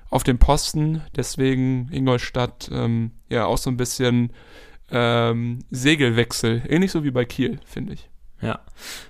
auf 0.09 0.23
dem 0.23 0.39
Posten. 0.39 1.01
Deswegen 1.15 1.89
Ingolstadt 1.91 2.69
ähm, 2.71 3.11
ja 3.29 3.45
auch 3.45 3.57
so 3.57 3.69
ein 3.69 3.77
bisschen 3.77 4.31
ähm, 4.89 5.59
Segelwechsel. 5.69 6.63
Ähnlich 6.67 6.91
so 6.91 7.03
wie 7.03 7.11
bei 7.11 7.25
Kiel, 7.25 7.59
finde 7.65 7.93
ich. 7.93 8.09
Ja. 8.41 8.59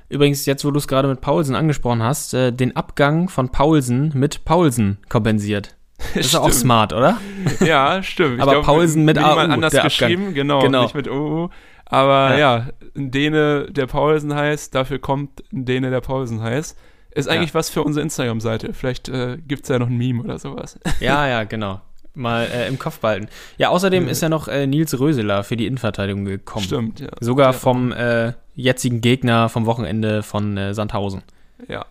Übrigens, 0.09 0.45
jetzt, 0.45 0.65
wo 0.65 0.71
du 0.71 0.79
es 0.79 0.87
gerade 0.87 1.07
mit 1.07 1.21
Paulsen 1.21 1.55
angesprochen 1.55 2.01
hast, 2.01 2.33
äh, 2.33 2.51
den 2.51 2.75
Abgang 2.75 3.29
von 3.29 3.49
Paulsen 3.49 4.11
mit 4.15 4.43
Paulsen 4.43 4.97
kompensiert. 5.07 5.75
Das 6.15 6.25
ist 6.27 6.35
auch 6.35 6.51
smart, 6.51 6.93
oder? 6.93 7.17
Ja, 7.59 8.01
stimmt. 8.03 8.39
Aber 8.41 8.51
glaub, 8.53 8.65
Paulsen 8.65 9.05
mit 9.05 9.17
AU, 9.17 9.35
anders 9.37 9.73
geschrieben, 9.73 10.33
genau, 10.33 10.61
genau, 10.61 10.83
nicht 10.83 10.95
mit 10.95 11.07
OU. 11.09 11.49
Aber 11.85 12.31
Ja. 12.31 12.37
ja, 12.37 12.67
ein 12.95 13.11
Däne, 13.11 13.67
der 13.69 13.85
Paulsen 13.87 14.33
heißt, 14.33 14.73
dafür 14.75 14.99
kommt 14.99 15.43
ein 15.51 15.65
Däne, 15.65 15.89
der 15.89 16.01
Paulsen 16.01 16.41
heißt. 16.41 16.77
Ist 17.11 17.27
eigentlich 17.27 17.53
was 17.53 17.69
für 17.69 17.83
unsere 17.83 18.03
Instagram-Seite. 18.03 18.73
Vielleicht 18.73 19.09
äh, 19.09 19.37
gibt 19.47 19.63
es 19.63 19.69
ja 19.69 19.79
noch 19.79 19.87
ein 19.87 19.97
Meme 19.97 20.23
oder 20.23 20.37
sowas. 20.39 20.79
Ja, 20.99 21.27
ja, 21.27 21.43
genau. 21.43 21.81
Mal 22.13 22.47
äh, 22.53 22.67
im 22.67 22.77
Kopf 22.79 22.99
behalten. 22.99 23.27
Ja, 23.57 23.69
außerdem 23.69 24.07
ist 24.07 24.21
ja 24.21 24.29
noch 24.29 24.47
äh, 24.47 24.67
Nils 24.67 24.99
Röseler 24.99 25.43
für 25.43 25.57
die 25.57 25.65
Innenverteidigung 25.67 26.25
gekommen. 26.25 26.65
Stimmt, 26.65 26.99
ja. 26.99 27.09
Sogar 27.19 27.47
Ja. 27.47 27.53
vom 27.53 27.91
äh, 27.91 28.33
jetzigen 28.55 29.01
Gegner 29.01 29.49
vom 29.49 29.65
Wochenende 29.65 30.21
von 30.23 30.55
äh, 30.57 30.73
Sandhausen. 30.73 31.23
Ja, 31.67 31.85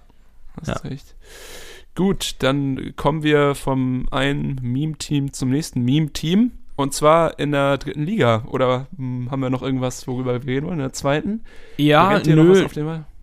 hast 0.60 0.68
Ja. 0.68 0.88
recht. 0.90 1.14
Gut, 1.98 2.36
dann 2.38 2.92
kommen 2.94 3.24
wir 3.24 3.56
vom 3.56 4.06
einen 4.12 4.60
Meme-Team 4.62 5.32
zum 5.32 5.50
nächsten 5.50 5.82
Meme-Team. 5.82 6.52
Und 6.76 6.94
zwar 6.94 7.40
in 7.40 7.50
der 7.50 7.76
dritten 7.76 8.04
Liga. 8.04 8.44
Oder 8.52 8.86
hm, 8.96 9.28
haben 9.32 9.40
wir 9.40 9.50
noch 9.50 9.62
irgendwas, 9.62 10.06
worüber 10.06 10.32
wir 10.34 10.46
reden 10.46 10.66
wollen? 10.66 10.78
In 10.78 10.84
der 10.84 10.92
zweiten? 10.92 11.40
Ja, 11.76 12.20
nö, 12.24 12.64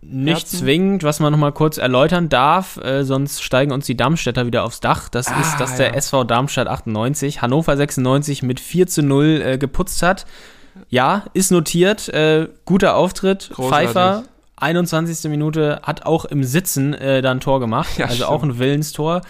nicht 0.01 0.39
Herzen? 0.39 0.59
zwingend, 0.59 1.03
was 1.03 1.21
man 1.21 1.31
noch 1.31 1.39
mal 1.39 1.53
kurz 1.53 1.77
erläutern 1.77 2.27
darf, 2.27 2.75
äh, 2.83 3.05
sonst 3.05 3.41
steigen 3.41 3.71
uns 3.71 3.85
die 3.85 3.95
Darmstädter 3.95 4.45
wieder 4.45 4.65
aufs 4.65 4.81
Dach. 4.81 5.07
Das 5.07 5.29
Ah, 5.29 5.39
ist, 5.39 5.57
dass 5.57 5.77
der 5.77 5.91
ja. 5.91 5.93
SV 5.93 6.25
Darmstadt 6.25 6.67
98 6.67 7.41
Hannover 7.41 7.77
96 7.77 8.43
mit 8.43 8.59
4 8.59 8.87
zu 8.87 9.03
0 9.03 9.41
äh, 9.41 9.57
geputzt 9.57 10.03
hat. 10.03 10.25
Ja, 10.89 11.23
ist 11.31 11.49
notiert. 11.49 12.09
Äh, 12.09 12.49
guter 12.65 12.97
Auftritt. 12.97 13.51
Großartig. 13.53 13.87
Pfeiffer, 13.87 14.23
21. 14.57 15.29
Minute, 15.29 15.79
hat 15.83 16.05
auch 16.05 16.25
im 16.25 16.43
Sitzen 16.43 16.93
äh, 16.93 17.21
da 17.21 17.31
ein 17.31 17.39
Tor 17.39 17.59
gemacht. 17.59 17.97
Ja, 17.97 18.05
also 18.05 18.15
stimmt. 18.15 18.29
auch 18.29 18.43
ein 18.43 18.59
Willenstor. 18.59 19.21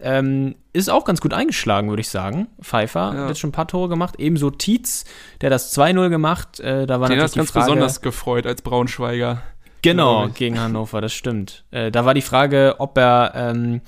Ähm, 0.00 0.54
ist 0.72 0.90
auch 0.90 1.04
ganz 1.04 1.20
gut 1.20 1.34
eingeschlagen, 1.34 1.88
würde 1.88 2.00
ich 2.00 2.08
sagen. 2.08 2.46
Pfeiffer 2.62 3.12
Ja. 3.14 3.20
hat 3.22 3.28
jetzt 3.30 3.40
schon 3.40 3.48
ein 3.48 3.52
paar 3.52 3.66
Tore 3.66 3.88
gemacht. 3.88 4.14
Ebenso 4.18 4.50
Tietz, 4.50 5.04
der 5.40 5.50
das 5.50 5.76
2-0 5.76 6.08
gemacht. 6.08 6.60
Äh, 6.60 6.86
da 6.86 7.00
war 7.00 7.08
Den 7.08 7.18
natürlich 7.18 7.32
hat 7.32 7.34
ganz 7.36 7.50
Frage, 7.50 7.64
besonders 7.66 8.00
gefreut 8.00 8.46
als 8.46 8.62
Braunschweiger. 8.62 9.42
Genau, 9.82 10.28
gegen 10.28 10.60
Hannover, 10.60 11.00
das 11.00 11.12
stimmt. 11.12 11.64
Äh, 11.70 11.90
da 11.90 12.04
war 12.04 12.14
die 12.14 12.22
Frage, 12.22 12.76
ob 12.78 12.98
er, 12.98 13.32
ähm, 13.34 13.80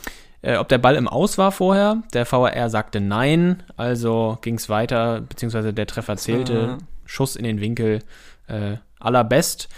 äh, 0.42 0.56
ob 0.56 0.68
der 0.68 0.78
Ball 0.78 0.96
im 0.96 1.08
Aus 1.08 1.36
war 1.38 1.52
vorher. 1.52 2.02
Der 2.14 2.30
VAR 2.30 2.70
sagte 2.70 3.00
nein, 3.00 3.62
also 3.76 4.38
ging 4.40 4.54
es 4.56 4.68
weiter, 4.68 5.20
beziehungsweise 5.20 5.72
der 5.72 5.86
Treffer 5.86 6.16
zählte. 6.16 6.78
Ah. 6.80 6.84
Schuss 7.04 7.34
in 7.34 7.44
den 7.44 7.60
Winkel, 7.60 8.02
äh, 8.46 8.76
allerbest. 9.00 9.68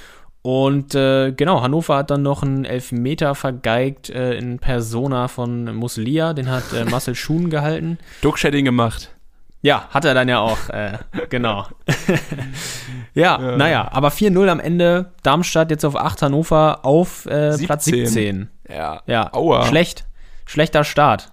Und 0.42 0.96
äh, 0.96 1.30
genau, 1.30 1.62
Hannover 1.62 1.96
hat 1.98 2.10
dann 2.10 2.22
noch 2.22 2.42
einen 2.42 2.64
Elfmeter 2.64 3.36
vergeigt 3.36 4.10
äh, 4.10 4.34
in 4.34 4.58
Persona 4.58 5.28
von 5.28 5.72
Muslia. 5.76 6.34
Den 6.34 6.50
hat 6.50 6.72
äh, 6.72 6.84
Marcel 6.90 7.14
Schuhn 7.14 7.48
gehalten. 7.48 7.98
Duckshading 8.22 8.64
gemacht. 8.64 9.14
Ja, 9.64 9.86
hat 9.90 10.04
er 10.04 10.14
dann 10.14 10.28
ja 10.28 10.40
auch, 10.40 10.68
äh, 10.70 10.98
genau. 11.30 11.66
ja, 13.14 13.40
Ja. 13.40 13.56
naja, 13.56 13.88
aber 13.92 14.08
4-0 14.08 14.48
am 14.48 14.58
Ende. 14.58 15.12
Darmstadt 15.22 15.70
jetzt 15.70 15.84
auf 15.84 15.94
8, 15.94 16.22
Hannover 16.22 16.84
auf 16.84 17.26
äh, 17.26 17.56
Platz 17.58 17.84
17. 17.84 18.06
17. 18.06 18.48
Ja. 18.68 19.02
Ja, 19.06 19.32
Aua. 19.32 19.64
schlecht. 19.66 20.04
Schlechter 20.46 20.82
Start. 20.82 21.30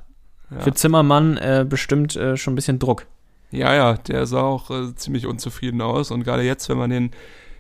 Ja. 0.51 0.60
Für 0.60 0.74
Zimmermann 0.76 1.38
äh, 1.38 1.66
bestimmt 1.68 2.14
schon 2.14 2.53
ein 2.53 2.55
bisschen 2.55 2.78
Druck. 2.78 3.07
Ja, 3.49 3.74
ja, 3.74 3.93
der 3.95 4.28
sah 4.28 4.41
auch 4.43 4.70
ziemlich 4.95 5.26
unzufrieden 5.26 5.82
aus. 5.82 6.12
Und 6.12 6.24
gerade 6.24 6.43
jetzt, 6.43 6.70
wenn 6.70 6.78
man 6.78 6.91
den 6.91 7.12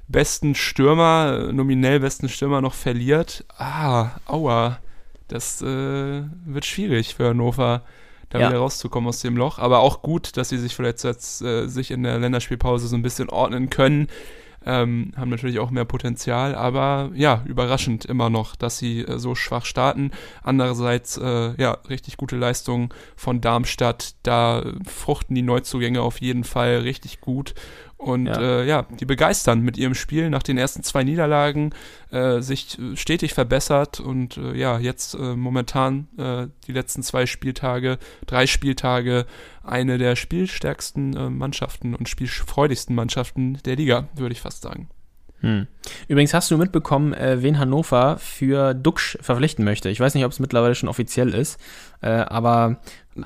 besten 0.09 0.55
Stürmer, 0.55 1.51
nominell 1.53 1.99
besten 2.01 2.27
Stürmer 2.27 2.61
noch 2.61 2.73
verliert, 2.73 3.45
ah, 3.57 4.09
aua, 4.25 4.79
das 5.27 5.61
äh, 5.61 6.23
wird 6.45 6.65
schwierig 6.65 7.15
für 7.15 7.29
Hannover, 7.29 7.83
da 8.29 8.39
Ja. 8.39 8.49
wieder 8.49 8.59
rauszukommen 8.59 9.07
aus 9.07 9.21
dem 9.21 9.37
Loch. 9.37 9.59
Aber 9.59 9.79
auch 9.79 10.01
gut, 10.01 10.35
dass 10.37 10.49
sie 10.49 10.57
sich 10.57 10.75
vielleicht 10.75 11.03
jetzt 11.03 11.41
äh, 11.41 11.67
sich 11.67 11.91
in 11.91 12.03
der 12.03 12.17
Länderspielpause 12.19 12.87
so 12.87 12.95
ein 12.95 13.01
bisschen 13.03 13.29
ordnen 13.29 13.69
können. 13.69 14.07
Ähm, 14.65 15.13
haben 15.15 15.29
natürlich 15.29 15.59
auch 15.59 15.71
mehr 15.71 15.85
Potenzial, 15.85 16.53
aber 16.53 17.11
ja, 17.13 17.43
überraschend 17.45 18.05
immer 18.05 18.29
noch, 18.29 18.55
dass 18.55 18.77
sie 18.77 19.01
äh, 19.01 19.17
so 19.17 19.35
schwach 19.35 19.65
starten. 19.65 20.11
Andererseits, 20.43 21.17
äh, 21.17 21.53
ja, 21.61 21.77
richtig 21.89 22.17
gute 22.17 22.35
Leistung 22.35 22.93
von 23.15 23.41
Darmstadt. 23.41 24.15
Da 24.23 24.63
fruchten 24.85 25.35
die 25.35 25.41
Neuzugänge 25.41 26.01
auf 26.01 26.19
jeden 26.21 26.43
Fall 26.43 26.79
richtig 26.79 27.21
gut. 27.21 27.53
Und 27.99 28.27
Ja. 28.27 28.41
ja, 28.41 28.61
äh, 28.61 28.67
ja 28.67 28.85
die 28.97 29.05
begeistern 29.05 29.59
mit 29.59 29.77
ihrem 29.77 29.93
Spiel 29.93 30.29
nach 30.29 30.41
den 30.43 30.57
ersten 30.57 30.83
zwei 30.83 31.03
Niederlagen, 31.03 31.71
äh, 32.11 32.39
sich 32.39 32.79
äh, 32.79 32.95
stetig 32.95 33.33
verbessert 33.33 33.99
und 33.99 34.37
äh, 34.37 34.55
ja, 34.55 34.79
jetzt 34.79 35.15
äh, 35.15 35.35
momentan 35.35 36.07
äh, 36.17 36.47
die 36.65 36.71
letzten 36.71 37.03
zwei 37.03 37.25
Spieltage, 37.25 37.97
drei 38.25 38.47
Spieltage, 38.47 39.25
eine 39.69 39.97
der 39.97 40.15
spielstärksten 40.15 41.15
äh, 41.15 41.29
Mannschaften 41.29 41.95
und 41.95 42.09
spielfreudigsten 42.09 42.95
Mannschaften 42.95 43.59
der 43.65 43.75
Liga, 43.75 44.07
würde 44.15 44.33
ich 44.33 44.41
fast 44.41 44.61
sagen. 44.63 44.89
Hm. 45.41 45.67
Übrigens 46.07 46.33
hast 46.33 46.51
du 46.51 46.57
mitbekommen, 46.57 47.13
äh, 47.13 47.41
wen 47.41 47.59
Hannover 47.59 48.17
für 48.17 48.73
Duxch 48.73 49.17
verpflichten 49.21 49.63
möchte. 49.63 49.89
Ich 49.89 49.99
weiß 49.99 50.13
nicht, 50.13 50.25
ob 50.25 50.31
es 50.31 50.39
mittlerweile 50.39 50.75
schon 50.75 50.89
offiziell 50.89 51.33
ist, 51.33 51.59
äh, 52.01 52.09
aber 52.09 52.77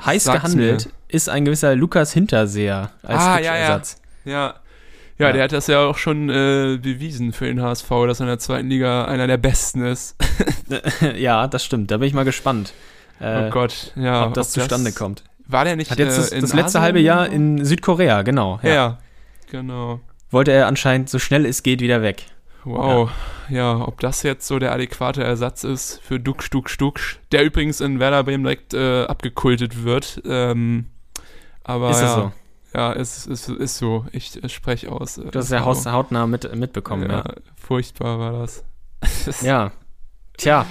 heiß 0.06 0.26
Sag's 0.26 0.44
gehandelt 0.44 0.90
ist 1.08 1.30
ein 1.30 1.46
gewisser 1.46 1.76
Lukas 1.76 2.14
Hinterseher 2.14 2.92
als 3.02 3.22
Ah, 3.22 3.40
ja, 3.40 3.58
ja. 3.58 3.82
Ja. 4.26 4.56
Ja, 5.20 5.32
der 5.32 5.44
hat 5.44 5.52
das 5.52 5.68
ja 5.68 5.86
auch 5.86 5.98
schon 5.98 6.30
äh, 6.30 6.78
bewiesen 6.82 7.34
für 7.34 7.46
den 7.46 7.62
HSV, 7.62 7.88
dass 8.08 8.20
er 8.20 8.24
in 8.24 8.28
der 8.28 8.40
zweiten 8.40 8.68
Liga 8.68 9.06
einer 9.06 9.28
der 9.28 9.38
Besten 9.38 9.86
ist. 9.86 10.16
Ja, 11.16 11.48
das 11.48 11.64
stimmt. 11.64 11.92
Da 11.92 11.98
bin 11.98 12.08
ich 12.08 12.14
mal 12.16 12.26
gespannt, 12.26 12.74
äh, 13.20 13.46
oh 13.46 13.50
Gott, 13.52 13.94
ja. 13.96 14.26
ob 14.26 14.34
das 14.34 14.52
zustande 14.52 14.92
kommt. 14.92 15.24
War 15.54 15.66
der 15.66 15.76
nicht 15.76 15.92
Hat 15.92 16.00
jetzt 16.00 16.18
das, 16.18 16.32
äh, 16.32 16.42
das 16.42 16.54
letzte 16.54 16.80
Asien 16.80 16.82
halbe 16.82 17.00
Jahr 17.00 17.28
in 17.30 17.64
Südkorea, 17.64 18.24
genau. 18.24 18.60
Ja. 18.64 18.74
ja, 18.74 18.98
genau. 19.52 20.00
Wollte 20.32 20.52
er 20.52 20.68
anscheinend 20.68 21.10
so 21.10 21.20
schnell 21.20 21.46
es 21.46 21.62
geht 21.62 21.80
wieder 21.80 22.02
weg. 22.02 22.26
Wow. 22.66 23.12
Ja. 23.50 23.76
ob 23.76 24.00
das 24.00 24.24
jetzt 24.24 24.48
so 24.48 24.58
der 24.58 24.72
adäquate 24.72 25.24
Ersatz 25.24 25.64
ist 25.64 26.00
für 26.02 26.20
Duxch, 26.20 26.50
Duxch, 26.50 26.78
Duxch, 26.78 27.20
der 27.32 27.44
übrigens 27.44 27.82
in 27.82 28.00
Werder 28.00 28.24
Bremen 28.24 28.44
direkt 28.44 28.74
äh, 28.74 29.04
abgekultet 29.04 29.84
wird. 29.84 30.22
Ähm, 30.26 30.88
aber 31.64 31.92
ist 31.92 32.02
ja, 32.02 32.16
so? 32.16 32.32
Ja, 32.74 32.92
ist, 32.94 33.28
ist, 33.28 33.50
ist 33.50 33.78
so. 33.78 34.06
Ich 34.12 34.44
äh, 34.44 34.50
spreche 34.50 34.92
aus. 34.92 35.18
äh, 35.18 35.30
Du 35.30 35.38
hast 35.38 35.52
ja 35.52 35.64
hautnah 35.64 36.26
mit, 36.26 36.56
mitbekommen, 36.56 37.10
ja. 37.10 37.18
ja, 37.18 37.24
Furchtbar 37.56 38.18
war 38.18 38.32
das. 38.32 38.64
Ja. 39.44 39.72
Tja. 40.38 40.66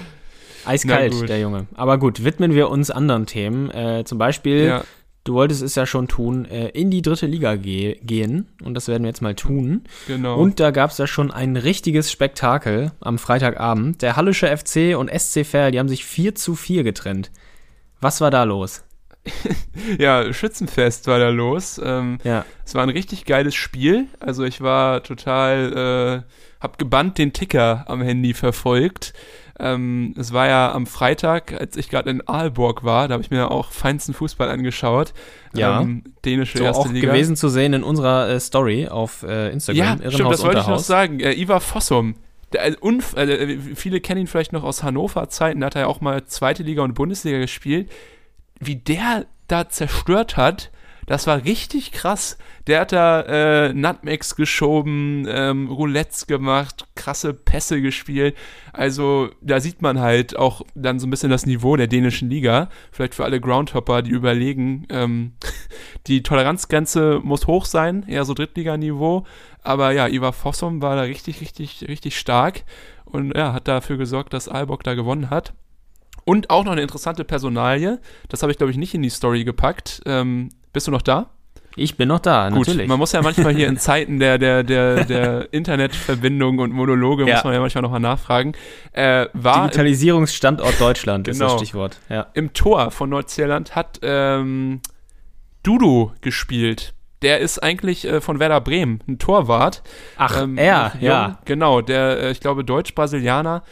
Eiskalt, 0.65 1.29
der 1.29 1.39
Junge. 1.39 1.67
Aber 1.75 1.97
gut, 1.97 2.23
widmen 2.23 2.53
wir 2.53 2.69
uns 2.69 2.91
anderen 2.91 3.25
Themen. 3.25 3.69
Äh, 3.71 4.03
zum 4.05 4.17
Beispiel, 4.17 4.65
ja. 4.65 4.83
du 5.23 5.33
wolltest 5.33 5.61
es 5.61 5.75
ja 5.75 5.85
schon 5.85 6.07
tun, 6.07 6.45
äh, 6.45 6.69
in 6.69 6.91
die 6.91 7.01
dritte 7.01 7.25
Liga 7.25 7.55
ge 7.55 7.99
gehen. 8.01 8.47
Und 8.63 8.73
das 8.75 8.87
werden 8.87 9.03
wir 9.03 9.09
jetzt 9.09 9.21
mal 9.21 9.35
tun. 9.35 9.83
Genau. 10.07 10.37
Und 10.37 10.59
da 10.59 10.71
gab 10.71 10.91
es 10.91 10.97
ja 10.97 11.07
schon 11.07 11.31
ein 11.31 11.57
richtiges 11.57 12.11
Spektakel 12.11 12.91
am 12.99 13.17
Freitagabend. 13.17 14.01
Der 14.01 14.15
Hallische 14.15 14.55
FC 14.55 14.97
und 14.97 15.09
SC 15.09 15.45
Verl, 15.45 15.71
die 15.71 15.79
haben 15.79 15.89
sich 15.89 16.05
4 16.05 16.35
zu 16.35 16.55
4 16.55 16.83
getrennt. 16.83 17.31
Was 18.01 18.21
war 18.21 18.31
da 18.31 18.43
los? 18.43 18.83
ja, 19.97 20.33
Schützenfest 20.33 21.07
war 21.07 21.19
da 21.19 21.29
los. 21.29 21.79
Ähm, 21.83 22.17
Ja. 22.23 22.45
Es 22.65 22.75
war 22.75 22.83
ein 22.83 22.89
richtig 22.89 23.25
geiles 23.25 23.55
Spiel. 23.55 24.07
Also 24.19 24.43
ich 24.43 24.61
war 24.61 25.03
total, 25.03 26.23
äh, 26.25 26.33
hab 26.61 26.77
gebannt 26.77 27.17
den 27.17 27.33
Ticker 27.33 27.85
am 27.87 28.01
Handy 28.01 28.33
verfolgt. 28.33 29.13
Ähm, 29.59 30.15
es 30.17 30.33
war 30.33 30.47
ja 30.47 30.71
am 30.71 30.87
Freitag, 30.87 31.53
als 31.59 31.77
ich 31.77 31.89
gerade 31.89 32.09
in 32.09 32.27
Aalborg 32.27 32.83
war, 32.83 33.07
da 33.07 33.13
habe 33.13 33.23
ich 33.23 33.29
mir 33.29 33.51
auch 33.51 33.71
feinsten 33.71 34.13
Fußball 34.13 34.49
angeschaut. 34.49 35.13
Ja. 35.53 35.81
Ähm, 35.81 36.03
dänische 36.25 36.57
So 36.57 36.63
erste 36.63 36.81
auch 36.81 36.91
Liga. 36.91 37.11
gewesen 37.11 37.35
zu 37.35 37.49
sehen 37.49 37.73
in 37.73 37.83
unserer 37.83 38.29
äh, 38.29 38.39
Story 38.39 38.87
auf 38.87 39.21
äh, 39.23 39.27
Ja, 39.45 39.47
Instagram. 39.49 40.11
stimmt, 40.11 40.31
das 40.31 40.43
wollte 40.43 40.59
ich 40.61 40.67
noch 40.67 40.79
sagen. 40.79 41.19
Äh, 41.19 41.33
Ivar 41.33 41.61
Fossum. 41.61 42.15
Der, 42.51 42.65
äh, 42.67 42.75
unf 42.79 43.15
äh, 43.15 43.57
viele 43.75 44.01
kennen 44.01 44.21
ihn 44.21 44.27
vielleicht 44.27 44.53
noch 44.53 44.63
aus 44.63 44.81
Hannover-Zeiten, 44.83 45.59
da 45.59 45.67
hat 45.67 45.75
er 45.75 45.81
ja 45.81 45.87
auch 45.87 46.01
mal 46.01 46.25
zweite 46.25 46.63
Liga 46.63 46.81
und 46.83 46.93
Bundesliga 46.95 47.37
gespielt. 47.39 47.91
Wie 48.59 48.75
der 48.75 49.25
da 49.47 49.69
zerstört 49.69 50.35
hat, 50.37 50.71
das 51.05 51.27
war 51.27 51.43
richtig 51.43 51.91
krass. 51.91 52.37
Der 52.65 52.81
hat 52.81 52.91
da 52.93 53.21
äh, 53.67 53.73
Nutmegs 53.73 54.35
geschoben, 54.35 55.27
ähm, 55.29 55.67
Roulettes 55.69 56.27
gemacht, 56.27 56.85
krasse 57.03 57.33
Pässe 57.33 57.81
gespielt. 57.81 58.35
Also 58.71 59.29
da 59.41 59.59
sieht 59.59 59.81
man 59.81 59.99
halt 59.99 60.37
auch 60.37 60.61
dann 60.73 60.99
so 60.99 61.07
ein 61.07 61.09
bisschen 61.09 61.29
das 61.29 61.45
Niveau 61.45 61.75
der 61.75 61.87
dänischen 61.87 62.29
Liga. 62.29 62.69
Vielleicht 62.91 63.15
für 63.15 63.25
alle 63.25 63.41
Groundhopper, 63.41 64.01
die 64.01 64.11
überlegen, 64.11 64.85
ähm, 64.89 65.33
die 66.07 66.23
Toleranzgrenze 66.23 67.19
muss 67.21 67.47
hoch 67.47 67.65
sein, 67.65 68.05
eher 68.07 68.23
so 68.23 68.33
Drittliganiveau. 68.33 69.25
Aber 69.61 69.91
ja, 69.91 70.07
Ivar 70.07 70.33
Fossum 70.33 70.81
war 70.81 70.95
da 70.95 71.01
richtig, 71.01 71.41
richtig, 71.41 71.85
richtig 71.87 72.17
stark 72.17 72.63
und 73.05 73.35
ja, 73.35 73.53
hat 73.53 73.67
dafür 73.67 73.97
gesorgt, 73.97 74.33
dass 74.33 74.47
Aalborg 74.47 74.83
da 74.83 74.93
gewonnen 74.93 75.29
hat. 75.29 75.53
Und 76.25 76.49
auch 76.49 76.63
noch 76.63 76.71
eine 76.71 76.81
interessante 76.81 77.25
Personalie. 77.25 77.99
Das 78.29 78.41
habe 78.43 78.51
ich, 78.53 78.57
glaube 78.57 78.71
ich, 78.71 78.77
nicht 78.77 78.93
in 78.93 79.01
die 79.01 79.09
Story 79.09 79.43
gepackt. 79.43 80.01
Ähm, 80.05 80.49
bist 80.71 80.87
du 80.87 80.91
noch 80.91 81.01
da? 81.01 81.32
Ich 81.75 81.97
bin 81.97 82.07
noch 82.09 82.19
da, 82.19 82.49
Gut, 82.49 82.67
natürlich. 82.67 82.87
man 82.87 82.99
muss 82.99 83.11
ja 83.13 83.21
manchmal 83.21 83.55
hier 83.55 83.67
in 83.67 83.77
Zeiten 83.79 84.19
der, 84.19 84.37
der, 84.37 84.63
der, 84.63 85.05
der 85.05 85.47
Internetverbindung 85.53 86.59
und 86.59 86.71
Monologe, 86.71 87.25
Ja. 87.27 87.35
muss 87.35 87.43
man 87.43 87.53
ja 87.53 87.59
manchmal 87.59 87.81
nochmal 87.81 87.99
nachfragen. 87.99 88.53
Äh, 88.91 89.25
war 89.33 89.63
Digitalisierungsstandort 89.63 90.79
Deutschland 90.79 91.27
ist 91.27 91.41
das 91.41 91.47
Genau. 91.47 91.57
Stichwort. 91.59 91.99
Ja. 92.09 92.27
im 92.33 92.53
Tor 92.53 92.91
von 92.91 93.09
Neuseeland 93.09 93.75
hat 93.75 93.99
ähm, 94.03 94.81
Dudu 95.63 96.11
gespielt. 96.21 96.93
der 97.21 97.39
ist 97.39 97.57
eigentlich 97.63 98.05
äh, 98.05 98.19
von 98.19 98.39
Werder 98.39 98.59
Bremen, 98.59 98.99
ein 99.07 99.17
Torwart. 99.17 99.81
Ach, 100.17 100.41
Ähm, 100.41 100.57
er, 100.57 100.91
ja. 100.99 101.39
Genau, 101.45 101.79
der, 101.81 102.19
äh, 102.19 102.31
ich 102.31 102.41
glaube, 102.41 102.65
Deutsch-Brasilianer. 102.65 103.63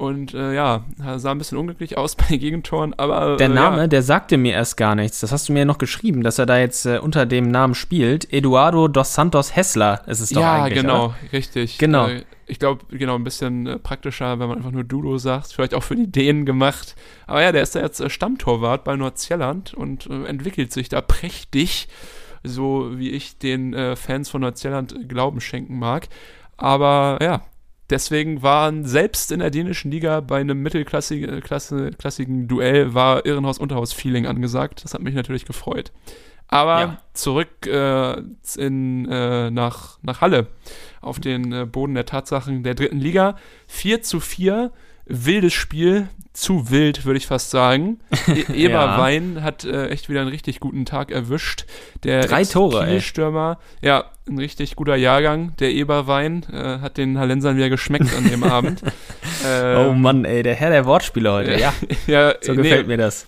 Und 0.00 0.32
äh, 0.32 0.54
ja, 0.54 0.84
sah 1.18 1.30
ein 1.30 1.36
bisschen 1.36 1.58
unglücklich 1.58 1.98
aus 1.98 2.16
bei 2.30 2.38
Gegentoren, 2.38 2.94
aber. 2.94 3.36
Der 3.36 3.50
äh, 3.50 3.52
Name, 3.52 3.82
ja, 3.82 3.86
der 3.86 4.02
sagte 4.02 4.38
mir 4.38 4.54
erst 4.54 4.78
gar 4.78 4.94
nichts. 4.94 5.20
Das 5.20 5.30
hast 5.30 5.46
du 5.46 5.52
mir 5.52 5.58
ja 5.58 5.64
noch 5.66 5.76
geschrieben, 5.76 6.22
dass 6.22 6.38
er 6.38 6.46
da 6.46 6.58
jetzt 6.58 6.86
äh, 6.86 6.98
unter 6.98 7.26
dem 7.26 7.50
Namen 7.50 7.74
spielt. 7.74 8.32
Eduardo 8.32 8.88
dos 8.88 9.12
Santos 9.12 9.54
Hessler 9.54 10.02
ist 10.06 10.20
es 10.20 10.30
doch 10.30 10.40
ja, 10.40 10.62
eigentlich. 10.62 10.80
genau, 10.80 11.04
Oder? 11.04 11.14
richtig. 11.34 11.76
Genau. 11.76 12.08
Äh, 12.08 12.24
ich 12.46 12.58
glaube, 12.58 12.86
genau, 12.88 13.14
ein 13.14 13.24
bisschen 13.24 13.66
äh, 13.66 13.78
praktischer, 13.78 14.38
wenn 14.38 14.48
man 14.48 14.56
einfach 14.56 14.70
nur 14.70 14.84
Dudo 14.84 15.18
sagt. 15.18 15.52
Vielleicht 15.52 15.74
auch 15.74 15.82
für 15.82 15.96
die 15.96 16.10
Dänen 16.10 16.46
gemacht. 16.46 16.96
Aber 17.26 17.42
ja, 17.42 17.52
der 17.52 17.60
ist 17.60 17.74
da 17.74 17.80
jetzt 17.80 18.10
Stammtorwart 18.10 18.84
bei 18.84 18.96
Nordsjelland 18.96 19.74
und 19.74 20.06
entwickelt 20.06 20.72
sich 20.72 20.88
da 20.88 21.02
prächtig, 21.02 21.88
so 22.42 22.98
wie 22.98 23.10
ich 23.10 23.36
den 23.36 23.76
Fans 23.96 24.30
von 24.30 24.40
Nordsjelland 24.40 25.10
Glauben 25.10 25.42
schenken 25.42 25.78
mag. 25.78 26.08
Aber 26.56 27.18
ja, 27.22 27.42
deswegen 27.90 28.42
waren 28.42 28.84
selbst 28.84 29.32
in 29.32 29.40
der 29.40 29.50
dänischen 29.50 29.90
Liga 29.90 30.20
bei 30.20 30.40
einem 30.40 30.62
mittelklassigen 30.62 31.40
Klasse, 31.40 31.90
Duell 32.48 32.94
war 32.94 33.26
Irrenhaus-Unterhaus-Feeling 33.26 34.26
angesagt. 34.26 34.84
Das 34.84 34.94
hat 34.94 35.02
mich 35.02 35.14
natürlich 35.14 35.44
gefreut. 35.44 35.92
Aber 36.48 36.80
Ja. 36.80 37.02
zurück 37.14 37.66
äh, 37.66 38.16
in, 38.56 39.08
äh, 39.08 39.50
nach, 39.50 39.98
nach 40.02 40.20
Halle 40.20 40.48
auf 41.00 41.20
den 41.20 41.52
äh, 41.52 41.64
Boden 41.64 41.94
der 41.94 42.06
Tatsachen 42.06 42.62
der 42.64 42.74
dritten 42.74 42.98
Liga. 42.98 43.36
4 43.68 44.02
zu 44.02 44.18
4, 44.18 44.72
wildes 45.06 45.52
Spiel, 45.52 46.08
zu 46.32 46.70
wild, 46.70 47.04
würde 47.04 47.18
ich 47.18 47.26
fast 47.26 47.50
sagen. 47.50 48.00
E 48.28 48.64
Eberwein 48.64 49.42
hat 49.42 49.64
äh, 49.64 49.88
echt 49.88 50.08
wieder 50.08 50.20
einen 50.22 50.30
richtig 50.30 50.58
guten 50.60 50.84
Tag 50.84 51.10
erwischt. 51.12 51.66
Der 52.02 52.26
Drei 52.26 52.44
Tore. 52.44 52.82
Ex-Kiel-Stürmer, 52.82 53.58
ja, 53.80 54.04
ein 54.30 54.38
richtig 54.38 54.76
guter 54.76 54.96
Jahrgang. 54.96 55.54
Der 55.58 55.72
Eberwein 55.72 56.46
äh, 56.52 56.78
hat 56.78 56.96
den 56.96 57.18
Hallensern 57.18 57.56
wieder 57.56 57.68
geschmeckt 57.68 58.14
an 58.16 58.28
dem 58.28 58.44
Abend. 58.44 58.82
Oh 59.42 59.94
Mann, 59.94 60.26
ey, 60.26 60.42
der 60.42 60.54
Herr 60.54 60.68
der 60.68 60.84
Wortspiele 60.84 61.32
heute. 61.32 61.58
Ja, 61.58 61.72
ja, 62.06 62.34
so 62.42 62.52
nee, 62.52 62.62
gefällt 62.62 62.88
mir 62.88 62.98
das. 62.98 63.26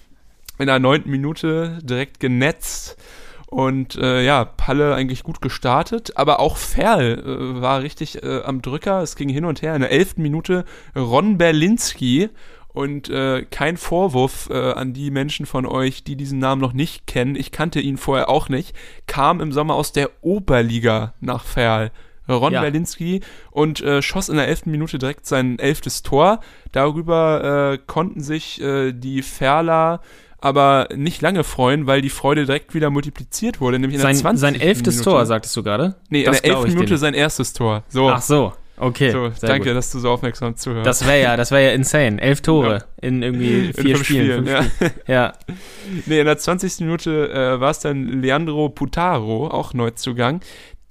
in 0.59 0.67
der 0.67 0.79
neunten 0.79 1.11
Minute 1.11 1.79
direkt 1.83 2.21
genetzt. 2.21 2.99
Und 3.47 3.97
äh, 3.97 4.23
ja, 4.23 4.45
Palle 4.45 4.95
eigentlich 4.95 5.23
gut 5.23 5.41
gestartet, 5.41 6.17
aber 6.17 6.39
auch 6.39 6.59
Ferl 6.59 7.19
äh, 7.19 7.61
war 7.63 7.83
richtig 7.83 8.23
äh, 8.23 8.43
am 8.43 8.61
Drücker. 8.61 9.01
Es 9.01 9.17
ging 9.17 9.31
hin 9.31 9.47
und 9.47 9.63
her. 9.63 9.75
In 9.75 9.81
der 9.81 9.91
elften 9.91 10.21
Minute 10.21 10.67
Ron 10.95 11.39
Berlinski. 11.39 12.29
Und 12.73 13.11
äh, 13.11 13.45
kein 13.51 13.77
Vorwurf 13.77 14.49
äh, 14.51 14.73
an 14.73 14.93
die 14.93 15.11
Menschen 15.11 15.47
von 15.47 15.67
euch, 15.67 16.05
die 16.05 16.17
diesen 16.17 16.39
Namen 16.39 16.61
noch 16.61 16.73
nicht 16.73 17.07
kennen. 17.07 17.37
Ich 17.37 17.53
kannte 17.53 17.81
ihn 17.81 17.99
vorher 17.99 18.29
auch 18.29 18.49
nicht. 18.49 18.75
Kam 19.07 19.41
im 19.41 19.53
Sommer 19.53 19.75
aus 19.75 19.93
der 19.93 20.11
Oberliga 20.23 21.13
nach 21.21 21.45
Ferl. 21.45 21.91
Ron 22.29 22.53
Ja. 22.53 22.61
Berlinski 22.63 23.21
und 23.51 23.81
äh, 23.83 24.01
schoss 24.01 24.29
in 24.29 24.37
der 24.37 24.47
elften 24.49 24.71
Minute 24.71 24.99
direkt 24.99 25.27
sein 25.27 25.59
elftes 25.59 26.03
Tor. 26.03 26.41
Darüber 26.71 27.73
äh, 27.75 27.79
konnten 27.87 28.21
sich 28.21 28.61
äh, 28.63 28.93
die 28.93 29.23
Ferler 29.23 30.01
aber 30.39 30.89
nicht 30.95 31.23
lange 31.23 31.45
freuen, 31.45 31.87
weil 31.87 32.01
die 32.01 32.11
Freude 32.11 32.47
direkt 32.47 32.75
wieder 32.75 32.91
multipliziert 32.91 33.61
wurde, 33.61 33.79
nämlich 33.79 33.97
in 33.97 34.03
Sein, 34.03 34.15
der 34.15 34.21
20. 34.23 34.41
sein 34.41 34.61
elftes 34.61 34.95
Minute. 34.97 35.11
Tor, 35.11 35.27
sagtest 35.27 35.57
du 35.57 35.63
gerade? 35.63 35.95
Nee, 36.11 36.21
in 36.21 36.27
Das 36.27 36.41
der 36.43 36.51
glaub 36.51 36.65
elften 36.65 36.79
Minute 36.79 36.99
sein 36.99 37.15
erstes 37.15 37.53
Tor. 37.53 37.85
So, 37.89 38.09
Ach 38.09 38.21
so, 38.23 38.53
okay. 38.77 39.11
so 39.11 39.31
danke, 39.41 39.69
gut. 39.69 39.77
dass 39.77 39.91
du 39.91 39.99
so 39.99 40.11
aufmerksam 40.11 40.57
zuhörst. 40.57 40.87
Das 40.87 41.07
wäre 41.07 41.21
ja, 41.23 41.37
das 41.37 41.51
wäre 41.51 41.67
ja 41.67 41.73
insane. 41.73 42.21
Elf 42.21 42.41
Tore 42.41 42.85
in 43.01 43.23
irgendwie 43.23 43.67
In 43.67 43.75
vier 43.75 43.97
fünf 43.97 44.07
Spielen. 44.07 44.47
Spielen, 44.47 44.71
fünf 44.71 44.95
ja. 45.07 45.33
Nee, 46.07 46.21
in 46.21 46.27
der 46.27 46.39
20. 46.39 46.81
Minute 46.81 47.31
äh, 47.31 47.61
war 47.61 47.71
es 47.71 47.81
dann 47.81 48.21
Leandro 48.23 48.69
Putaro, 48.69 49.49
auch 49.49 49.75
Neuzugang, 49.75 50.41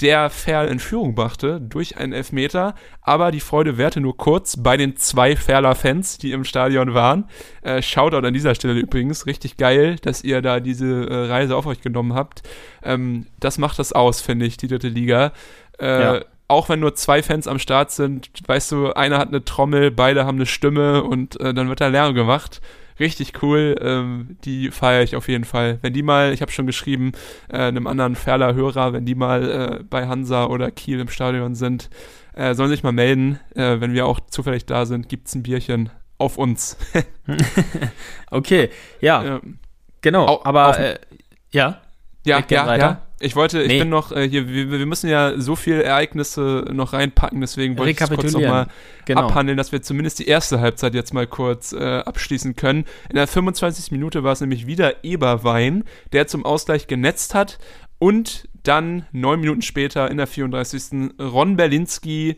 der 0.02 0.30
Ferl 0.30 0.68
in 0.68 0.80
Führung 0.80 1.16
brachte 1.16 1.62
durch 1.62 1.98
einen 1.98 2.14
Elfmeter, 2.14 2.76
aber 3.02 3.32
die 3.32 3.40
Freude 3.40 3.78
währte 3.78 4.02
nur 4.02 4.18
kurz 4.18 4.58
bei 4.58 4.76
den 4.76 4.98
zwei 4.98 5.36
Ferler-Fans, 5.36 6.18
die 6.18 6.32
im 6.32 6.44
Stadion 6.44 6.94
waren. 6.94 7.26
Äh, 7.62 7.82
Shoutout 7.82 8.26
an 8.26 8.34
dieser 8.34 8.56
Stelle 8.56 8.80
übrigens, 8.80 9.28
richtig 9.28 9.58
geil, 9.58 9.98
dass 10.02 10.24
ihr 10.24 10.42
da 10.42 10.60
diese 10.60 11.08
äh, 11.08 11.28
Reise 11.28 11.56
auf 11.56 11.68
euch 11.68 11.82
genommen 11.82 12.14
habt. 12.14 12.42
Ähm, 12.84 13.28
das 13.40 13.58
macht 13.58 13.78
das 13.80 13.94
aus, 13.94 14.22
finde 14.22 14.46
ich, 14.46 14.58
die 14.58 14.68
dritte 14.68 14.88
Liga. 14.90 15.34
Äh, 15.80 16.02
Ja. 16.02 16.22
Auch 16.52 16.70
wenn 16.70 16.80
nur 16.82 16.94
zwei 16.96 17.24
Fans 17.24 17.48
am 17.48 17.60
Start 17.60 17.92
sind, 17.92 18.30
weißt 18.46 18.72
du, 18.74 18.92
einer 18.94 19.18
hat 19.18 19.30
eine 19.30 19.44
Trommel, 19.46 19.90
beide 19.92 20.26
haben 20.26 20.38
eine 20.38 20.46
Stimme 20.46 21.04
und 21.04 21.40
äh, 21.40 21.54
dann 21.54 21.70
wird 21.70 21.82
da 21.82 21.88
Lärm 21.88 22.14
gemacht 22.14 22.62
richtig 23.00 23.42
cool. 23.42 23.76
Ähm, 23.82 24.38
die 24.44 24.70
feiere 24.70 25.02
ich 25.02 25.16
auf 25.16 25.28
jeden 25.28 25.44
Fall. 25.44 25.80
Wenn 25.82 25.92
die 25.92 26.04
mal, 26.04 26.34
ich 26.34 26.42
habe 26.42 26.52
schon 26.52 26.68
geschrieben, 26.68 27.14
äh, 27.50 27.58
einem 27.58 27.88
anderen 27.88 28.16
Ferler 28.16 28.54
Hörer, 28.54 28.94
wenn 28.94 29.06
die 29.06 29.16
mal 29.16 29.80
äh, 29.80 29.84
bei 29.84 30.08
Hansa 30.08 30.46
oder 30.46 30.70
Kiel 30.70 31.00
im 31.00 31.08
Stadion 31.10 31.56
sind, 31.56 31.90
äh, 32.36 32.54
sollen 32.54 32.70
sich 32.70 32.84
mal 32.84 32.92
melden. 32.92 33.40
Äh, 33.56 33.82
wenn 33.82 33.94
wir 33.94 34.06
auch 34.06 34.20
zufällig 34.30 34.68
da 34.68 34.86
sind, 34.86 35.10
gibt's 35.10 35.34
ein 35.34 35.42
Bierchen 35.42 35.90
auf 36.20 36.38
uns. 36.38 36.78
Okay, 38.30 38.70
ja, 39.02 39.24
ja, 39.24 39.42
genau. 40.02 40.28
au- 40.28 40.42
aber 40.46 40.80
äh, 40.80 41.00
ja, 41.52 41.82
ja, 42.26 42.42
gerne 42.42 42.72
ja, 42.72 42.78
ja. 42.78 43.02
Ich 43.20 43.36
wollte, 43.36 43.62
ich 43.62 43.68
Nee. 43.68 43.80
bin 43.80 43.90
noch 43.90 44.12
äh, 44.12 44.28
hier, 44.28 44.48
wir, 44.50 44.72
wir 44.72 44.86
müssen 44.86 45.08
ja 45.08 45.40
so 45.40 45.56
viele 45.56 45.84
Ereignisse 45.84 46.66
noch 46.72 46.94
reinpacken, 46.94 47.40
deswegen 47.40 47.78
wollte 47.78 47.92
ich 47.92 47.98
das 47.98 48.10
kurz 48.10 48.34
noch 48.34 48.42
mal 48.42 48.68
genau. 49.06 49.22
abhandeln, 49.22 49.58
dass 49.58 49.72
wir 49.72 49.82
zumindest 49.84 50.18
die 50.20 50.28
erste 50.28 50.60
Halbzeit 50.60 50.96
jetzt 50.96 51.14
mal 51.14 51.28
kurz 51.28 51.72
äh, 51.72 52.00
abschließen 52.00 52.56
können. 52.56 52.86
In 53.10 53.16
der 53.16 53.28
25. 53.28 53.92
Minute 53.92 54.24
war 54.24 54.34
es 54.34 54.42
nämlich 54.42 54.66
wieder 54.66 55.04
Eberwein, 55.04 55.84
der 56.14 56.26
zum 56.28 56.46
Ausgleich 56.46 56.88
genetzt 56.88 57.36
hat 57.36 57.60
und 58.00 58.48
dann 58.64 59.06
neun 59.12 59.40
Minuten 59.40 59.62
später 59.62 60.10
in 60.10 60.18
der 60.18 60.28
34. 60.28 61.12
Ron 61.20 61.58
Berlinski 61.58 62.38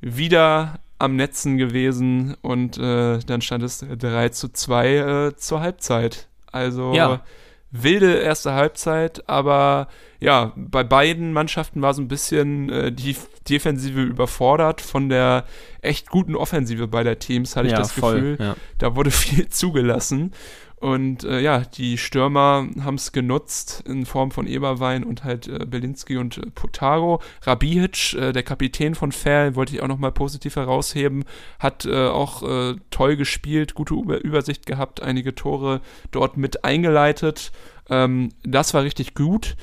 wieder 0.00 0.78
am 1.00 1.16
Netzen 1.16 1.56
gewesen 1.56 2.36
und 2.42 2.78
äh, 2.78 3.18
dann 3.18 3.40
stand 3.40 3.64
es 3.64 3.80
3 3.80 4.28
zu 4.28 4.52
2 4.52 4.94
äh, 4.94 5.36
zur 5.36 5.60
Halbzeit. 5.60 6.28
Also 6.52 6.92
Ja. 6.94 7.22
Wilde 7.70 8.14
erste 8.18 8.52
Halbzeit, 8.52 9.28
aber 9.28 9.88
ja, 10.18 10.52
bei 10.56 10.84
beiden 10.84 11.32
Mannschaften 11.32 11.82
war 11.82 11.94
so 11.94 12.02
ein 12.02 12.08
bisschen 12.08 12.68
äh, 12.68 12.92
die 12.92 13.16
Defensive 13.48 14.02
überfordert 14.02 14.80
von 14.80 15.08
der 15.08 15.44
echt 15.80 16.10
guten 16.10 16.36
Offensive 16.36 16.88
beider 16.88 17.18
Teams, 17.18 17.56
hatte 17.56 17.68
ich 17.68 17.72
ja, 17.72 17.78
das 17.78 17.92
voll, 17.92 18.14
Gefühl. 18.14 18.36
Ja. 18.38 18.56
Da 18.78 18.96
wurde 18.96 19.10
viel 19.12 19.48
zugelassen. 19.48 20.32
Und 20.80 21.24
äh, 21.24 21.40
ja, 21.40 21.60
die 21.60 21.98
Stürmer 21.98 22.66
haben 22.82 22.94
es 22.94 23.12
genutzt 23.12 23.84
in 23.86 24.06
Form 24.06 24.30
von 24.30 24.46
Eberwein 24.46 25.04
und 25.04 25.24
halt 25.24 25.46
äh, 25.46 25.66
Belinski 25.66 26.16
und 26.16 26.38
äh, 26.38 26.50
Potaro. 26.54 27.20
Rabihic, 27.42 28.14
äh, 28.14 28.32
der 28.32 28.42
Kapitän 28.42 28.94
von 28.94 29.12
Ferl, 29.12 29.56
wollte 29.56 29.74
ich 29.74 29.82
auch 29.82 29.88
nochmal 29.88 30.12
positiv 30.12 30.56
herausheben, 30.56 31.24
hat 31.58 31.84
äh, 31.84 32.08
auch 32.08 32.42
äh, 32.42 32.76
toll 32.90 33.16
gespielt, 33.16 33.74
gute 33.74 33.92
Über 33.92 34.24
Übersicht 34.24 34.64
gehabt, 34.64 35.02
einige 35.02 35.34
Tore 35.34 35.82
dort 36.12 36.38
mit 36.38 36.64
eingeleitet. 36.64 37.52
Ähm, 37.90 38.30
das 38.42 38.72
war 38.72 38.82
richtig 38.82 39.14
gut. 39.14 39.56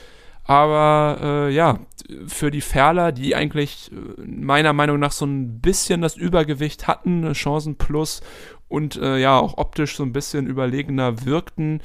Aber 0.47 1.17
äh, 1.21 1.53
ja, 1.53 1.79
für 2.25 2.51
die 2.51 2.61
Ferler, 2.61 3.11
die 3.11 3.35
eigentlich 3.35 3.91
äh, 3.91 4.21
meiner 4.21 4.71
Meinung 4.71 4.97
nach 4.97 5.11
so 5.11 5.25
ein 5.25 5.59
bisschen 5.59 6.01
das 6.01 6.15
Übergewicht 6.15 6.87
hatten, 6.87 7.33
Chancen 7.33 7.75
plus 7.75 8.21
und 8.67 8.95
äh, 8.97 9.17
ja 9.17 9.37
auch 9.37 9.57
optisch 9.57 9.95
so 9.95 10.03
ein 10.03 10.13
bisschen 10.13 10.47
überlegener 10.47 11.25
wirkten, 11.25 11.81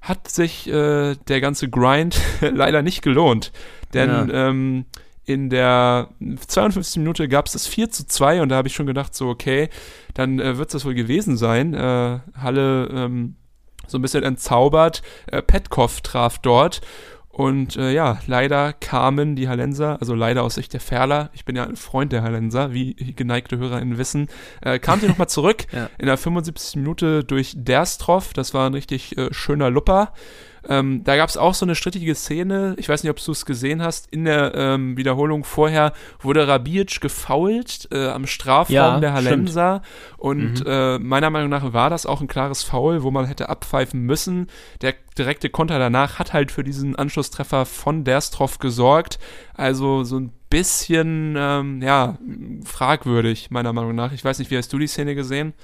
hat 0.00 0.28
sich 0.28 0.68
äh, 0.68 1.16
der 1.28 1.40
ganze 1.40 1.68
Grind 1.68 2.20
leider 2.40 2.82
nicht 2.82 3.02
gelohnt. 3.02 3.52
Denn 3.92 4.30
ähm, 4.32 4.84
in 5.24 5.50
der 5.50 6.10
52. 6.46 6.98
Minute 6.98 7.28
gab 7.28 7.46
es 7.46 7.52
das 7.52 7.66
4 7.66 7.90
zu 7.90 8.06
2 8.06 8.42
und 8.42 8.48
da 8.48 8.56
habe 8.56 8.68
ich 8.68 8.74
schon 8.74 8.86
gedacht, 8.86 9.14
so 9.14 9.28
okay, 9.28 9.68
dann 10.14 10.38
äh, 10.38 10.56
wird 10.56 10.68
es 10.68 10.72
das 10.72 10.84
wohl 10.84 10.94
gewesen 10.94 11.36
sein. 11.36 11.74
Äh, 11.74 12.20
Halle 12.40 12.88
ähm, 12.92 13.34
so 13.88 13.98
ein 13.98 14.02
bisschen 14.02 14.22
entzaubert. 14.22 15.02
Äh, 15.26 15.42
Petkov 15.42 16.00
traf 16.00 16.38
dort. 16.38 16.80
Und 17.36 17.76
äh, 17.76 17.92
ja, 17.92 18.18
leider 18.26 18.72
kamen 18.72 19.36
die 19.36 19.46
Hallenser, 19.46 19.98
also 20.00 20.14
leider 20.14 20.42
aus 20.42 20.54
Sicht 20.54 20.72
der 20.72 20.80
Ferler, 20.80 21.28
ich 21.34 21.44
bin 21.44 21.54
ja 21.54 21.64
ein 21.64 21.76
Freund 21.76 22.10
der 22.10 22.22
Hallenser, 22.22 22.72
wie 22.72 22.94
geneigte 22.94 23.58
HörerInnen 23.58 23.98
wissen, 23.98 24.28
äh, 24.62 24.78
kamen 24.78 25.02
sie 25.02 25.06
nochmal 25.08 25.28
zurück 25.28 25.66
Ja. 25.72 25.90
in 25.98 26.06
der 26.06 26.16
75. 26.16 26.76
Minute 26.76 27.24
durch 27.24 27.52
Derstroff, 27.54 28.32
das 28.32 28.54
war 28.54 28.66
ein 28.66 28.72
richtig 28.72 29.18
äh, 29.18 29.28
schöner 29.34 29.68
Lupper. 29.68 30.14
Ähm, 30.68 31.02
da 31.04 31.16
gab 31.16 31.28
es 31.28 31.36
auch 31.36 31.54
so 31.54 31.64
eine 31.64 31.74
strittige 31.74 32.14
Szene, 32.14 32.74
ich 32.78 32.88
weiß 32.88 33.02
nicht, 33.02 33.10
ob 33.10 33.22
du 33.24 33.32
es 33.32 33.46
gesehen 33.46 33.82
hast, 33.82 34.12
in 34.12 34.24
der 34.24 34.54
ähm, 34.54 34.96
Wiederholung 34.96 35.44
vorher 35.44 35.92
wurde 36.20 36.46
Rabic 36.48 37.00
gefoult 37.00 37.88
äh, 37.92 38.08
am 38.08 38.26
Strafraum 38.26 38.74
Ja, 38.74 39.00
der 39.00 39.10
stimmt. 39.16 39.26
Hallenser 39.26 39.82
und 40.16 40.60
Mhm. 40.60 40.66
äh, 40.66 40.98
meiner 40.98 41.30
Meinung 41.30 41.50
nach 41.50 41.72
war 41.72 41.90
das 41.90 42.06
auch 42.06 42.20
ein 42.20 42.28
klares 42.28 42.62
Foul, 42.62 43.02
wo 43.02 43.10
man 43.10 43.26
hätte 43.26 43.48
abpfeifen 43.48 44.00
müssen. 44.00 44.48
Der 44.82 44.94
direkte 45.16 45.48
Konter 45.50 45.78
danach 45.78 46.18
hat 46.18 46.32
halt 46.32 46.50
für 46.52 46.64
diesen 46.64 46.96
Anschlusstreffer 46.96 47.64
von 47.66 48.04
Derstroff 48.04 48.58
gesorgt, 48.58 49.18
also 49.54 50.04
so 50.04 50.18
ein 50.18 50.32
bisschen, 50.50 51.34
ähm, 51.38 51.80
ja, 51.82 52.18
fragwürdig, 52.64 53.50
meiner 53.50 53.72
Meinung 53.72 53.94
nach. 53.94 54.12
Ich 54.12 54.24
weiß 54.24 54.38
nicht, 54.38 54.50
wie 54.50 54.56
hast 54.56 54.72
du 54.72 54.78
die 54.78 54.86
Szene 54.86 55.14
gesehen? 55.14 55.54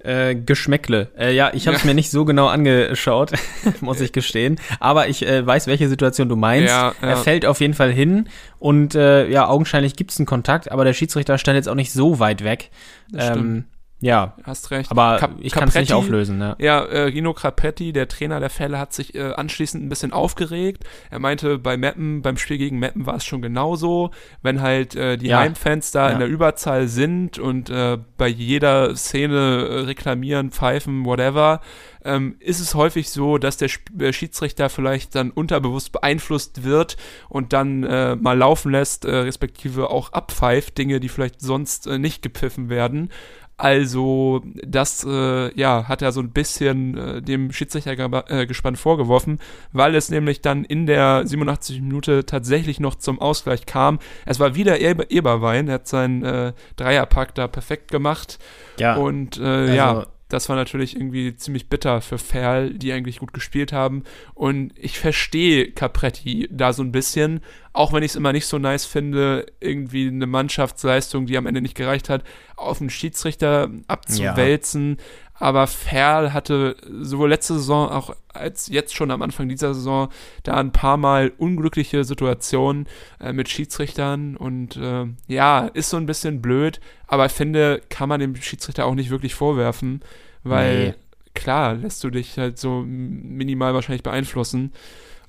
Äh, 0.00 0.36
Geschmäckle. 0.36 1.10
Äh, 1.18 1.34
ja, 1.34 1.50
ich 1.52 1.66
habe 1.66 1.76
es 1.76 1.84
mir 1.84 1.94
nicht 1.94 2.10
so 2.10 2.24
genau 2.24 2.46
angeschaut, 2.46 3.32
muss 3.80 4.00
ich 4.00 4.12
gestehen. 4.12 4.60
Aber 4.78 5.08
ich 5.08 5.26
äh, 5.26 5.44
weiß, 5.44 5.66
welche 5.66 5.88
Situation 5.88 6.28
du 6.28 6.36
meinst. 6.36 6.68
Ja, 6.68 6.94
ja. 7.02 7.08
Er 7.08 7.16
fällt 7.16 7.44
auf 7.44 7.60
jeden 7.60 7.74
Fall 7.74 7.90
hin 7.90 8.28
und 8.60 8.94
äh, 8.94 9.28
ja, 9.28 9.48
augenscheinlich 9.48 9.96
gibt 9.96 10.12
es 10.12 10.18
einen 10.18 10.26
Kontakt, 10.26 10.70
aber 10.70 10.84
der 10.84 10.92
Schiedsrichter 10.92 11.36
stand 11.36 11.56
jetzt 11.56 11.68
auch 11.68 11.74
nicht 11.74 11.92
so 11.92 12.20
weit 12.20 12.44
weg. 12.44 12.70
Das 13.10 13.26
stimmt. 13.26 13.64
Ja, 14.00 14.34
Hast 14.44 14.70
recht. 14.70 14.92
aber 14.92 15.16
Cap- 15.18 15.32
ich 15.40 15.52
kann 15.52 15.68
es 15.68 15.74
nicht 15.74 15.92
auflösen. 15.92 16.40
Ja. 16.40 16.54
Ja, 16.60 16.84
äh, 16.84 17.00
Rino 17.02 17.34
Capretti, 17.34 17.92
der 17.92 18.06
Trainer 18.06 18.38
der 18.38 18.48
Fälle, 18.50 18.78
hat 18.78 18.92
sich 18.92 19.16
äh, 19.16 19.32
anschließend 19.32 19.84
ein 19.84 19.88
bisschen 19.88 20.12
aufgeregt. 20.12 20.84
Er 21.10 21.18
meinte, 21.18 21.58
bei 21.58 21.76
Meppen, 21.76 22.22
beim 22.22 22.36
Spiel 22.36 22.58
gegen 22.58 22.78
Meppen 22.78 23.06
war 23.06 23.16
es 23.16 23.24
schon 23.24 23.42
genauso. 23.42 24.12
Wenn 24.40 24.62
halt 24.62 24.94
äh, 24.94 25.16
die 25.16 25.26
Ja. 25.26 25.40
Heimfans 25.40 25.90
da 25.90 26.06
Ja. 26.08 26.12
in 26.12 26.20
der 26.20 26.28
Überzahl 26.28 26.86
sind 26.86 27.40
und 27.40 27.70
äh, 27.70 27.98
bei 28.16 28.28
jeder 28.28 28.94
Szene 28.94 29.66
äh, 29.68 29.78
reklamieren, 29.80 30.52
pfeifen, 30.52 31.04
whatever, 31.04 31.60
ähm, 32.04 32.36
ist 32.38 32.60
es 32.60 32.76
häufig 32.76 33.10
so, 33.10 33.36
dass 33.38 33.56
der 33.56 33.68
äh, 33.98 34.12
Schiedsrichter 34.12 34.68
vielleicht 34.70 35.16
dann 35.16 35.32
unterbewusst 35.32 35.90
beeinflusst 35.90 36.62
wird 36.62 36.96
und 37.28 37.52
dann 37.52 37.82
äh, 37.82 38.14
mal 38.14 38.38
laufen 38.38 38.70
lässt, 38.70 39.04
äh, 39.04 39.10
respektive 39.16 39.90
auch 39.90 40.12
abpfeift, 40.12 40.78
Dinge, 40.78 41.00
die 41.00 41.08
vielleicht 41.08 41.40
sonst 41.40 41.88
äh, 41.88 41.98
nicht 41.98 42.22
gepfiffen 42.22 42.68
werden. 42.68 43.10
Also, 43.58 44.40
das 44.64 45.04
äh, 45.04 45.52
ja, 45.58 45.88
hat 45.88 46.00
er 46.00 46.12
so 46.12 46.20
ein 46.20 46.30
bisschen 46.30 46.96
äh, 46.96 47.20
dem 47.20 47.50
Schiedsrichtergespann 47.52 48.76
vorgeworfen, 48.76 49.40
weil 49.72 49.96
es 49.96 50.10
nämlich 50.10 50.40
dann 50.42 50.64
in 50.64 50.86
der 50.86 51.26
87 51.26 51.80
Minute 51.80 52.24
tatsächlich 52.24 52.78
noch 52.78 52.94
zum 52.94 53.20
Ausgleich 53.20 53.66
kam. 53.66 53.98
Es 54.26 54.38
war 54.38 54.54
wieder 54.54 54.80
Eber 54.80 55.10
Eberwein, 55.10 55.66
er 55.66 55.74
hat 55.74 55.88
seinen 55.88 56.24
äh, 56.24 56.52
Dreierpack 56.76 57.34
da 57.34 57.48
perfekt 57.48 57.90
gemacht. 57.90 58.38
Ja, 58.78 58.94
Und 58.96 59.38
äh, 59.38 59.42
also- 59.42 59.72
ja, 59.74 60.06
das 60.28 60.48
war 60.48 60.56
natürlich 60.56 60.94
irgendwie 60.94 61.34
ziemlich 61.36 61.68
bitter 61.68 62.00
für 62.00 62.18
Ferl, 62.18 62.74
die 62.74 62.92
eigentlich 62.92 63.18
gut 63.18 63.32
gespielt 63.32 63.72
haben. 63.72 64.04
Und 64.34 64.72
ich 64.76 64.98
verstehe 64.98 65.72
Capretti 65.72 66.48
da 66.50 66.72
so 66.72 66.82
ein 66.82 66.92
bisschen, 66.92 67.40
auch 67.72 67.92
wenn 67.92 68.02
ich 68.02 68.12
es 68.12 68.16
immer 68.16 68.32
nicht 68.32 68.46
so 68.46 68.58
nice 68.58 68.84
finde, 68.84 69.46
irgendwie 69.60 70.08
eine 70.08 70.26
Mannschaftsleistung, 70.26 71.26
die 71.26 71.38
am 71.38 71.46
Ende 71.46 71.62
nicht 71.62 71.76
gereicht 71.76 72.08
hat, 72.10 72.24
auf 72.56 72.78
den 72.78 72.90
Schiedsrichter 72.90 73.70
abzuwälzen. 73.86 74.98
Aber 75.40 75.66
Ferl 75.68 76.32
hatte 76.32 76.76
sowohl 77.00 77.28
letzte 77.28 77.54
Saison 77.54 77.88
auch 77.90 78.14
als 78.28 78.68
jetzt 78.68 78.94
schon 78.94 79.10
am 79.12 79.22
Anfang 79.22 79.48
dieser 79.48 79.72
Saison 79.74 80.08
da 80.42 80.54
ein 80.54 80.72
paar 80.72 80.96
Mal 80.96 81.32
unglückliche 81.38 82.02
Situationen 82.04 82.86
äh, 83.20 83.32
mit 83.32 83.48
Schiedsrichtern 83.48 84.36
und 84.36 84.76
äh, 84.76 85.06
ja, 85.28 85.66
ist 85.74 85.90
so 85.90 85.96
ein 85.96 86.06
bisschen 86.06 86.42
blöd, 86.42 86.80
aber 87.06 87.26
ich 87.26 87.32
finde, 87.32 87.80
kann 87.88 88.08
man 88.08 88.20
dem 88.20 88.34
Schiedsrichter 88.36 88.84
auch 88.86 88.94
nicht 88.94 89.10
wirklich 89.10 89.34
vorwerfen, 89.34 90.02
weil 90.42 90.88
Nee. 90.88 90.94
klar 91.34 91.74
lässt 91.74 92.02
du 92.04 92.10
dich 92.10 92.36
halt 92.38 92.58
so 92.58 92.82
minimal 92.84 93.74
wahrscheinlich 93.74 94.02
beeinflussen 94.02 94.72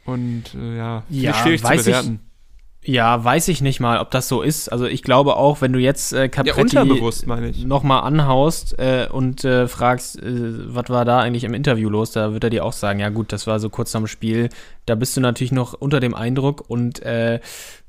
und 0.06 0.56
äh, 0.56 0.78
ja, 0.78 1.04
Ja, 1.10 1.34
schwierig 1.36 1.62
zu 1.62 1.68
weiß 1.68 1.82
ich- 1.82 1.86
bewerten. 1.86 2.20
Ja, 2.82 3.22
weiß 3.24 3.50
ich 3.50 3.62
nicht 3.62 3.82
mal, 3.82 4.00
ob 4.00 4.10
das 4.10 4.30
so 4.30 4.42
ist. 4.42 4.70
Also 4.70 4.86
ich 4.86 5.04
glaube 5.04 5.36
auch, 5.36 5.60
wenn 5.62 5.74
du 5.74 5.80
jetzt 5.80 6.14
äh, 6.14 6.22
Ja, 6.24 6.28
Capretti 6.30 6.78
ich. 7.50 7.66
nochmal 7.66 8.04
anhaust 8.04 8.80
äh, 8.80 9.08
und 9.12 9.44
äh, 9.44 9.68
fragst, 9.68 10.22
äh, 10.22 10.24
was 10.74 10.90
war 10.90 11.04
da 11.04 11.20
eigentlich 11.20 11.44
im 11.44 11.54
Interview 11.54 11.90
los, 11.90 12.12
da 12.12 12.32
wird 12.32 12.46
er 12.46 12.50
dir 12.50 12.64
auch 12.64 12.72
sagen, 12.74 13.00
ja 13.00 13.10
gut, 13.10 13.34
das 13.34 13.48
war 13.48 13.60
so 13.60 13.70
kurz 13.70 13.94
am 13.96 14.08
Spiel, 14.08 14.50
da 14.90 14.96
bist 14.96 15.16
du 15.16 15.22
natürlich 15.22 15.52
noch 15.52 15.74
unter 15.74 16.00
dem 16.00 16.14
Eindruck 16.16 16.66
und 16.68 17.02
äh, 17.04 17.40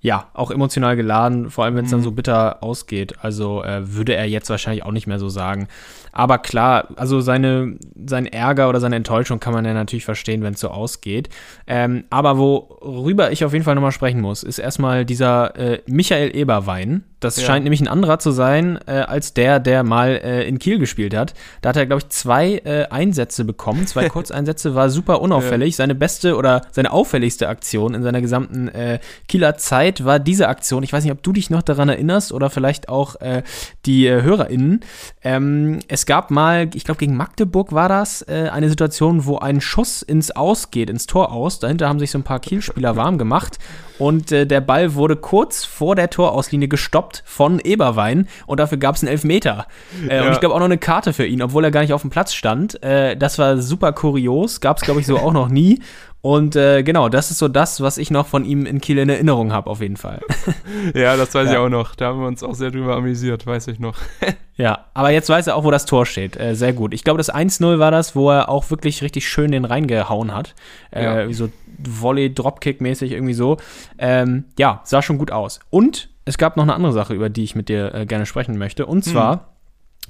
ja, 0.03 0.29
auch 0.35 0.51
emotional 0.51 0.97
geladen, 0.97 1.51
vor 1.51 1.65
allem 1.65 1.77
wenn 1.77 1.85
es 1.85 1.91
dann 1.91 2.01
Mhm. 2.01 2.05
so 2.05 2.13
bitter 2.13 2.63
ausgeht. 2.63 3.15
Also 3.23 3.63
äh, 3.65 3.95
würde 3.95 4.15
er 4.15 4.27
jetzt 4.27 4.49
wahrscheinlich 4.51 4.85
auch 4.85 4.93
nicht 4.93 5.07
mehr 5.07 5.19
so 5.19 5.29
sagen. 5.29 5.69
Aber 6.13 6.39
klar, 6.39 6.89
also 6.97 7.21
seine, 7.21 7.77
sein 8.07 8.27
Ärger 8.27 8.69
oder 8.69 8.81
seine 8.81 8.97
Enttäuschung 8.97 9.41
kann 9.41 9.53
man 9.53 9.65
ja 9.65 9.75
natürlich 9.75 10.05
verstehen, 10.05 10.43
wenn 10.43 10.55
es 10.55 10.61
so 10.61 10.69
ausgeht. 10.69 11.29
Ähm, 11.67 12.05
aber 12.11 12.39
worüber 12.39 13.31
ich 13.31 13.45
auf 13.45 13.53
jeden 13.53 13.65
Fall 13.65 13.75
nochmal 13.75 13.93
sprechen 13.93 14.21
muss, 14.21 14.43
ist 14.43 14.59
erstmal 14.59 15.05
dieser 15.05 15.57
äh, 15.57 15.83
Michael 15.87 16.35
Eberwein. 16.35 17.05
Das 17.21 17.37
Ja. 17.37 17.47
scheint 17.47 17.65
nämlich 17.65 17.81
ein 17.83 17.89
anderer 17.89 18.19
zu 18.19 18.31
sein, 18.31 18.79
äh, 18.87 18.93
als 18.93 19.35
der, 19.35 19.61
der 19.61 19.83
mal 19.85 20.21
äh, 20.25 20.49
in 20.49 20.59
Kiel 20.59 20.79
gespielt 20.79 21.15
hat. 21.15 21.35
Da 21.61 21.69
hat 21.69 21.77
er, 21.77 21.85
glaube 21.87 22.01
ich, 22.03 22.09
zwei 22.09 22.55
äh, 22.65 22.87
Einsätze 22.91 23.45
bekommen. 23.45 23.87
Zwei 23.87 24.09
Kurzeinsätze, 24.09 24.75
war 24.75 24.89
super 24.89 25.21
unauffällig. 25.21 25.77
Seine 25.77 25.95
beste 25.95 26.37
oder 26.37 26.63
seine 26.73 26.91
auffälligste 26.93 27.49
Aktion 27.49 27.95
in 27.95 28.03
seiner 28.03 28.21
gesamten 28.23 28.69
äh, 28.69 29.01
Kieler 29.29 29.59
Zeit 29.59 30.05
war 30.05 30.19
diese 30.19 30.49
Aktion. 30.49 30.83
Ich 30.83 30.93
weiß 30.93 31.05
nicht, 31.05 31.13
ob 31.13 31.23
du 31.23 31.33
dich 31.33 31.51
noch 31.51 31.63
daran 31.63 31.91
erinnerst 31.91 32.33
oder 32.33 32.49
vielleicht 32.49 32.89
auch 32.89 33.21
äh, 33.21 33.43
die 33.85 34.07
äh, 34.07 34.23
HörerInnen. 34.23 34.81
Ähm, 35.23 35.79
es 35.89 36.07
gab 36.07 36.31
mal, 36.31 36.71
ich 36.75 36.85
glaube, 36.85 36.99
gegen 36.99 37.17
Magdeburg 37.17 37.73
war 37.73 37.89
das, 37.91 38.23
äh, 38.23 38.49
eine 38.51 38.71
Situation, 38.71 39.27
wo 39.27 39.39
ein 39.39 39.61
Schuss 39.61 40.01
ins 40.01 40.31
Aus 40.31 40.71
geht, 40.71 40.89
ins 40.89 41.07
Tor 41.07 41.33
aus. 41.33 41.59
Dahinter 41.59 41.89
haben 41.89 41.99
sich 41.99 42.11
so 42.11 42.19
ein 42.19 42.23
paar 42.25 42.41
Kielspieler 42.41 42.97
warm 42.97 43.19
gemacht 43.19 43.59
und 44.01 44.33
äh, 44.33 44.47
der 44.47 44.61
Ball 44.61 44.95
wurde 44.95 45.15
kurz 45.15 45.65
vor 45.65 45.95
der 45.95 46.11
Torauslinie 46.11 46.67
gestoppt 46.67 47.23
von 47.25 47.61
Eberwein 47.61 48.27
und 48.47 48.59
dafür 48.59 48.79
gab 48.79 48.97
es 48.97 49.03
einen 49.03 49.13
Elfmeter. 49.13 49.67
Äh, 50.09 50.19
Und 50.19 50.27
Ja. 50.27 50.33
ich 50.33 50.41
glaube 50.41 50.55
auch 50.57 50.59
noch 50.59 50.65
eine 50.65 50.79
Karte 50.79 51.13
für 51.13 51.25
ihn, 51.27 51.41
obwohl 51.43 51.63
er 51.65 51.71
gar 51.71 51.83
nicht 51.83 51.93
auf 51.93 52.01
dem 52.01 52.11
Platz 52.11 52.35
stand. 52.35 52.83
Äh, 52.83 53.17
das 53.17 53.39
war 53.39 53.59
super 53.59 53.93
kurios, 53.93 54.61
gab 54.61 54.79
es 54.79 54.83
glaube 54.83 55.01
ich 55.01 55.07
so 55.07 55.19
auch 55.19 55.33
noch 55.33 55.49
nie. 55.49 55.81
Und 56.23 56.55
äh, 56.55 56.83
genau, 56.83 57.09
das 57.09 57.31
ist 57.31 57.39
so 57.39 57.49
das, 57.49 57.81
was 57.81 57.97
ich 57.97 58.11
noch 58.11 58.27
von 58.27 58.45
ihm 58.45 58.67
in 58.67 58.83
Kiel 58.83 58.99
in 58.99 59.09
Erinnerung 59.09 59.55
habe, 59.55 59.71
auf 59.71 59.81
jeden 59.81 59.97
Fall. 59.97 60.21
Ja, 60.95 61.17
das 61.17 61.35
weiß 61.35 61.47
ich 61.49 61.55
Ja. 61.55 61.61
auch 61.65 61.69
noch. 61.71 61.95
Da 61.95 62.07
haben 62.09 62.21
wir 62.21 62.27
uns 62.27 62.43
auch 62.43 62.55
sehr 62.55 62.71
drüber 62.71 62.95
amüsiert, 62.97 63.47
weiß 63.47 63.69
ich 63.69 63.79
noch. 63.79 63.97
Ja, 64.57 64.85
aber 64.93 65.09
jetzt 65.11 65.31
weiß 65.31 65.47
er 65.47 65.57
auch, 65.57 65.65
wo 65.65 65.71
das 65.71 65.87
Tor 65.87 66.05
steht. 66.05 66.39
Äh, 66.39 66.55
sehr 66.55 66.75
gut. 66.75 66.93
Ich 66.93 67.03
glaube, 67.03 67.17
das 67.17 67.33
1-0 67.33 67.79
war 67.79 67.91
das, 67.91 68.15
wo 68.15 68.31
er 68.31 68.51
auch 68.51 68.69
wirklich 68.71 69.01
richtig 69.03 69.27
schön 69.27 69.53
den 69.53 69.65
reingehauen 69.65 70.35
hat. 70.35 70.55
Äh, 70.91 71.03
Ja. 71.05 71.29
Wie 71.29 71.33
so 71.33 71.49
Volley-Dropkick-mäßig 71.89 73.13
irgendwie 73.13 73.35
so. 73.35 73.57
Ähm, 73.99 74.45
ja, 74.59 74.81
sah 74.85 75.03
schon 75.03 75.19
gut 75.19 75.31
aus. 75.31 75.61
Und 75.71 76.11
es 76.25 76.39
gab 76.39 76.57
noch 76.57 76.65
eine 76.65 76.75
andere 76.75 76.93
Sache, 76.93 77.15
über 77.15 77.29
die 77.29 77.45
ich 77.45 77.55
mit 77.55 77.69
dir 77.69 77.95
äh, 77.95 78.07
gerne 78.07 78.27
sprechen 78.27 78.59
möchte. 78.59 78.87
Und 78.87 79.05
zwar 79.05 79.55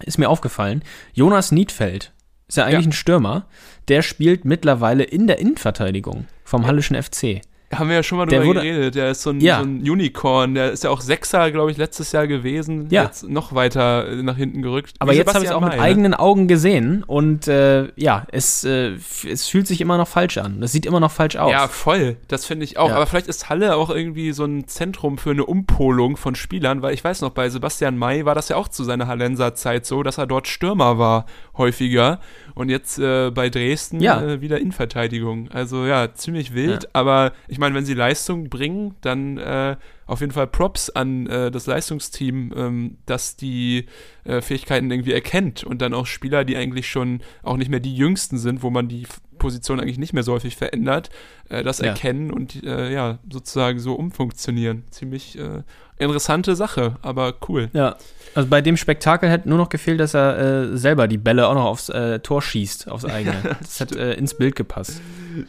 ist 0.04 0.18
mir 0.18 0.28
aufgefallen, 0.28 0.82
Jonas 1.12 1.52
Niedfeld 1.52 2.12
ist 2.48 2.56
ja 2.56 2.64
eigentlich 2.64 2.84
Ja. 2.86 2.88
ein 2.90 2.92
Stürmer. 2.92 3.46
Der 3.88 4.02
spielt 4.02 4.44
mittlerweile 4.44 5.04
in 5.04 5.26
der 5.26 5.38
Innenverteidigung 5.38 6.26
vom 6.44 6.66
Hallischen 6.66 7.00
FC. 7.00 7.40
Haben 7.72 7.88
wir 7.88 7.94
ja 7.96 8.02
schon 8.02 8.18
mal 8.18 8.26
Der 8.26 8.40
drüber 8.40 8.56
wurde- 8.56 8.66
geredet. 8.66 8.94
Der 8.96 9.10
ist 9.12 9.22
so 9.22 9.30
ein, 9.30 9.40
Ja. 9.40 9.58
so 9.58 9.64
ein 9.64 9.88
Unicorn. 9.88 10.54
Der 10.56 10.72
ist 10.72 10.82
ja 10.82 10.90
auch 10.90 11.00
Sechser, 11.00 11.52
glaube 11.52 11.70
ich, 11.70 11.76
letztes 11.76 12.10
Jahr 12.10 12.26
gewesen. 12.26 12.88
Ja. 12.90 13.04
Jetzt 13.04 13.28
noch 13.28 13.54
weiter 13.54 14.08
äh, 14.08 14.22
nach 14.24 14.36
hinten 14.36 14.60
gerückt. 14.62 14.94
Aber 14.98 15.12
Wie 15.12 15.16
jetzt 15.16 15.32
habe 15.32 15.44
ich 15.44 15.50
es 15.50 15.54
auch 15.56 15.60
mit 15.60 15.74
ne? 15.74 15.80
eigenen 15.80 16.14
Augen 16.14 16.48
gesehen 16.48 17.04
und 17.04 17.46
äh, 17.46 17.88
ja, 17.94 18.26
es, 18.32 18.64
äh, 18.64 18.94
es 19.30 19.46
fühlt 19.48 19.68
sich 19.68 19.80
immer 19.80 19.98
noch 19.98 20.08
falsch 20.08 20.38
an. 20.38 20.60
Es 20.64 20.72
sieht 20.72 20.84
immer 20.84 20.98
noch 20.98 21.12
falsch 21.12 21.36
aus. 21.36 21.52
Ja, 21.52 21.68
voll. 21.68 22.16
Das 22.26 22.44
finde 22.44 22.64
ich 22.64 22.76
auch. 22.76 22.88
Ja. 22.88 22.96
Aber 22.96 23.06
vielleicht 23.06 23.28
ist 23.28 23.48
Halle 23.48 23.76
auch 23.76 23.90
irgendwie 23.90 24.32
so 24.32 24.44
ein 24.44 24.66
Zentrum 24.66 25.16
für 25.16 25.30
eine 25.30 25.46
Umpolung 25.46 26.16
von 26.16 26.34
Spielern, 26.34 26.82
weil 26.82 26.92
ich 26.92 27.04
weiß 27.04 27.20
noch, 27.20 27.30
bei 27.30 27.48
Sebastian 27.50 27.96
May 27.96 28.24
war 28.24 28.34
das 28.34 28.48
ja 28.48 28.56
auch 28.56 28.66
zu 28.66 28.82
seiner 28.82 29.06
Hallenser 29.06 29.54
Zeit 29.54 29.86
so, 29.86 30.02
dass 30.02 30.18
er 30.18 30.26
dort 30.26 30.48
Stürmer 30.48 30.98
war, 30.98 31.24
häufiger. 31.56 32.18
Und 32.60 32.68
jetzt 32.68 32.98
äh, 32.98 33.30
bei 33.30 33.48
Dresden 33.48 34.00
Ja. 34.00 34.22
äh, 34.22 34.42
wieder 34.42 34.60
Innenverteidigung. 34.60 35.48
Also 35.50 35.86
ja, 35.86 36.12
ziemlich 36.12 36.52
wild. 36.52 36.82
Ja. 36.82 36.88
Aber 36.92 37.32
ich 37.48 37.56
meine, 37.56 37.74
wenn 37.74 37.86
sie 37.86 37.94
Leistung 37.94 38.50
bringen, 38.50 38.96
dann 39.00 39.38
äh, 39.38 39.76
auf 40.04 40.20
jeden 40.20 40.32
Fall 40.32 40.46
Props 40.46 40.90
an 40.90 41.26
äh, 41.26 41.50
das 41.50 41.64
Leistungsteam, 41.66 42.52
ähm, 42.54 42.98
dass 43.06 43.36
die 43.36 43.86
äh, 44.24 44.42
Fähigkeiten 44.42 44.90
irgendwie 44.90 45.12
erkennt 45.14 45.64
und 45.64 45.80
dann 45.80 45.94
auch 45.94 46.04
Spieler, 46.04 46.44
die 46.44 46.58
eigentlich 46.58 46.86
schon 46.90 47.22
auch 47.42 47.56
nicht 47.56 47.70
mehr 47.70 47.80
die 47.80 47.96
jüngsten 47.96 48.36
sind, 48.36 48.62
wo 48.62 48.68
man 48.68 48.88
die 48.88 49.06
Position 49.40 49.80
eigentlich 49.80 49.98
nicht 49.98 50.12
mehr 50.12 50.22
so 50.22 50.32
häufig 50.32 50.54
verändert, 50.56 51.10
äh, 51.48 51.64
das 51.64 51.80
Ja. 51.80 51.86
erkennen 51.86 52.30
und 52.30 52.62
äh, 52.62 52.92
ja, 52.92 53.18
sozusagen 53.28 53.80
so 53.80 53.94
umfunktionieren. 53.94 54.84
Ziemlich 54.92 55.36
äh, 55.36 55.62
interessante 55.98 56.54
Sache, 56.54 56.94
aber 57.02 57.34
cool. 57.48 57.68
Ja, 57.72 57.96
also 58.36 58.48
bei 58.48 58.60
dem 58.60 58.76
Spektakel 58.76 59.28
hätte 59.28 59.48
nur 59.48 59.58
noch 59.58 59.68
gefehlt, 59.68 59.98
dass 59.98 60.14
er 60.14 60.38
äh, 60.38 60.76
selber 60.76 61.08
die 61.08 61.18
Bälle 61.18 61.48
auch 61.48 61.54
noch 61.54 61.64
aufs 61.64 61.88
äh, 61.88 62.20
Tor 62.20 62.40
schießt, 62.42 62.88
aufs 62.88 63.04
eigene. 63.16 63.56
das 63.60 63.80
hat 63.80 63.90
äh, 63.96 64.12
ins 64.14 64.34
Bild 64.34 64.54
gepasst. 64.54 65.00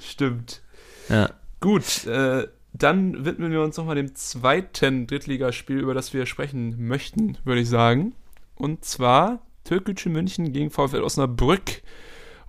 Stimmt. 0.03 0.61
Ja. 1.07 1.29
Gut, 1.59 2.07
dann 2.73 3.25
widmen 3.25 3.51
wir 3.51 3.61
uns 3.61 3.77
nochmal 3.77 3.95
dem 3.95 4.15
zweiten 4.15 5.05
Drittligaspiel, 5.05 5.77
über 5.77 5.93
das 5.93 6.13
wir 6.13 6.25
sprechen 6.25 6.87
möchten, 6.87 7.37
würde 7.43 7.61
ich 7.61 7.69
sagen. 7.69 8.15
Und 8.55 8.85
zwar 8.85 9.41
Türkgücü 9.65 10.09
München 10.09 10.53
gegen 10.53 10.71
VfL 10.71 11.03
Osnabrück. 11.03 11.81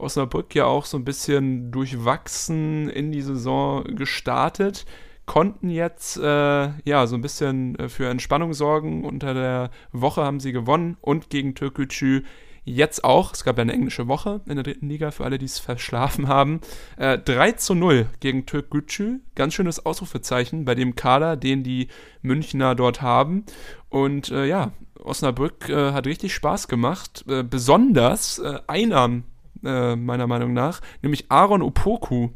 Osnabrück 0.03 0.55
ja 0.55 0.67
auch 0.67 0.85
so 0.85 0.97
ein 0.97 1.05
bisschen 1.05 1.71
durchwachsen 1.71 2.89
in 2.89 3.13
die 3.13 3.23
Saison 3.23 3.85
gestartet, 3.85 4.85
konnten 5.27 5.71
jetzt 5.71 6.19
äh, 6.19 6.71
ja 6.85 7.07
so 7.07 7.15
ein 7.15 7.23
bisschen 7.23 7.79
äh, 7.79 7.89
für 7.89 8.09
Entspannung 8.09 8.55
sorgen. 8.55 9.05
Unter 9.05 9.35
der 9.35 9.71
Woche 9.93 10.23
haben 10.23 10.41
sie 10.41 10.53
gewonnen 10.53 10.97
und 11.01 11.31
gegen 11.31 11.55
Türkgücü 11.55 12.23
Jetzt 12.65 13.03
auch, 13.03 13.33
es 13.33 13.43
gab 13.43 13.59
ja 13.59 13.63
eine 13.63 13.73
englische 13.73 14.07
Woche 14.07 14.41
in 14.47 14.55
der 14.55 14.63
dritten 14.63 14.89
Liga, 14.89 15.11
für 15.11 15.25
alle, 15.25 15.39
die 15.39 15.47
es 15.47 15.59
verschlafen 15.59 16.29
haben. 16.29 16.61
Äh, 16.97 17.19
3 17.19 17.53
zu 17.53 17.75
0 17.75 18.07
gegen 18.21 18.47
Türk 18.47 18.71
Gücü. 18.71 19.19
Ganz 19.35 19.55
schönes 19.55 19.85
Ausrufezeichen 19.85 20.65
bei 20.65 20.77
dem 20.77 20.95
Kader, 20.95 21.37
den 21.37 21.65
die 21.65 21.89
Münchner 22.23 22.77
dort 22.77 23.03
haben. 23.03 23.45
Und 23.89 24.31
äh, 24.31 24.47
ja, 24.47 24.71
Osnabrück 25.03 25.69
äh, 25.69 25.91
hat 25.91 26.07
richtig 26.07 26.35
Spaß 26.35 26.69
gemacht. 26.69 27.25
Äh, 27.29 27.43
besonders 27.43 28.39
äh, 28.39 28.61
einer, 28.69 29.23
äh, 29.65 29.97
meiner 29.97 30.27
Meinung 30.27 30.53
nach, 30.53 30.81
nämlich 31.03 31.27
Aaron 31.31 31.63
Opoku. 31.63 32.31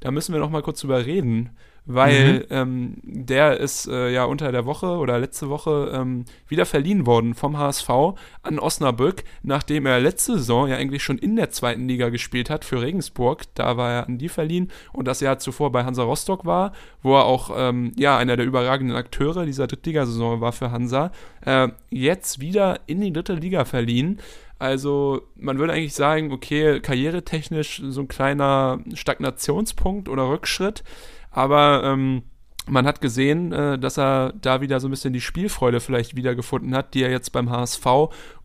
Da 0.00 0.10
müssen 0.10 0.32
wir 0.32 0.40
noch 0.40 0.50
mal 0.50 0.62
kurz 0.62 0.80
drüber 0.80 1.04
reden 1.06 1.50
weil 1.84 2.34
mhm. 2.34 2.44
ähm, 2.50 2.96
der 3.02 3.58
ist 3.58 3.88
äh, 3.88 4.10
ja 4.12 4.24
unter 4.24 4.52
der 4.52 4.66
Woche 4.66 4.86
oder 4.86 5.18
letzte 5.18 5.48
Woche 5.48 5.90
ähm, 5.92 6.24
wieder 6.46 6.64
verliehen 6.64 7.06
worden 7.06 7.34
vom 7.34 7.58
HSV 7.58 7.90
an 8.42 8.58
Osnabrück, 8.58 9.24
nachdem 9.42 9.86
er 9.86 9.98
letzte 9.98 10.34
Saison 10.34 10.68
ja 10.68 10.76
eigentlich 10.76 11.02
schon 11.02 11.18
in 11.18 11.34
der 11.34 11.50
zweiten 11.50 11.88
Liga 11.88 12.08
gespielt 12.10 12.50
hat 12.50 12.64
für 12.64 12.80
Regensburg. 12.80 13.42
Da 13.54 13.76
war 13.76 13.90
er 13.90 14.06
an 14.06 14.18
die 14.18 14.28
verliehen 14.28 14.70
und 14.92 15.08
das 15.08 15.20
Jahr 15.20 15.38
zuvor 15.38 15.72
bei 15.72 15.84
Hansa 15.84 16.04
Rostock 16.04 16.44
war, 16.44 16.72
wo 17.02 17.16
er 17.16 17.24
auch 17.24 17.50
ähm, 17.56 17.92
ja 17.96 18.16
einer 18.16 18.36
der 18.36 18.46
überragenden 18.46 18.96
Akteure 18.96 19.44
dieser 19.44 19.66
Drittligasaison 19.66 20.40
war 20.40 20.52
für 20.52 20.70
Hansa. 20.70 21.10
Äh, 21.44 21.68
jetzt 21.90 22.40
wieder 22.40 22.80
in 22.86 23.00
die 23.00 23.12
dritte 23.12 23.34
Liga 23.34 23.64
verliehen. 23.64 24.20
Also 24.62 25.22
man 25.34 25.58
würde 25.58 25.72
eigentlich 25.72 25.92
sagen, 25.92 26.30
okay, 26.30 26.78
karrieretechnisch 26.78 27.82
so 27.84 28.00
ein 28.00 28.06
kleiner 28.06 28.78
Stagnationspunkt 28.94 30.08
oder 30.08 30.28
Rückschritt. 30.28 30.84
Aber 31.32 31.82
ähm, 31.84 32.22
man 32.68 32.86
hat 32.86 33.00
gesehen, 33.00 33.52
äh, 33.52 33.76
dass 33.76 33.98
er 33.98 34.34
da 34.40 34.60
wieder 34.60 34.78
so 34.78 34.86
ein 34.86 34.92
bisschen 34.92 35.12
die 35.12 35.20
Spielfreude 35.20 35.80
vielleicht 35.80 36.14
wiedergefunden 36.14 36.76
hat, 36.76 36.94
die 36.94 37.02
er 37.02 37.10
jetzt 37.10 37.32
beim 37.32 37.50
HSV 37.50 37.84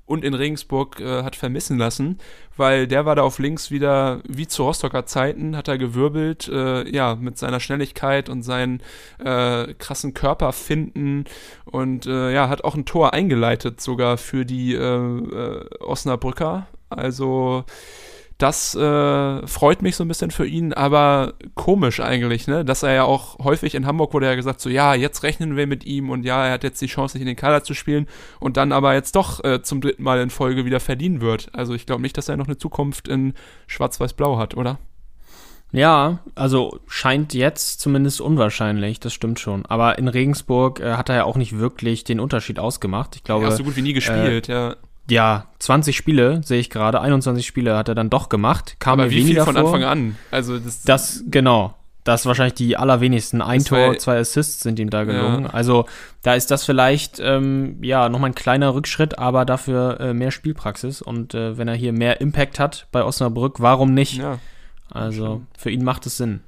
und 0.07 0.23
in 0.23 0.33
Regensburg 0.33 0.99
äh, 0.99 1.21
hat 1.21 1.35
vermissen 1.35 1.77
lassen, 1.77 2.17
weil 2.55 2.87
der 2.87 3.05
war 3.05 3.15
da 3.15 3.21
auf 3.21 3.37
links 3.37 3.69
wieder 3.69 4.21
wie 4.27 4.47
zu 4.47 4.63
Rostocker 4.63 5.05
Zeiten, 5.05 5.55
hat 5.55 5.67
er 5.67 5.77
gewirbelt, 5.77 6.47
äh, 6.47 6.89
ja, 6.89 7.15
mit 7.15 7.37
seiner 7.37 7.59
Schnelligkeit 7.59 8.29
und 8.29 8.41
seinen 8.41 8.81
äh, 9.23 9.73
krassen 9.75 10.15
Körperfinden 10.15 11.25
und 11.65 12.07
äh, 12.07 12.33
ja, 12.33 12.49
hat 12.49 12.63
auch 12.63 12.73
ein 12.73 12.85
Tor 12.85 13.13
eingeleitet 13.13 13.81
sogar 13.81 14.17
für 14.17 14.45
die 14.45 14.73
äh, 14.73 14.79
äh, 14.79 15.65
Osnabrücker. 15.81 16.67
Also 16.89 17.65
das 18.37 18.75
äh, 18.75 19.47
freut 19.47 19.81
mich 19.81 19.95
so 19.95 20.03
ein 20.03 20.07
bisschen 20.07 20.29
für 20.29 20.45
ihn, 20.45 20.71
aber 20.71 21.33
komisch 21.55 21.99
eigentlich, 21.99 22.47
ne? 22.47 22.63
Dass 22.63 22.83
er 22.83 22.93
ja 22.93 23.03
auch 23.03 23.39
häufig 23.39 23.73
in 23.73 23.87
Hamburg 23.87 24.13
wurde 24.13 24.27
ja 24.27 24.35
gesagt, 24.35 24.61
so 24.61 24.69
ja, 24.69 24.93
jetzt 24.93 25.23
rechnen 25.23 25.55
wir 25.55 25.65
mit 25.65 25.85
ihm 25.85 26.11
und 26.11 26.23
ja, 26.23 26.45
er 26.45 26.53
hat 26.53 26.63
jetzt 26.63 26.79
die 26.81 26.87
Chance, 26.87 27.13
sich 27.13 27.21
in 27.21 27.27
den 27.27 27.35
Kader 27.35 27.63
zu 27.63 27.73
spielen 27.73 28.05
und 28.39 28.55
dann 28.55 28.71
aber 28.71 28.93
jetzt 28.93 29.15
doch 29.15 29.43
äh, 29.43 29.63
zum 29.63 29.81
dritten 29.81 30.03
Mal 30.03 30.19
in 30.21 30.29
Folge 30.29 30.65
wieder 30.65 30.79
verdienen 30.79 31.19
wird. 31.19 31.49
Also 31.53 31.73
ich 31.73 31.87
glaube 31.87 32.03
nicht, 32.03 32.15
dass 32.15 32.29
er 32.29 32.37
noch 32.37 32.45
eine 32.45 32.57
Zukunft 32.57 33.07
in 33.07 33.33
Schwarz-Weiß-Blau 33.65 34.37
hat, 34.37 34.55
oder? 34.55 34.77
Ja, 35.71 36.19
also 36.35 36.79
scheint 36.87 37.33
jetzt 37.33 37.81
zumindest 37.81 38.21
unwahrscheinlich, 38.21 38.99
das 38.99 39.13
stimmt 39.13 39.39
schon. 39.39 39.65
Aber 39.65 39.97
in 39.97 40.07
Regensburg 40.07 40.79
äh, 40.79 40.93
hat 40.93 41.09
er 41.09 41.15
ja 41.15 41.23
auch 41.23 41.37
nicht 41.37 41.57
wirklich 41.57 42.03
den 42.03 42.19
Unterschied 42.19 42.59
ausgemacht. 42.59 43.15
Ich 43.15 43.23
glaube. 43.23 43.43
Ja, 43.43 43.49
hast 43.49 43.59
du 43.59 43.63
gut 43.63 43.75
wie 43.75 43.81
nie 43.81 43.93
gespielt, 43.93 44.47
äh, 44.47 44.53
ja 44.53 44.75
ja, 45.09 45.47
20 45.59 45.95
Spiele 45.95 46.41
sehe 46.43 46.59
ich 46.59 46.69
gerade, 46.69 47.01
21 47.01 47.45
Spiele 47.45 47.77
hat 47.77 47.89
er 47.89 47.95
dann 47.95 48.09
doch 48.09 48.29
gemacht. 48.29 48.75
Kam 48.79 48.99
Aber 48.99 49.09
wie 49.09 49.23
viel 49.23 49.41
von 49.41 49.55
vor. 49.55 49.65
Anfang 49.65 49.83
an? 49.83 50.17
Also 50.31 50.59
das, 50.59 50.83
das 50.83 51.23
genau. 51.27 51.73
Das 52.03 52.25
wahrscheinlich 52.25 52.53
die 52.53 52.77
allerwenigsten. 52.77 53.41
Ein 53.41 53.65
Tor, 53.65 53.97
zwei 53.97 54.17
Assists 54.17 54.61
sind 54.61 54.79
ihm 54.79 54.89
da 54.89 55.03
gelungen. 55.03 55.43
Ja. 55.43 55.49
Also 55.49 55.85
da 56.21 56.35
ist 56.35 56.49
das 56.51 56.63
vielleicht 56.63 57.19
ähm, 57.19 57.83
ja 57.83 58.07
nochmal 58.07 58.29
ein 58.29 58.35
kleiner 58.35 58.73
Rückschritt, 58.73 59.19
aber 59.19 59.43
dafür 59.43 59.99
äh, 59.99 60.13
mehr 60.13 60.31
Spielpraxis. 60.31 61.01
Und 61.01 61.33
äh, 61.33 61.57
wenn 61.57 61.67
er 61.67 61.75
hier 61.75 61.91
mehr 61.91 62.21
Impact 62.21 62.59
hat 62.59 62.87
bei 62.93 63.03
Osnabrück, 63.03 63.59
warum 63.59 63.93
nicht? 63.93 64.19
Ja. 64.19 64.39
Also 64.89 65.41
für 65.57 65.69
ihn 65.69 65.83
macht 65.83 66.05
es 66.05 66.15
Sinn. 66.15 66.41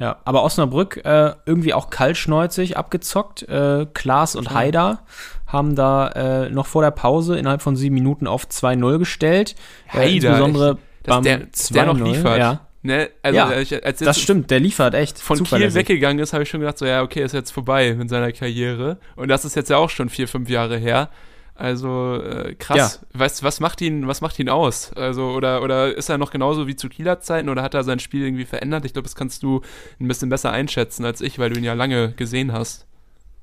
Ja, 0.00 0.18
aber 0.24 0.42
Osnabrück 0.42 1.04
äh, 1.04 1.34
irgendwie 1.46 1.74
auch 1.74 1.90
kaltschneuzig 1.90 2.76
abgezockt. 2.76 3.42
Äh, 3.48 3.86
Klaas 3.94 4.34
und 4.34 4.50
Haider 4.50 5.02
haben 5.46 5.74
da 5.74 6.08
äh, 6.08 6.50
noch 6.50 6.66
vor 6.66 6.82
der 6.82 6.90
Pause 6.90 7.36
innerhalb 7.36 7.62
von 7.62 7.76
sieben 7.76 7.94
Minuten 7.94 8.26
auf 8.26 8.46
2-0 8.46 8.98
gestellt. 8.98 9.54
Haider, 9.88 10.04
äh, 10.04 10.14
insbesondere 10.16 10.78
ich, 11.02 11.06
beim 11.06 11.22
der, 11.22 11.42
der 11.70 11.86
noch 11.86 11.98
liefert. 11.98 12.38
Ja. 12.38 12.60
Ne? 12.82 13.08
Also, 13.22 13.38
ja, 13.38 13.60
ich, 13.60 13.70
das 13.70 14.20
stimmt, 14.20 14.50
der 14.50 14.60
liefert 14.60 14.92
echt. 14.92 15.18
Von 15.18 15.42
Kiel 15.42 15.72
weggegangen 15.72 16.18
ist, 16.18 16.34
habe 16.34 16.42
ich 16.42 16.50
schon 16.50 16.60
gedacht, 16.60 16.76
so 16.76 16.84
ja, 16.84 17.02
okay, 17.02 17.22
ist 17.22 17.32
jetzt 17.32 17.50
vorbei 17.50 17.94
mit 17.94 18.10
seiner 18.10 18.30
Karriere. 18.32 18.98
Und 19.16 19.28
das 19.28 19.46
ist 19.46 19.56
jetzt 19.56 19.70
ja 19.70 19.78
auch 19.78 19.88
schon 19.88 20.10
vier, 20.10 20.28
fünf 20.28 20.50
Jahre 20.50 20.76
her. 20.76 21.08
Also 21.54 22.20
äh, 22.20 22.54
krass. 22.56 23.00
Ja. 23.00 23.18
Weißt 23.18 23.42
was 23.42 23.60
macht 23.60 23.80
ihn, 23.80 24.06
was 24.06 24.20
macht 24.20 24.38
ihn 24.38 24.48
aus? 24.48 24.92
Also, 24.94 25.30
oder, 25.30 25.62
oder 25.62 25.96
ist 25.96 26.10
er 26.10 26.18
noch 26.18 26.30
genauso 26.30 26.66
wie 26.66 26.76
zu 26.76 26.88
Kieler 26.88 27.20
Zeiten 27.20 27.48
oder 27.48 27.62
hat 27.62 27.74
er 27.74 27.84
sein 27.84 28.00
Spiel 28.00 28.22
irgendwie 28.22 28.44
verändert? 28.44 28.84
Ich 28.84 28.92
glaube, 28.92 29.06
das 29.06 29.14
kannst 29.14 29.42
du 29.42 29.62
ein 30.00 30.08
bisschen 30.08 30.28
besser 30.28 30.50
einschätzen 30.50 31.04
als 31.04 31.20
ich, 31.20 31.38
weil 31.38 31.50
du 31.50 31.58
ihn 31.58 31.64
ja 31.64 31.74
lange 31.74 32.12
gesehen 32.12 32.52
hast. 32.52 32.86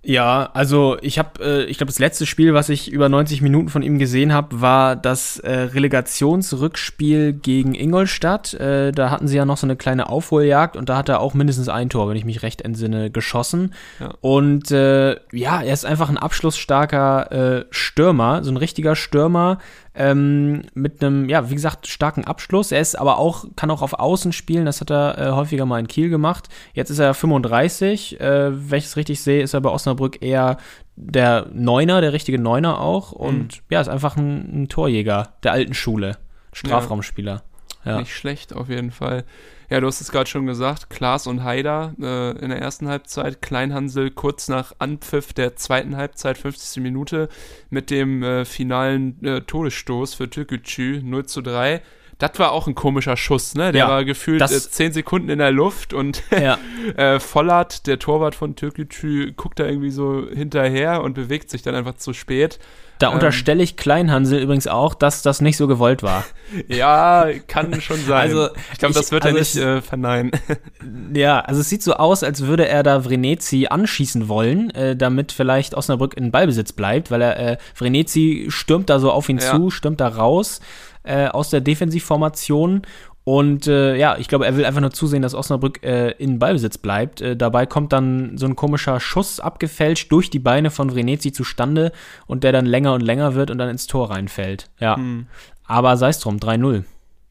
Ja, 0.03 0.49
also 0.53 0.97
ich 1.01 1.19
habe, 1.19 1.43
äh, 1.43 1.63
ich 1.65 1.77
glaube, 1.77 1.91
das 1.91 1.99
letzte 1.99 2.25
Spiel, 2.25 2.55
was 2.55 2.69
ich 2.69 2.91
über 2.91 3.07
90 3.07 3.43
Minuten 3.43 3.69
von 3.69 3.83
ihm 3.83 3.99
gesehen 3.99 4.33
habe, 4.33 4.59
war 4.59 4.95
das 4.95 5.37
äh, 5.37 5.51
Relegationsrückspiel 5.51 7.33
gegen 7.33 7.75
Ingolstadt. 7.75 8.55
Äh, 8.55 8.93
da 8.93 9.11
hatten 9.11 9.27
sie 9.27 9.37
ja 9.37 9.45
noch 9.45 9.57
so 9.57 9.67
eine 9.67 9.75
kleine 9.75 10.09
Aufholjagd 10.09 10.75
und 10.75 10.89
da 10.89 10.97
hat 10.97 11.07
er 11.09 11.19
auch 11.19 11.35
mindestens 11.35 11.69
ein 11.69 11.89
Tor, 11.89 12.09
wenn 12.09 12.17
ich 12.17 12.25
mich 12.25 12.41
recht 12.41 12.63
entsinne, 12.63 13.11
geschossen. 13.11 13.75
Ja. 13.99 14.15
Und 14.21 14.71
äh, 14.71 15.17
ja, 15.33 15.61
er 15.61 15.73
ist 15.73 15.85
einfach 15.85 16.09
ein 16.09 16.17
abschlussstarker 16.17 17.31
äh, 17.59 17.65
Stürmer, 17.69 18.43
so 18.43 18.49
ein 18.49 18.57
richtiger 18.57 18.95
Stürmer, 18.95 19.59
ähm, 19.93 20.61
mit 20.73 21.03
einem, 21.03 21.27
ja, 21.27 21.49
wie 21.49 21.55
gesagt, 21.55 21.87
starken 21.87 22.23
Abschluss. 22.23 22.71
Er 22.71 22.79
ist 22.79 22.95
aber 22.95 23.17
auch, 23.17 23.45
kann 23.55 23.71
auch 23.71 23.81
auf 23.81 23.93
Außen 23.93 24.31
spielen, 24.31 24.65
das 24.65 24.79
hat 24.79 24.89
er 24.89 25.17
äh, 25.17 25.31
häufiger 25.31 25.65
mal 25.65 25.79
in 25.79 25.87
Kiel 25.87 26.09
gemacht. 26.09 26.47
Jetzt 26.73 26.89
ist 26.89 26.99
er 26.99 27.13
35, 27.13 28.19
äh, 28.19 28.69
wenn 28.71 28.77
ich 28.77 28.85
es 28.85 28.95
richtig 28.95 29.21
sehe, 29.21 29.41
ist 29.41 29.53
er 29.53 29.61
bei 29.61 29.69
Osnabrück 29.69 30.21
eher 30.21 30.57
der 30.95 31.47
Neuner, 31.53 31.99
der 32.01 32.13
richtige 32.13 32.39
Neuner 32.39 32.79
auch. 32.79 33.11
Und 33.11 33.57
mhm. 33.57 33.61
ja, 33.69 33.81
ist 33.81 33.89
einfach 33.89 34.15
ein, 34.15 34.63
ein, 34.63 34.69
Torjäger 34.69 35.33
der 35.43 35.51
alten 35.51 35.73
Schule, 35.73 36.17
Strafraumspieler. 36.53 37.33
Ja. 37.33 37.41
Nicht 37.84 38.15
schlecht, 38.15 38.53
auf 38.53 38.69
jeden 38.69 38.91
Fall. 38.91 39.25
Ja, 39.69 39.79
du 39.79 39.88
hast 39.88 40.01
es 40.01 40.11
gerade 40.11 40.29
schon 40.29 40.45
gesagt, 40.45 40.89
Klaas 40.89 41.27
und 41.27 41.43
Haider 41.43 41.93
äh, 42.01 42.32
in 42.39 42.49
der 42.49 42.59
ersten 42.59 42.89
Halbzeit, 42.89 43.41
Kleinhansel 43.41 44.11
kurz 44.11 44.49
nach 44.49 44.73
Anpfiff 44.79 45.32
der 45.32 45.55
zweiten 45.55 45.95
Halbzeit, 45.95 46.38
50. 46.38 46.84
Minute, 46.84 47.29
mit 47.69 47.89
dem 47.89 48.21
äh, 48.21 48.43
finalen 48.43 49.23
äh, 49.23 49.41
Todesstoß 49.41 50.13
für 50.13 50.29
Türkgücü 50.29 51.01
0 51.01 51.25
zu 51.25 51.41
3. 51.41 51.82
Das 52.17 52.38
war 52.38 52.51
auch 52.51 52.67
ein 52.67 52.75
komischer 52.75 53.17
Schuss, 53.17 53.55
ne? 53.55 53.71
Der 53.71 53.86
ja, 53.86 53.89
war 53.89 54.05
gefühlt 54.05 54.41
das, 54.41 54.67
äh, 54.67 54.69
10 54.69 54.91
Sekunden 54.91 55.29
in 55.29 55.39
der 55.39 55.51
Luft 55.51 55.93
und 55.93 56.21
ja. 56.32 56.59
äh, 56.97 57.19
Vollert, 57.19 57.88
der 57.88 57.97
Torwart 57.97 58.36
von 58.36 58.55
Türkgücü, 58.55 59.32
guckt 59.32 59.59
da 59.59 59.65
irgendwie 59.65 59.89
so 59.89 60.27
hinterher 60.29 61.01
und 61.01 61.13
bewegt 61.13 61.49
sich 61.49 61.61
dann 61.61 61.75
einfach 61.75 61.95
zu 61.95 62.13
spät. 62.13 62.59
Da 63.01 63.07
ähm, 63.07 63.15
unterstelle 63.15 63.63
ich 63.63 63.77
Kleinhansel 63.77 64.39
übrigens 64.39 64.67
auch, 64.67 64.93
dass 64.93 65.21
das 65.21 65.41
nicht 65.41 65.57
so 65.57 65.67
gewollt 65.67 66.03
war. 66.03 66.23
ja, 66.67 67.27
kann 67.47 67.81
schon 67.81 67.97
sein. 67.97 68.21
Also, 68.21 68.49
ich 68.71 68.79
glaube, 68.79 68.93
das 68.93 69.11
wird 69.11 69.25
also 69.25 69.35
er 69.35 69.39
nicht 69.39 69.55
äh, 69.55 69.81
verneinen. 69.81 70.31
ja, 71.13 71.39
also 71.39 71.61
es 71.61 71.69
sieht 71.69 71.83
so 71.83 71.93
aus, 71.93 72.23
als 72.23 72.45
würde 72.45 72.67
er 72.67 72.83
da 72.83 73.01
Vrenetzi 73.01 73.67
anschießen 73.69 74.27
wollen, 74.27 74.69
äh, 74.71 74.95
damit 74.95 75.31
vielleicht 75.31 75.73
Osnabrück 75.73 76.15
in 76.15 76.31
Ballbesitz 76.31 76.73
bleibt, 76.73 77.09
weil 77.09 77.21
er 77.21 77.39
äh, 77.39 77.57
Vrenetzi 77.73 78.47
stürmt 78.49 78.89
da 78.89 78.99
so 78.99 79.11
auf 79.11 79.29
ihn 79.29 79.39
ja. 79.39 79.51
zu, 79.51 79.71
stürmt 79.71 79.99
da 79.99 80.07
raus 80.07 80.61
äh, 81.03 81.27
aus 81.27 81.49
der 81.49 81.61
Defensivformation 81.61 82.83
und 83.24 83.67
äh, 83.67 83.95
ja, 83.95 84.17
ich 84.17 84.28
glaube, 84.28 84.45
er 84.45 84.57
will 84.57 84.65
einfach 84.65 84.82
nur 84.82 84.91
zusehen, 84.91 85.22
dass 85.22 85.36
Osnabrück 85.36 85.84
äh, 85.84 86.11
in 86.11 86.39
Ballbesitz 86.39 86.80
bleibt. 86.80 87.22
Äh, 87.22 87.38
dabei 87.38 87.65
kommt 87.67 87.93
dann 87.93 88.38
so 88.38 88.47
ein 88.47 88.55
komischer 88.55 88.99
Schuss 88.99 89.39
abgefälscht 89.39 90.11
durch 90.11 90.30
die 90.32 90.39
Beine 90.39 90.72
von 90.72 90.89
Vrenetzi 90.89 91.32
zustande 91.32 91.91
und 92.26 92.43
der 92.43 92.51
dann 92.51 92.65
länger 92.65 92.93
und 92.93 93.01
länger 93.01 93.36
wird 93.36 93.51
und 93.51 93.59
dann 93.59 93.69
ins 93.69 93.86
Tor 93.86 94.09
reinfällt. 94.09 94.69
Ja. 94.80 94.95
Hm. 94.95 95.28
Aber 95.65 95.97
sei 95.97 96.09
es 96.09 96.19
drum, 96.19 96.38
3-0. 96.38 96.84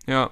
Ja, 0.07 0.31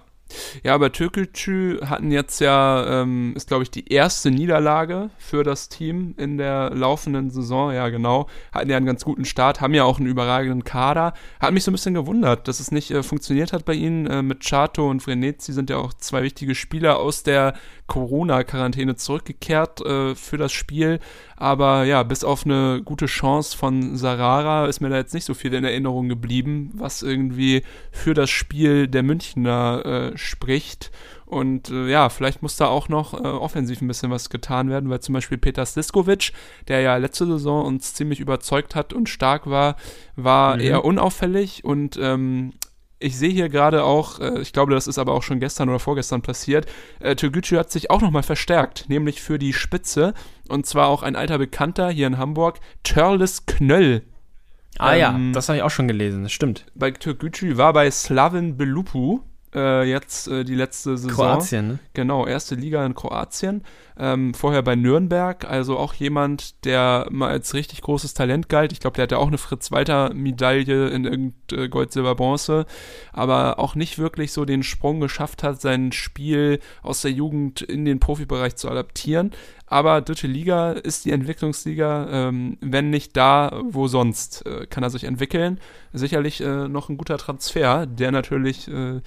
ja, 0.63 0.75
aber 0.75 0.93
Türkgücü 0.93 1.81
hatten 1.87 2.11
jetzt 2.11 2.41
ja, 2.41 3.03
ähm, 3.03 3.33
ist 3.37 3.49
glaube 3.49 3.63
ich 3.63 3.71
die 3.71 3.93
erste 3.93 4.31
Niederlage 4.31 5.11
für 5.19 5.43
das 5.43 5.69
Team 5.69 6.15
in 6.17 6.39
der 6.39 6.71
laufenden 6.71 7.31
Saison. 7.31 7.73
Ja, 7.73 7.89
genau. 7.89 8.29
Hatten 8.53 8.71
ja 8.71 8.77
einen 8.77 8.87
ganz 8.87 9.05
guten 9.05 9.25
Start, 9.25 9.61
haben 9.61 9.75
ja 9.75 9.85
auch 9.85 9.99
einen 9.99 10.09
überragenden 10.09 10.65
Kader. 10.65 11.15
Hat 11.41 11.53
mich 11.53 11.65
so 11.65 11.71
ein 11.71 11.75
bisschen 11.75 11.95
gewundert, 11.95 12.49
dass 12.49 12.61
es 12.61 12.71
nicht 12.71 12.91
äh, 12.91 13.03
funktioniert 13.03 13.53
hat 13.53 13.65
bei 13.65 13.75
ihnen. 13.75 14.07
Äh, 14.07 14.23
mit 14.23 14.41
Chato 14.45 14.89
und 14.89 15.01
Frenetzi 15.01 15.53
sind 15.53 15.71
ja 15.71 15.79
auch 15.79 15.95
zwei 15.95 16.23
wichtige 16.23 16.55
Spieler 16.55 16.99
aus 16.99 17.23
der 17.23 17.55
Corona-Quarantäne 17.89 18.95
zurückgekehrt 18.95 19.81
äh, 19.81 20.15
für 20.15 20.37
das 20.37 20.53
Spiel. 20.53 21.01
Aber 21.37 21.85
ja, 21.85 22.05
bis 22.05 22.23
auf 22.23 22.45
eine 22.45 22.83
gute 22.85 23.07
Chance 23.07 23.57
von 23.57 23.97
Sarara 23.97 24.67
ist 24.67 24.81
mir 24.81 24.91
da 24.91 24.97
jetzt 24.97 25.15
nicht 25.15 25.25
so 25.25 25.35
viel 25.35 25.55
in 25.55 25.65
Erinnerung 25.65 26.09
geblieben, 26.09 26.71
was 26.75 27.03
irgendwie 27.03 27.65
für 27.91 28.15
das 28.15 28.31
Spiel 28.31 28.87
der 28.87 29.03
Münchner 29.03 30.13
äh, 30.13 30.19
spricht. 30.19 30.93
Und 31.25 31.71
äh, 31.71 31.89
ja, 31.91 32.09
vielleicht 32.09 32.43
muss 32.43 32.57
da 32.57 32.69
auch 32.69 32.89
noch 32.89 33.13
äh, 33.13 33.27
offensiv 33.27 33.83
ein 33.83 33.89
bisschen 33.89 34.11
was 34.11 34.31
getan 34.31 34.71
werden, 34.71 34.89
weil 34.89 35.01
zum 35.01 35.13
Beispiel 35.13 35.37
Peter 35.37 35.67
Stiskovic, 35.67 36.33
der 36.69 36.81
ja 36.81 36.97
letzte 36.97 37.27
Saison 37.27 37.67
uns 37.67 37.93
ziemlich 37.95 38.21
überzeugt 38.21 38.75
hat 38.75 38.93
und 38.93 39.09
stark 39.09 39.49
war, 39.49 39.77
war 40.17 40.55
mhm. 40.55 40.61
eher 40.63 40.85
unauffällig 40.85 41.65
und 41.65 41.99
ähm, 42.01 42.53
ich 43.01 43.17
sehe 43.17 43.31
hier 43.31 43.49
gerade 43.49 43.85
auch, 43.85 44.21
äh, 44.21 44.41
ich 44.41 44.53
glaube, 44.53 44.75
das 44.75 44.87
ist 44.87 44.99
aber 44.99 45.13
auch 45.13 45.23
schon 45.23 45.41
gestern 45.41 45.69
oder 45.69 45.79
vorgestern 45.79 46.23
passiert, 46.23 46.67
äh, 47.01 47.15
Türkgücü 47.15 47.57
hat 47.57 47.71
sich 47.71 47.91
auch 47.91 48.01
nochmal 48.01 48.23
verstärkt, 48.23 48.87
nämlich 48.89 49.23
für 49.23 49.39
die 49.39 49.53
Spitze. 49.53 50.15
Und 50.49 50.67
zwar 50.67 50.89
auch 50.89 51.03
ein 51.03 51.17
alter 51.17 51.39
Bekannter 51.39 51.91
hier 51.91 52.07
in 52.07 52.19
Hamburg, 52.19 52.59
Törles 52.83 53.47
Knöll. 53.47 54.03
Ah 54.79 54.95
ja, 54.95 55.15
Ähm, 55.15 55.33
das 55.33 55.49
habe 55.49 55.59
ich 55.59 55.63
auch 55.63 55.71
schon 55.71 55.89
gelesen, 55.89 56.23
das 56.23 56.33
stimmt. 56.33 56.67
Bei 56.75 56.91
Türkgücü 56.91 57.57
war 57.57 57.73
bei 57.73 57.91
Slaven 57.91 58.57
Belupu 58.57 59.21
äh, 59.55 59.89
jetzt 59.89 60.29
äh, 60.29 60.45
die 60.45 60.55
letzte 60.55 60.97
Saison. 60.97 61.15
Kroatien, 61.15 61.69
ne? 61.69 61.79
Genau, 61.95 62.27
erste 62.27 62.55
Liga 62.55 62.85
in 62.85 62.95
Kroatien. 62.95 63.65
Ähm, 64.01 64.33
vorher 64.33 64.63
bei 64.63 64.77
Nürnberg, 64.77 65.45
also 65.45 65.77
auch 65.77 65.93
jemand, 65.93 66.65
der 66.65 67.09
mal 67.11 67.31
als 67.31 67.55
richtig 67.55 67.83
großes 67.83 68.15
Talent 68.15 68.49
galt. 68.49 68.71
Ich 68.73 68.79
glaube, 68.79 68.95
der 68.95 69.03
hatte 69.05 69.19
auch 69.19 69.27
eine 69.27 69.39
Fritz-Walter-Medaille 69.39 70.89
in 70.89 71.05
irgend 71.05 71.53
äh, 71.53 71.69
Gold, 71.69 71.93
Silber, 71.93 72.15
Bronze, 72.15 72.67
aber 73.13 73.59
auch 73.59 73.75
nicht 73.75 73.99
wirklich 73.99 74.33
so 74.33 74.45
den 74.45 74.63
Sprung 74.63 75.01
geschafft 75.01 75.43
hat, 75.43 75.61
sein 75.61 75.91
Spiel 75.91 76.61
aus 76.83 77.03
der 77.03 77.11
Jugend 77.11 77.61
in 77.61 77.85
den 77.85 77.99
Profibereich 77.99 78.55
zu 78.55 78.71
adaptieren. 78.71 79.33
Aber 79.67 80.01
dritte 80.01 80.29
Liga 80.29 80.73
ist 80.73 81.05
die 81.05 81.11
Entwicklungsliga, 81.11 82.09
ähm, 82.11 82.57
wenn 82.61 82.91
nicht 82.91 83.17
da, 83.17 83.61
wo 83.65 83.89
sonst, 83.89 84.47
äh, 84.47 84.67
kann 84.67 84.85
er 84.85 84.91
sich 84.91 85.05
entwickeln. 85.05 85.61
Sicherlich 85.93 86.41
äh, 86.41 86.69
noch 86.69 86.89
ein 86.89 86.97
guter 86.97 87.19
Transfer, 87.19 87.85
der 87.85 88.13
natürlich 88.13 88.69
äh, 88.69 89.01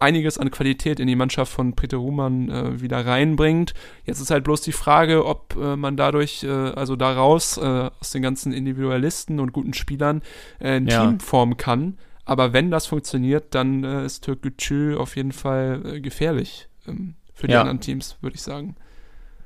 einiges 0.00 0.38
an 0.38 0.50
Qualität 0.50 0.98
in 0.98 1.06
die 1.06 1.14
Mannschaft 1.16 1.52
von 1.52 1.74
Peter 1.76 1.98
Ruhmann 1.98 2.48
äh, 2.50 2.80
wieder 2.80 3.04
reinbringt. 3.06 3.74
Jetzt 4.04 4.20
ist 4.20 4.30
halt 4.30 4.44
bloß 4.44 4.62
die 4.62 4.72
Frage, 4.72 5.24
ob 5.26 5.54
äh, 5.56 5.76
man 5.76 5.96
dadurch, 5.96 6.42
äh, 6.42 6.48
also 6.48 6.96
daraus, 6.96 7.58
äh, 7.58 7.60
aus 8.00 8.10
den 8.10 8.22
ganzen 8.22 8.52
Individualisten 8.52 9.38
und 9.40 9.52
guten 9.52 9.74
Spielern, 9.74 10.22
äh, 10.58 10.72
ein 10.76 10.88
Ja. 10.88 11.06
Team 11.06 11.20
formen 11.20 11.56
kann. 11.56 11.98
Aber 12.24 12.52
wenn 12.52 12.70
das 12.70 12.86
funktioniert, 12.86 13.54
dann 13.54 13.84
äh, 13.84 14.04
ist 14.04 14.24
Türkgücü 14.24 14.96
auf 14.96 15.16
jeden 15.16 15.32
Fall 15.32 15.82
äh, 15.84 16.00
gefährlich 16.00 16.68
ähm, 16.88 17.14
für 17.34 17.46
die 17.46 17.52
Ja. 17.54 17.60
anderen 17.60 17.80
Teams, 17.80 18.16
würde 18.20 18.36
ich 18.36 18.42
sagen. 18.42 18.76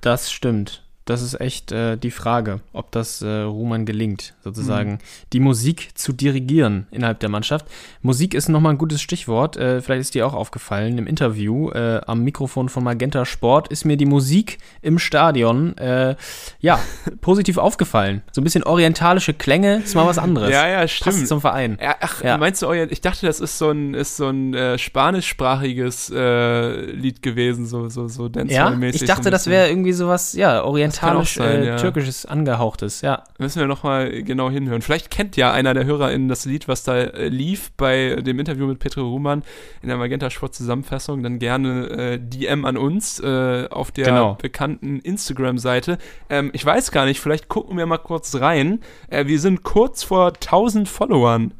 Das 0.03 0.31
stimmt. 0.31 0.84
Das 1.07 1.21
ist 1.21 1.39
echt 1.39 1.71
äh, 1.71 1.99
die 1.99 2.11
Frage, 2.11 2.61
ob 2.73 2.91
das 2.91 3.21
äh, 3.21 3.29
Ruhmann 3.29 3.85
gelingt, 3.85 4.35
sozusagen 4.43 4.93
Mhm. 4.93 4.99
die 5.35 5.41
Musik 5.41 5.91
zu 5.99 6.15
dirigieren 6.15 6.87
innerhalb 6.91 7.21
der 7.21 7.29
Mannschaft. 7.29 7.67
Musik 8.01 8.33
ist 8.33 8.49
nochmal 8.49 8.73
ein 8.73 8.79
gutes 8.79 9.03
Stichwort. 9.03 9.59
Äh, 9.59 9.83
vielleicht 9.83 10.01
ist 10.01 10.15
dir 10.15 10.27
auch 10.27 10.33
aufgefallen 10.33 10.97
im 10.97 11.07
Interview 11.07 11.69
äh, 11.73 12.01
am 12.07 12.23
Mikrofon 12.23 12.71
von 12.71 12.83
Magenta 12.85 13.27
Sport 13.27 13.69
ist 13.69 13.85
mir 13.85 13.99
die 13.99 14.07
Musik 14.07 14.57
im 14.81 14.99
Stadion 14.99 15.77
äh, 15.77 16.17
ja 16.61 16.79
positiv 17.21 17.59
aufgefallen. 17.59 18.23
So 18.33 18.41
ein 18.41 18.45
bisschen 18.45 18.65
orientalische 18.65 19.35
Klänge 19.35 19.83
ist 19.85 19.95
mal 19.95 20.07
was 20.07 20.17
anderes. 20.17 20.51
Ja, 20.51 20.67
ja, 20.67 20.81
Passt 20.81 20.95
stimmt. 20.95 21.29
zum 21.29 21.41
Verein. 21.43 21.77
Ja, 21.83 21.97
ach, 22.01 22.23
Ja. 22.25 22.39
meinst 22.39 22.63
du 22.63 22.73
ich 22.73 23.03
dachte, 23.03 23.27
das 23.27 23.41
ist 23.41 23.59
so 23.59 23.71
ein, 23.71 23.93
ist 23.93 24.17
so 24.17 24.29
ein 24.31 24.55
äh, 24.55 24.79
spanischsprachiges 24.79 26.09
Lied 26.11 27.23
gewesen, 27.23 27.67
so, 27.67 27.89
so, 27.91 28.09
so 28.09 28.25
Ja, 28.25 28.31
Dancehall-mäßig. 28.31 29.03
ich 29.03 29.09
dachte, 29.09 29.25
so 29.25 29.31
das 29.31 29.47
wäre 29.49 29.69
irgendwie 29.69 29.93
sowas, 29.93 30.33
ja, 30.33 30.63
orientalisch, 30.65 30.94
sein, 30.97 31.63
äh, 31.63 31.67
ja. 31.67 31.77
türkisches, 31.77 32.27
angehauchtes, 32.27 33.01
ja. 33.01 33.25
Müssen 33.39 33.61
wir 33.61 33.67
nochmal 33.67 34.23
genau 34.23 34.51
hinhören. 34.51 34.83
Vielleicht 34.83 35.11
kennt 35.11 35.37
ja 35.37 35.53
einer 35.53 35.75
der 35.75 35.85
HörerInnen 35.85 36.29
das 36.29 36.45
Lied, 36.45 36.69
was 36.69 36.83
da 36.85 36.97
äh, 36.97 37.29
lief 37.29 37.73
bei 37.77 38.17
dem 38.17 38.39
Interview 38.39 38.67
mit 38.67 38.79
Petro 38.79 39.03
Ruhmann 39.09 39.43
in 39.83 39.89
der 39.89 39.97
Magenta 39.97 40.31
Sport 40.31 40.55
Zusammenfassung. 40.55 41.23
Dann 41.23 41.39
gerne 41.39 41.89
äh, 41.91 42.19
DM 42.19 42.65
an 42.65 42.77
uns 42.77 43.21
äh, 43.21 43.69
auf 43.71 43.91
der 43.91 44.05
Genau. 44.07 44.35
bekannten 44.41 45.01
Instagram-Seite. 45.01 45.99
Ähm, 46.31 46.51
ich 46.53 46.65
weiß 46.65 46.91
gar 46.93 47.05
nicht, 47.05 47.21
vielleicht 47.21 47.49
gucken 47.49 47.77
wir 47.77 47.87
mal 47.87 47.99
kurz 47.99 48.35
rein. 48.37 48.81
Äh, 49.09 49.27
wir 49.27 49.41
sind 49.41 49.63
kurz 49.63 50.03
vor 50.03 50.29
1000 50.29 50.89
Followern. 50.89 51.55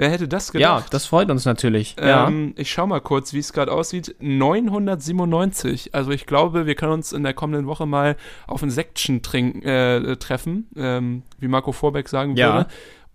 Wer 0.00 0.10
hätte 0.10 0.26
das 0.28 0.52
Ja, 0.54 0.76
gedacht? 0.76 0.94
das 0.94 1.06
freut 1.06 1.30
uns 1.30 1.44
natürlich. 1.44 1.94
ja. 2.02 2.26
Ähm, 2.26 2.54
ich 2.56 2.70
schau 2.70 2.86
mal 2.86 3.00
kurz, 3.00 3.32
wie 3.34 3.38
es 3.38 3.52
gerade 3.52 3.70
aussieht. 3.70 4.16
997. 4.20 5.94
Also 5.94 6.10
ich 6.10 6.26
glaube, 6.26 6.66
wir 6.66 6.74
können 6.74 6.92
uns 6.92 7.12
in 7.12 7.22
der 7.22 7.34
kommenden 7.34 7.66
Woche 7.66 7.86
mal 7.86 8.16
auf 8.46 8.62
ein 8.62 8.70
Section 8.70 9.22
trinken, 9.22 9.62
äh, 9.62 10.16
treffen, 10.16 10.68
ähm, 10.76 11.22
wie 11.38 11.48
Marco 11.48 11.72
Vorbeck 11.72 12.08
sagen 12.08 12.36
Ja. 12.36 12.54
würde. 12.54 12.66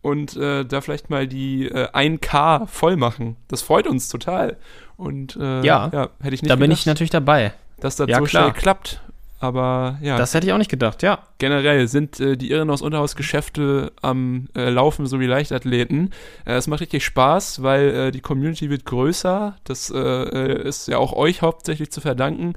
Und 0.02 0.36
äh, 0.38 0.64
da 0.66 0.82
vielleicht 0.82 1.10
mal 1.10 1.28
die 1.28 1.66
äh, 1.68 1.88
1K 1.92 2.68
voll 2.68 2.96
machen. 2.96 3.38
Das 3.48 3.64
freut 3.64 3.88
uns 3.88 4.08
total. 4.10 4.58
Und 4.98 5.36
äh, 5.36 5.66
Ja. 5.66 5.90
hätte 6.22 6.36
ich 6.36 6.44
nicht 6.44 6.52
Da 6.52 6.56
bin 6.56 6.70
ich 6.70 6.80
gedacht, 6.82 6.88
natürlich 6.96 7.10
dabei. 7.10 7.54
dass 7.80 7.96
das 7.96 8.08
Ja, 8.08 8.20
so 8.20 8.26
klar. 8.26 8.44
schnell 8.52 8.54
klappt. 8.62 9.02
Aber 9.46 10.00
ja, 10.02 10.18
Das 10.18 10.34
hätte 10.34 10.48
ich 10.48 10.54
auch 10.54 10.58
nicht 10.58 10.72
gedacht, 10.72 11.04
ja. 11.04 11.20
generell 11.38 11.88
sind 11.88 12.20
äh, 12.20 12.36
die 12.36 12.50
Irrenhaus 12.50 12.82
Unterhausgeschäfte 12.82 13.91
am 14.02 14.48
äh, 14.56 14.72
Laufen 14.72 15.06
sowie 15.06 15.28
Leichtathleten. 15.28 16.12
Äh, 16.46 16.54
es 16.54 16.66
macht 16.66 16.82
richtig 16.82 17.06
Spaß, 17.06 17.62
weil 17.62 17.89
äh, 17.89 18.12
die 18.12 18.22
Community 18.22 18.72
wird 18.72 18.86
größer. 18.86 19.56
Das 19.64 19.91
äh, 19.91 20.00
äh, 20.00 20.68
ist 20.68 20.88
ja 20.88 20.98
auch 20.98 21.14
euch 21.14 21.43
hauptsächlich 21.43 21.91
zu 21.91 22.02
verdanken. 22.02 22.54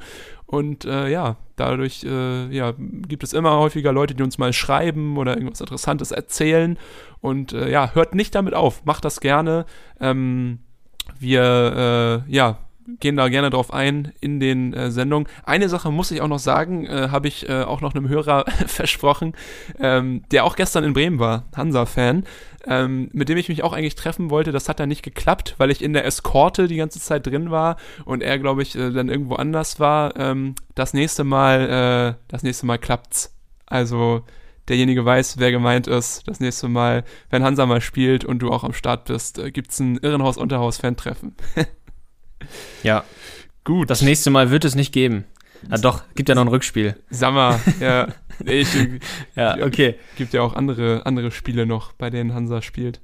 Und 0.47 0.85
ja, 0.85 1.37
dadurch 1.57 2.05
äh, 2.05 2.49
ja, 2.49 2.73
gibt 2.79 3.23
es 3.23 3.35
immer 3.35 3.59
häufiger 3.59 3.93
Leute, 3.93 4.15
die 4.15 4.23
uns 4.23 4.39
mal 4.39 4.55
schreiben 4.55 5.19
oder 5.19 5.35
irgendwas 5.35 5.61
Interessantes 5.61 6.11
erzählen. 6.11 6.79
Und 7.21 7.53
ja, 7.53 7.91
hört 7.93 8.15
nicht 8.15 8.35
damit 8.35 8.55
auf. 8.55 8.83
Macht 8.87 9.05
das 9.05 9.21
gerne. 9.21 9.67
Ähm, 10.01 10.61
wir 11.21 12.25
ja, 12.29 12.57
gehen 13.01 13.17
da 13.17 13.29
gerne 13.29 13.51
drauf 13.51 13.73
ein 13.73 14.13
in 14.21 14.41
den 14.41 14.73
äh, 14.73 14.91
Sendungen. 14.91 15.29
Eine 15.45 15.69
Sache 15.69 15.91
muss 15.91 16.11
ich 16.11 16.21
auch 16.21 16.29
noch 16.29 16.39
sagen, 16.39 16.87
äh, 16.87 17.09
habe 17.11 17.29
ich 17.29 17.49
äh, 17.49 17.63
auch 17.63 17.81
noch 17.81 17.95
einem 17.95 18.09
Hörer 18.09 18.45
versprochen, 18.67 19.35
ähm, 19.79 20.23
der 20.31 20.45
auch 20.45 20.57
gestern 20.57 20.85
in 20.85 20.95
Bremen 20.95 21.19
war, 21.19 21.45
Hansa-Fan, 21.55 22.25
ähm, 22.67 23.11
mit 23.13 23.29
dem 23.29 23.39
ich 23.39 23.49
mich 23.49 23.63
auch 23.63 23.73
eigentlich 23.73 23.95
treffen 23.95 24.31
wollte. 24.31 24.53
Das 24.53 24.69
hat 24.69 24.81
dann 24.81 24.89
nicht 24.89 25.03
geklappt, 25.03 25.55
weil 25.59 25.71
ich 25.71 25.83
in 25.83 25.93
der 25.93 26.07
Eskorte 26.07 26.67
die 26.67 26.77
ganze 26.77 27.01
Zeit 27.01 27.27
drin 27.27 27.51
war 27.51 27.77
und 28.05 28.23
er, 28.23 28.39
glaube 28.39 28.63
ich, 28.63 28.75
äh, 28.75 28.91
dann 28.91 29.09
irgendwo 29.09 29.35
anders 29.35 29.79
war. 29.79 30.17
Ähm, 30.17 30.55
das 30.75 30.95
nächste 30.95 31.25
Mal, 31.25 32.17
äh, 32.17 32.23
das 32.29 32.43
nächste 32.43 32.67
Mal 32.67 32.79
klappt's. 32.79 33.35
Also 33.67 34.23
derjenige 34.69 35.05
weiß, 35.05 35.39
wer 35.39 35.51
gemeint 35.51 35.87
ist. 35.87 36.27
Das 36.27 36.41
nächste 36.41 36.69
Mal, 36.69 37.05
wenn 37.31 37.43
Hansa 37.43 37.67
mal 37.67 37.81
spielt 37.81 38.25
und 38.25 38.41
du 38.41 38.51
auch 38.51 38.65
am 38.65 38.73
Start 38.73 39.07
bist, 39.07 39.39
äh, 39.39 39.51
gibt's 39.51 39.79
ein 39.81 39.99
Irrenhaus-Unterhaus-Fan-Treffen. 39.99 41.37
Ja, 42.83 43.05
Gut. 43.65 43.91
das 43.91 44.03
nächste 44.03 44.31
Mal 44.31 44.51
wird 44.51 44.65
es 44.65 44.75
nicht 44.75 44.93
geben. 44.93 45.25
Ah, 45.71 45.77
doch, 45.79 46.03
gibt 46.15 46.29
ja 46.29 46.35
noch 46.35 46.43
ein 46.43 46.49
Rückspiel. 46.49 46.97
Sammer, 47.11 47.59
ja. 47.81 48.09
Nee, 48.45 48.61
Ich, 48.61 48.69
Ja, 49.35 49.57
okay. 49.65 49.97
gibt 50.17 50.33
ja 50.33 50.43
auch 50.43 50.55
andere, 50.55 51.05
andere 51.05 51.31
Spiele 51.33 51.67
noch, 51.67 51.93
bei 51.93 52.11
denen 52.11 52.33
Hansa 52.35 52.63
spielt. 52.63 53.01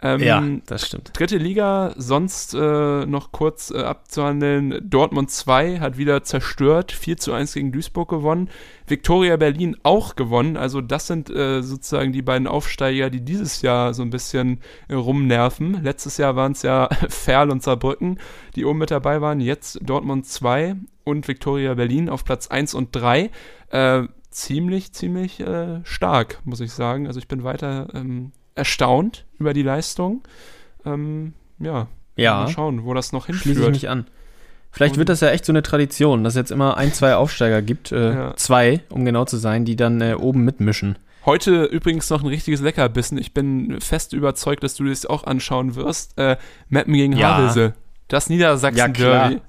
Ähm, 0.00 0.20
Ja, 0.22 0.44
das 0.66 0.86
stimmt. 0.86 1.10
Dritte 1.18 1.38
Liga, 1.38 1.92
sonst 1.96 2.54
äh, 2.54 3.06
noch 3.06 3.32
kurz 3.32 3.70
äh, 3.70 3.82
abzuhandeln. 3.82 4.80
Dortmund 4.88 5.30
2 5.30 5.80
hat 5.80 5.98
wieder 5.98 6.22
zerstört, 6.22 6.92
4 6.92 7.16
zu 7.16 7.32
1 7.32 7.54
gegen 7.54 7.72
Duisburg 7.72 8.08
gewonnen. 8.08 8.48
Viktoria 8.86 9.36
Berlin 9.36 9.76
auch 9.82 10.14
gewonnen. 10.14 10.56
Also 10.56 10.80
das 10.80 11.08
sind 11.08 11.30
äh, 11.30 11.62
sozusagen 11.62 12.12
die 12.12 12.22
beiden 12.22 12.46
Aufsteiger, 12.46 13.10
die 13.10 13.24
dieses 13.24 13.62
Jahr 13.62 13.92
so 13.92 14.02
ein 14.02 14.10
bisschen 14.10 14.60
äh, 14.86 14.94
rumnerven. 14.94 15.82
Letztes 15.82 16.16
Jahr 16.16 16.36
waren 16.36 16.52
es 16.52 16.62
ja 16.62 16.88
Ferl 17.08 17.50
und 17.50 17.62
Saarbrücken, 17.62 18.18
die 18.54 18.64
oben 18.64 18.78
mit 18.78 18.90
dabei 18.90 19.20
waren. 19.20 19.40
Jetzt 19.40 19.80
Dortmund 19.82 20.26
2 20.26 20.76
und 21.04 21.26
Viktoria 21.26 21.74
Berlin 21.74 22.08
auf 22.08 22.24
Platz 22.24 22.46
1 22.48 22.74
und 22.74 22.94
3. 22.94 23.30
Äh, 23.70 24.02
ziemlich, 24.30 24.92
ziemlich 24.92 25.40
äh, 25.40 25.80
stark, 25.84 26.40
muss 26.44 26.60
ich 26.60 26.72
sagen. 26.72 27.06
Also 27.08 27.18
ich 27.18 27.28
bin 27.28 27.42
weiter 27.42 27.88
ähm, 27.94 28.32
erstaunt 28.58 29.24
über 29.38 29.54
die 29.54 29.62
Leistung. 29.62 30.22
Ähm, 30.84 31.32
ja, 31.58 31.86
Ja, 32.16 32.42
mal 32.42 32.48
schauen, 32.48 32.84
wo 32.84 32.92
das 32.94 33.12
noch 33.12 33.24
schließe 33.26 33.38
ich 33.40 33.44
hinführt. 33.54 33.70
mich 33.72 33.88
an. 33.88 34.06
Vielleicht 34.70 34.94
Und- 34.94 34.98
wird 34.98 35.08
das 35.08 35.20
ja 35.20 35.30
echt 35.30 35.44
so 35.46 35.52
eine 35.52 35.62
Tradition, 35.62 36.24
dass 36.24 36.34
es 36.34 36.38
jetzt 36.38 36.50
immer 36.50 36.76
ein, 36.76 36.92
zwei 36.92 37.14
Aufsteiger 37.16 37.62
gibt, 37.62 37.90
äh, 37.92 38.12
Ja. 38.12 38.36
zwei, 38.36 38.80
um 38.90 39.04
genau 39.04 39.24
zu 39.24 39.36
sein, 39.38 39.64
die 39.64 39.76
dann 39.76 40.00
äh, 40.00 40.14
oben 40.14 40.44
mitmischen. 40.44 40.98
Heute 41.24 41.64
übrigens 41.64 42.08
noch 42.10 42.22
ein 42.22 42.28
richtiges 42.28 42.60
Leckerbissen. 42.60 43.18
Ich 43.18 43.32
bin 43.34 43.80
fest 43.80 44.12
überzeugt, 44.12 44.62
dass 44.62 44.74
du 44.74 44.84
das 44.84 45.04
auch 45.06 45.24
anschauen 45.24 45.74
wirst. 45.74 46.16
Äh, 46.18 46.36
Mappen 46.68 46.94
gegen 46.94 47.14
Ja. 47.16 47.36
Havelse. 47.36 47.74
Das 48.08 48.28
Niedersachsen-Derby. 48.30 49.00
Ja, 49.02 49.28
klar. 49.28 49.40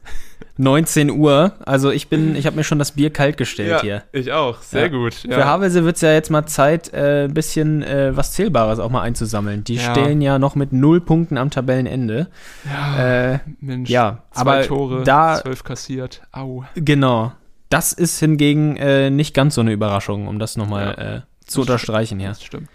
19 0.57 1.09
Uhr, 1.11 1.53
also 1.65 1.89
ich 1.89 2.09
bin, 2.09 2.35
ich 2.35 2.45
habe 2.45 2.57
mir 2.57 2.65
schon 2.65 2.79
das 2.79 2.91
Bier 2.91 3.11
kalt 3.11 3.37
gestellt 3.37 3.79
hier. 3.81 4.03
ich 4.11 4.33
auch. 4.33 4.61
Sehr 4.61 4.83
Ja. 4.83 4.87
gut. 4.89 5.13
Für 5.13 5.45
Havelse 5.45 5.85
wird 5.85 5.95
es 5.95 6.01
ja 6.01 6.11
jetzt 6.11 6.29
mal 6.29 6.45
Zeit, 6.47 6.93
äh, 6.93 7.25
ein 7.25 7.33
bisschen 7.33 7.81
äh, 7.81 8.15
was 8.15 8.33
Zählbares 8.33 8.79
auch 8.79 8.89
mal 8.89 9.01
einzusammeln. 9.01 9.63
Die 9.63 9.75
Ja. 9.75 9.91
stehen 9.91 10.21
ja 10.21 10.37
noch 10.37 10.55
mit 10.55 10.73
null 10.73 10.99
Punkten 10.99 11.37
am 11.37 11.49
Tabellenende. 11.49 12.27
ja, 12.65 13.31
Äh, 13.35 13.39
Mensch, 13.61 13.89
ja, 13.89 14.23
zwei 14.31 14.41
aber 14.41 14.61
Tore, 14.63 15.03
da- 15.03 15.39
zwölf 15.41 15.63
kassiert. 15.63 16.21
Au. 16.33 16.65
genau. 16.75 17.31
Das 17.69 17.93
ist 17.93 18.19
hingegen 18.19 18.75
äh, 18.77 19.09
nicht 19.11 19.33
ganz 19.33 19.55
so 19.55 19.61
eine 19.61 19.71
Überraschung, 19.71 20.27
um 20.27 20.39
das 20.39 20.57
nochmal 20.57 20.95
Ja. 20.97 21.15
äh, 21.17 21.21
zu 21.45 21.61
unterstreichen, 21.61 22.19
ja. 22.19 22.29
Das 22.29 22.43
stimmt. 22.43 22.67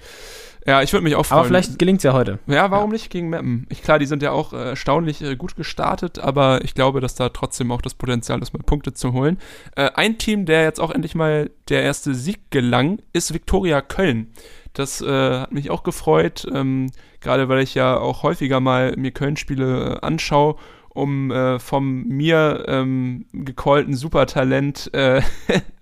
Ja, 0.67 0.83
ich 0.83 0.93
würde 0.93 1.05
mich 1.05 1.15
auch 1.15 1.27
freuen. 1.27 1.41
Aber 1.41 1.49
vielleicht 1.49 1.79
gelingt 1.79 1.99
es 1.99 2.05
ja 2.05 2.13
heute. 2.13 2.39
Ja, 2.47 2.71
warum 2.71 2.91
nicht 2.91 3.11
gegen 3.11 3.29
Meppen? 3.29 3.67
Ich, 3.69 3.83
klar, 3.83 3.99
die 3.99 4.07
sind 4.07 4.23
ja 4.23 4.33
auch 4.33 4.53
äh, 4.53 4.71
erstaunlich 4.71 5.23
äh, 5.23 5.37
gut 5.37 5.57
gestartet, 5.57 6.19
aber 6.19 6.65
ich 6.65 6.75
glaube, 6.75 7.01
dass 7.01 7.15
da 7.15 7.29
trotzdem 7.29 7.71
auch 7.71 7.83
das 7.83 7.95
Potenzial 7.95 8.41
ist, 8.41 8.55
mal 8.55 8.63
Punkte 8.65 8.95
zu 8.95 9.13
holen. 9.13 9.39
Äh, 9.77 9.91
ein 9.95 10.17
Team, 10.17 10.47
der 10.47 10.63
jetzt 10.63 10.81
auch 10.81 10.91
endlich 10.91 11.15
mal 11.15 11.51
der 11.69 11.83
erste 11.83 12.15
Sieg 12.15 12.51
gelang, 12.51 13.01
ist 13.13 13.35
Viktoria 13.35 13.83
Köln. 13.83 14.33
Das 14.73 15.01
äh, 15.01 15.41
hat 15.41 15.53
mich 15.53 15.71
auch 15.71 15.83
gefreut, 15.83 16.47
ähm, 16.53 16.91
gerade 17.21 17.49
weil 17.49 17.61
ich 17.61 17.75
ja 17.75 17.97
auch 17.97 18.23
häufiger 18.23 18.61
mal 18.61 18.95
mir 18.97 19.13
Köln-Spiele 19.13 20.03
anschaue, 20.03 20.57
um 20.89 21.31
äh, 21.31 21.59
vom 21.59 22.05
mir 22.05 22.65
ähm, 22.69 23.27
gecallten 23.33 23.95
Supertalent 23.95 24.93
äh, 24.95 25.23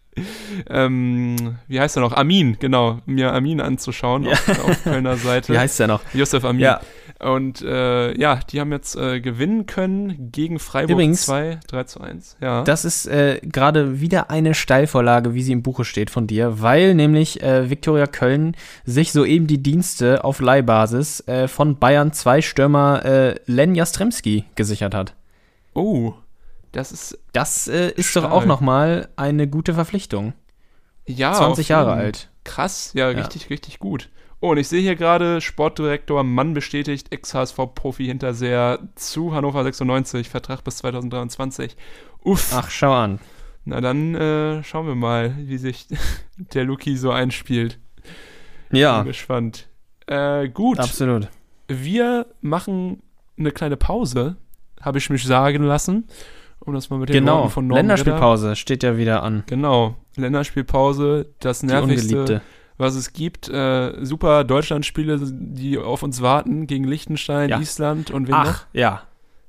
ähm, 0.69 1.57
wie 1.69 1.81
heißt 1.81 1.97
er 1.97 2.01
noch? 2.01 2.13
Amin, 2.13 2.57
genau, 2.61 3.01
mir 3.07 3.33
Amin 3.33 3.61
anzuschauen 3.61 4.25
Ja. 4.25 4.33
auf, 4.33 4.65
auf 4.69 4.85
Kölner 4.85 5.17
Seite. 5.17 5.53
Wie 5.53 5.59
heißt 5.59 5.81
der 5.81 5.87
noch? 5.87 6.03
Josef 6.13 6.45
Amin. 6.45 6.61
Ja. 6.61 6.81
Und 7.19 7.63
äh, 7.63 8.19
ja, 8.19 8.41
die 8.51 8.61
haben 8.61 8.73
jetzt 8.73 8.97
äh, 8.97 9.21
gewinnen 9.21 9.67
können 9.67 10.33
gegen 10.33 10.59
Freiburg 10.59 10.91
Übrigens, 10.91 11.27
2, 11.27 11.61
3 11.69 11.85
zu 11.85 12.01
1. 12.01 12.37
Ja. 12.41 12.65
Das 12.65 12.85
ist 12.85 13.07
äh, 13.07 13.41
gerade 13.43 14.01
wieder 14.01 14.29
eine 14.31 14.55
Steilvorlage, 14.55 15.33
wie 15.33 15.43
sie 15.43 15.53
im 15.53 15.63
Buche 15.63 15.85
steht 15.85 16.11
von 16.11 16.27
dir, 16.27 16.61
weil 16.61 16.95
nämlich 16.95 17.41
äh, 17.43 17.71
Viktoria 17.71 18.07
Köln 18.09 18.57
sich 18.85 19.13
soeben 19.13 19.47
die 19.47 19.63
Dienste 19.63 20.25
auf 20.25 20.41
Leihbasis 20.41 21.21
äh, 21.29 21.47
von 21.47 21.79
Bayern 21.79 22.13
2 22.13 22.43
Stürmer 22.43 23.05
äh, 23.05 23.35
Len 23.47 23.77
Jastremski 23.77 24.45
gesichert 24.57 24.95
hat. 24.95 25.15
oh, 25.75 26.15
das 26.73 26.93
ist 26.93 27.19
Das 27.33 27.69
äh, 27.69 27.91
ist 27.91 28.17
doch 28.17 28.31
auch 28.31 28.45
nochmal 28.45 29.09
eine 29.17 29.49
gute 29.49 29.75
Verpflichtung. 29.75 30.35
ja 31.07 31.33
20 31.33 31.65
auf 31.65 31.69
Jahre 31.69 31.93
alt. 31.93 32.31
Krass, 32.45 32.93
ja, 32.95 33.09
richtig, 33.09 33.51
richtig 33.51 33.79
gut. 33.79 34.09
Oh, 34.41 34.51
und 34.51 34.57
ich 34.57 34.67
sehe 34.67 34.81
hier 34.81 34.97
gerade 34.97 35.41
Sportdirektor 35.41 36.25
Mann 36.25 36.53
bestätigt, 36.53 37.13
Ex-HSV-Profi 37.13 38.07
Hinterseher 38.07 38.81
zu 38.97 39.33
Hannover 39.33 39.63
96, 39.63 40.29
Vertrag 40.29 40.65
bis 40.65 40.79
2023. 40.79 41.77
Uff. 42.25 42.53
Ach, 42.53 42.69
schau 42.69 42.93
an. 42.93 43.21
Na 43.65 43.81
dann 43.81 44.17
äh, 44.17 44.65
schauen 44.65 44.89
wir 44.89 44.97
mal, 44.97 45.37
wie 45.39 45.59
sich 45.59 45.87
der 46.37 46.65
Luki 46.65 46.97
so 46.97 47.13
einspielt. 47.13 47.79
Ja, 48.73 48.99
Bin 48.99 49.09
gespannt. 49.09 49.69
Äh, 50.07 50.49
gut. 50.49 50.81
absolut. 50.81 51.29
Wir 51.69 52.27
machen 52.41 53.03
eine 53.39 53.53
kleine 53.53 53.77
Pause, 53.77 54.37
habe 54.81 54.99
ich 54.99 55.09
mich 55.09 55.25
sagen 55.25 55.63
lassen. 55.63 56.09
Um 56.65 56.75
das 56.75 56.91
mal 56.91 56.99
mit 56.99 57.09
den 57.09 57.15
Genau. 57.25 57.39
Worten 57.39 57.51
von 57.51 57.65
Ritter- 57.67 57.77
Länderspielpause 57.77 58.57
steht 58.57 58.83
ja 58.83 58.97
wieder 58.97 59.23
an. 59.23 59.43
Genau. 59.47 59.97
Länderspielpause, 60.17 61.27
das 61.41 61.63
nervigste, 61.63 62.41
was 62.79 62.95
es 62.95 63.13
gibt. 63.13 63.49
Äh, 63.49 64.05
super 64.05 64.45
Deutschlandspiele, 64.45 65.19
die 65.23 65.79
auf 65.79 66.03
uns 66.03 66.23
warten, 66.23 66.67
gegen 66.67 66.85
Liechtenstein, 66.85 67.49
Ja. 67.51 67.59
Island 67.59 68.11
und 68.11 68.27
wen 68.29 68.33
noch? 68.33 68.41
Ach, 68.47 68.67
ja. 68.73 69.03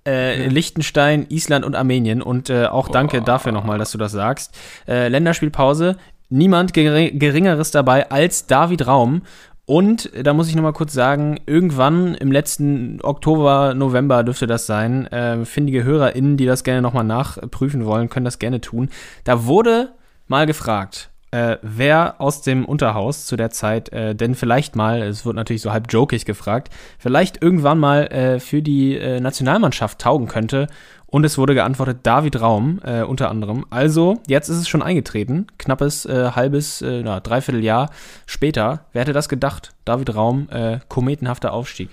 Äh, 0.08 0.44
Ja. 0.46 0.50
Liechtenstein, 0.50 1.26
Island 1.30 1.66
und 1.66 1.76
Armenien. 1.76 2.22
Und 2.22 2.50
äh, 2.50 2.66
auch 2.66 2.90
danke 2.90 3.20
Boah. 3.20 3.26
dafür 3.26 3.52
nochmal, 3.52 3.78
dass 3.78 3.92
du 3.92 3.98
das 3.98 4.12
sagst. 4.12 4.58
Äh, 4.88 5.08
Länderspielpause. 5.10 5.98
Niemand 6.30 6.74
geri 6.74 7.12
Geringeres 7.12 7.72
dabei 7.72 8.10
als 8.10 8.48
David 8.48 8.88
Raum. 8.88 9.22
Und 9.66 10.12
da 10.22 10.34
muss 10.34 10.50
ich 10.50 10.56
nochmal 10.56 10.74
kurz 10.74 10.92
sagen, 10.92 11.40
irgendwann 11.46 12.16
im 12.16 12.34
letzten 12.34 13.00
Oktober, 13.02 13.74
November 13.74 14.24
dürfte 14.24 14.46
das 14.46 14.66
sein. 14.66 15.08
Äh, 15.08 15.46
findige 15.46 15.86
HörerInnen, 15.86 16.36
die 16.36 16.46
das 16.46 16.66
gerne 16.66 16.82
nochmal 16.82 17.06
nachprüfen 17.06 17.86
wollen, 17.86 18.10
können 18.10 18.26
das 18.26 18.40
gerne 18.40 18.60
tun. 18.60 18.90
Da 19.24 19.46
wurde 19.46 19.94
mal 20.28 20.46
gefragt, 20.46 21.13
äh, 21.34 21.58
wer 21.64 22.22
aus 22.22 22.42
dem 22.42 22.64
Unterhaus 22.64 23.26
zu 23.26 23.36
der 23.36 23.50
Zeit 23.50 23.90
äh, 23.90 24.14
denn 24.14 24.36
vielleicht 24.36 24.76
mal, 24.76 25.02
es 25.02 25.26
wird 25.26 25.36
natürlich 25.36 25.64
so 25.64 25.72
halb 25.72 25.92
jokig 25.92 26.26
gefragt, 26.26 26.72
vielleicht 27.00 27.42
irgendwann 27.42 27.80
mal 27.80 28.04
äh, 28.06 28.40
für 28.40 28.62
die 28.62 28.96
äh, 28.96 29.20
Nationalmannschaft 29.20 30.00
taugen 30.00 30.28
könnte. 30.28 30.68
Und 31.08 31.26
es 31.26 31.38
wurde 31.38 31.54
geantwortet, 31.54 32.00
David 32.04 32.40
Raum 32.40 32.80
äh, 32.84 33.02
unter 33.02 33.30
anderem. 33.30 33.66
Also, 33.72 34.22
jetzt 34.28 34.50
ist 34.50 34.58
es 34.58 34.68
schon 34.68 34.82
eingetreten, 34.82 35.48
knappes 35.58 36.06
äh, 36.06 36.32
halbes, 36.32 36.82
na, 36.82 37.20
dreiviertel 37.20 37.64
Jahr 37.64 37.90
später. 38.26 38.86
Wer 38.94 39.02
hätte 39.02 39.14
das 39.14 39.30
gedacht? 39.30 39.74
David 39.86 40.16
Raum, 40.16 40.48
kometenhafter 40.90 41.54
Aufstieg. 41.54 41.90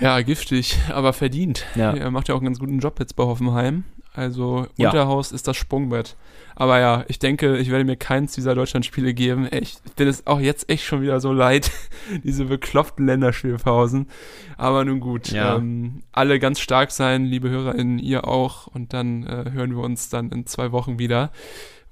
Ja, 0.00 0.20
giftig, 0.20 0.76
aber 0.92 1.12
verdient. 1.12 1.66
Ja. 1.76 1.92
Er 1.94 2.10
macht 2.10 2.28
ja 2.28 2.34
auch 2.34 2.38
einen 2.38 2.46
ganz 2.46 2.58
guten 2.58 2.80
Job 2.80 2.98
jetzt 2.98 3.14
bei 3.14 3.24
Hoffenheim. 3.24 3.84
Also 4.14 4.66
Ja. 4.76 4.88
Unterhaus 4.88 5.32
ist 5.32 5.46
das 5.48 5.56
Sprungbrett. 5.56 6.16
Aber 6.56 6.80
ja, 6.80 7.04
ich 7.06 7.20
denke, 7.20 7.56
ich 7.58 7.70
werde 7.70 7.84
mir 7.84 7.96
keins 7.96 8.32
dieser 8.32 8.56
Deutschlandspiele 8.56 9.14
geben. 9.14 9.46
Ich 9.52 9.76
bin 9.94 10.08
es 10.08 10.26
auch 10.26 10.40
jetzt 10.40 10.68
echt 10.68 10.84
schon 10.84 11.02
wieder 11.02 11.20
so 11.20 11.32
leid, 11.32 11.70
diese 12.24 12.46
bekloppten 12.46 13.06
Länderspielpausen. 13.06 14.08
Aber 14.56 14.84
nun 14.84 14.98
gut, 14.98 15.28
Ja. 15.28 15.56
ähm, 15.56 16.02
alle 16.10 16.40
ganz 16.40 16.58
stark 16.58 16.90
sein, 16.90 17.26
liebe 17.26 17.48
HörerInnen, 17.48 18.00
ihr 18.00 18.26
auch. 18.26 18.66
Und 18.66 18.92
dann 18.92 19.24
äh, 19.24 19.50
hören 19.52 19.70
wir 19.76 19.84
uns 19.84 20.08
dann 20.08 20.30
in 20.32 20.46
zwei 20.46 20.72
Wochen 20.72 20.98
wieder, 20.98 21.30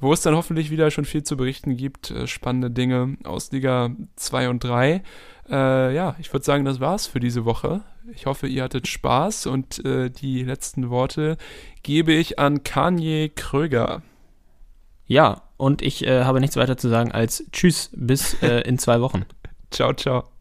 wo 0.01 0.13
es 0.13 0.23
dann 0.23 0.35
hoffentlich 0.35 0.71
wieder 0.73 0.91
schon 0.91 1.05
viel 1.05 1.23
zu 1.23 1.37
berichten 1.37 1.77
gibt. 1.77 2.11
Äh, 2.11 2.27
spannende 2.27 2.71
Dinge 2.71 3.17
aus 3.23 3.53
Liga 3.53 3.91
2 4.17 4.49
und 4.49 4.65
3. 4.65 5.01
Äh, 5.49 5.95
ja, 5.95 6.17
ich 6.19 6.33
würde 6.33 6.45
sagen, 6.45 6.65
das 6.65 6.81
war's 6.81 7.07
für 7.07 7.21
diese 7.21 7.45
Woche. 7.45 7.83
Ich 8.13 8.27
hoffe, 8.27 8.47
ihr 8.49 8.65
hattet 8.65 8.89
Spaß 8.89 9.47
und 9.47 9.85
äh, 9.85 10.11
die 10.11 10.43
letzten 10.43 10.91
Worte 10.91 11.37
gebe 11.87 12.13
ich 12.13 12.41
an 12.41 12.65
Kanye 12.65 13.29
Kröger. 13.29 14.03
Ja, 15.07 15.43
und 15.57 15.83
ich 15.83 16.05
äh, 16.05 16.25
habe 16.25 16.41
nichts 16.41 16.57
weiter 16.57 16.77
zu 16.77 16.89
sagen 16.89 17.13
als 17.13 17.45
Tschüss 17.53 17.91
bis 17.95 18.35
äh, 18.43 18.63
in 18.63 18.77
zwei 18.77 19.01
Wochen. 19.01 19.25
Ciao, 19.71 19.93
ciao. 19.95 20.36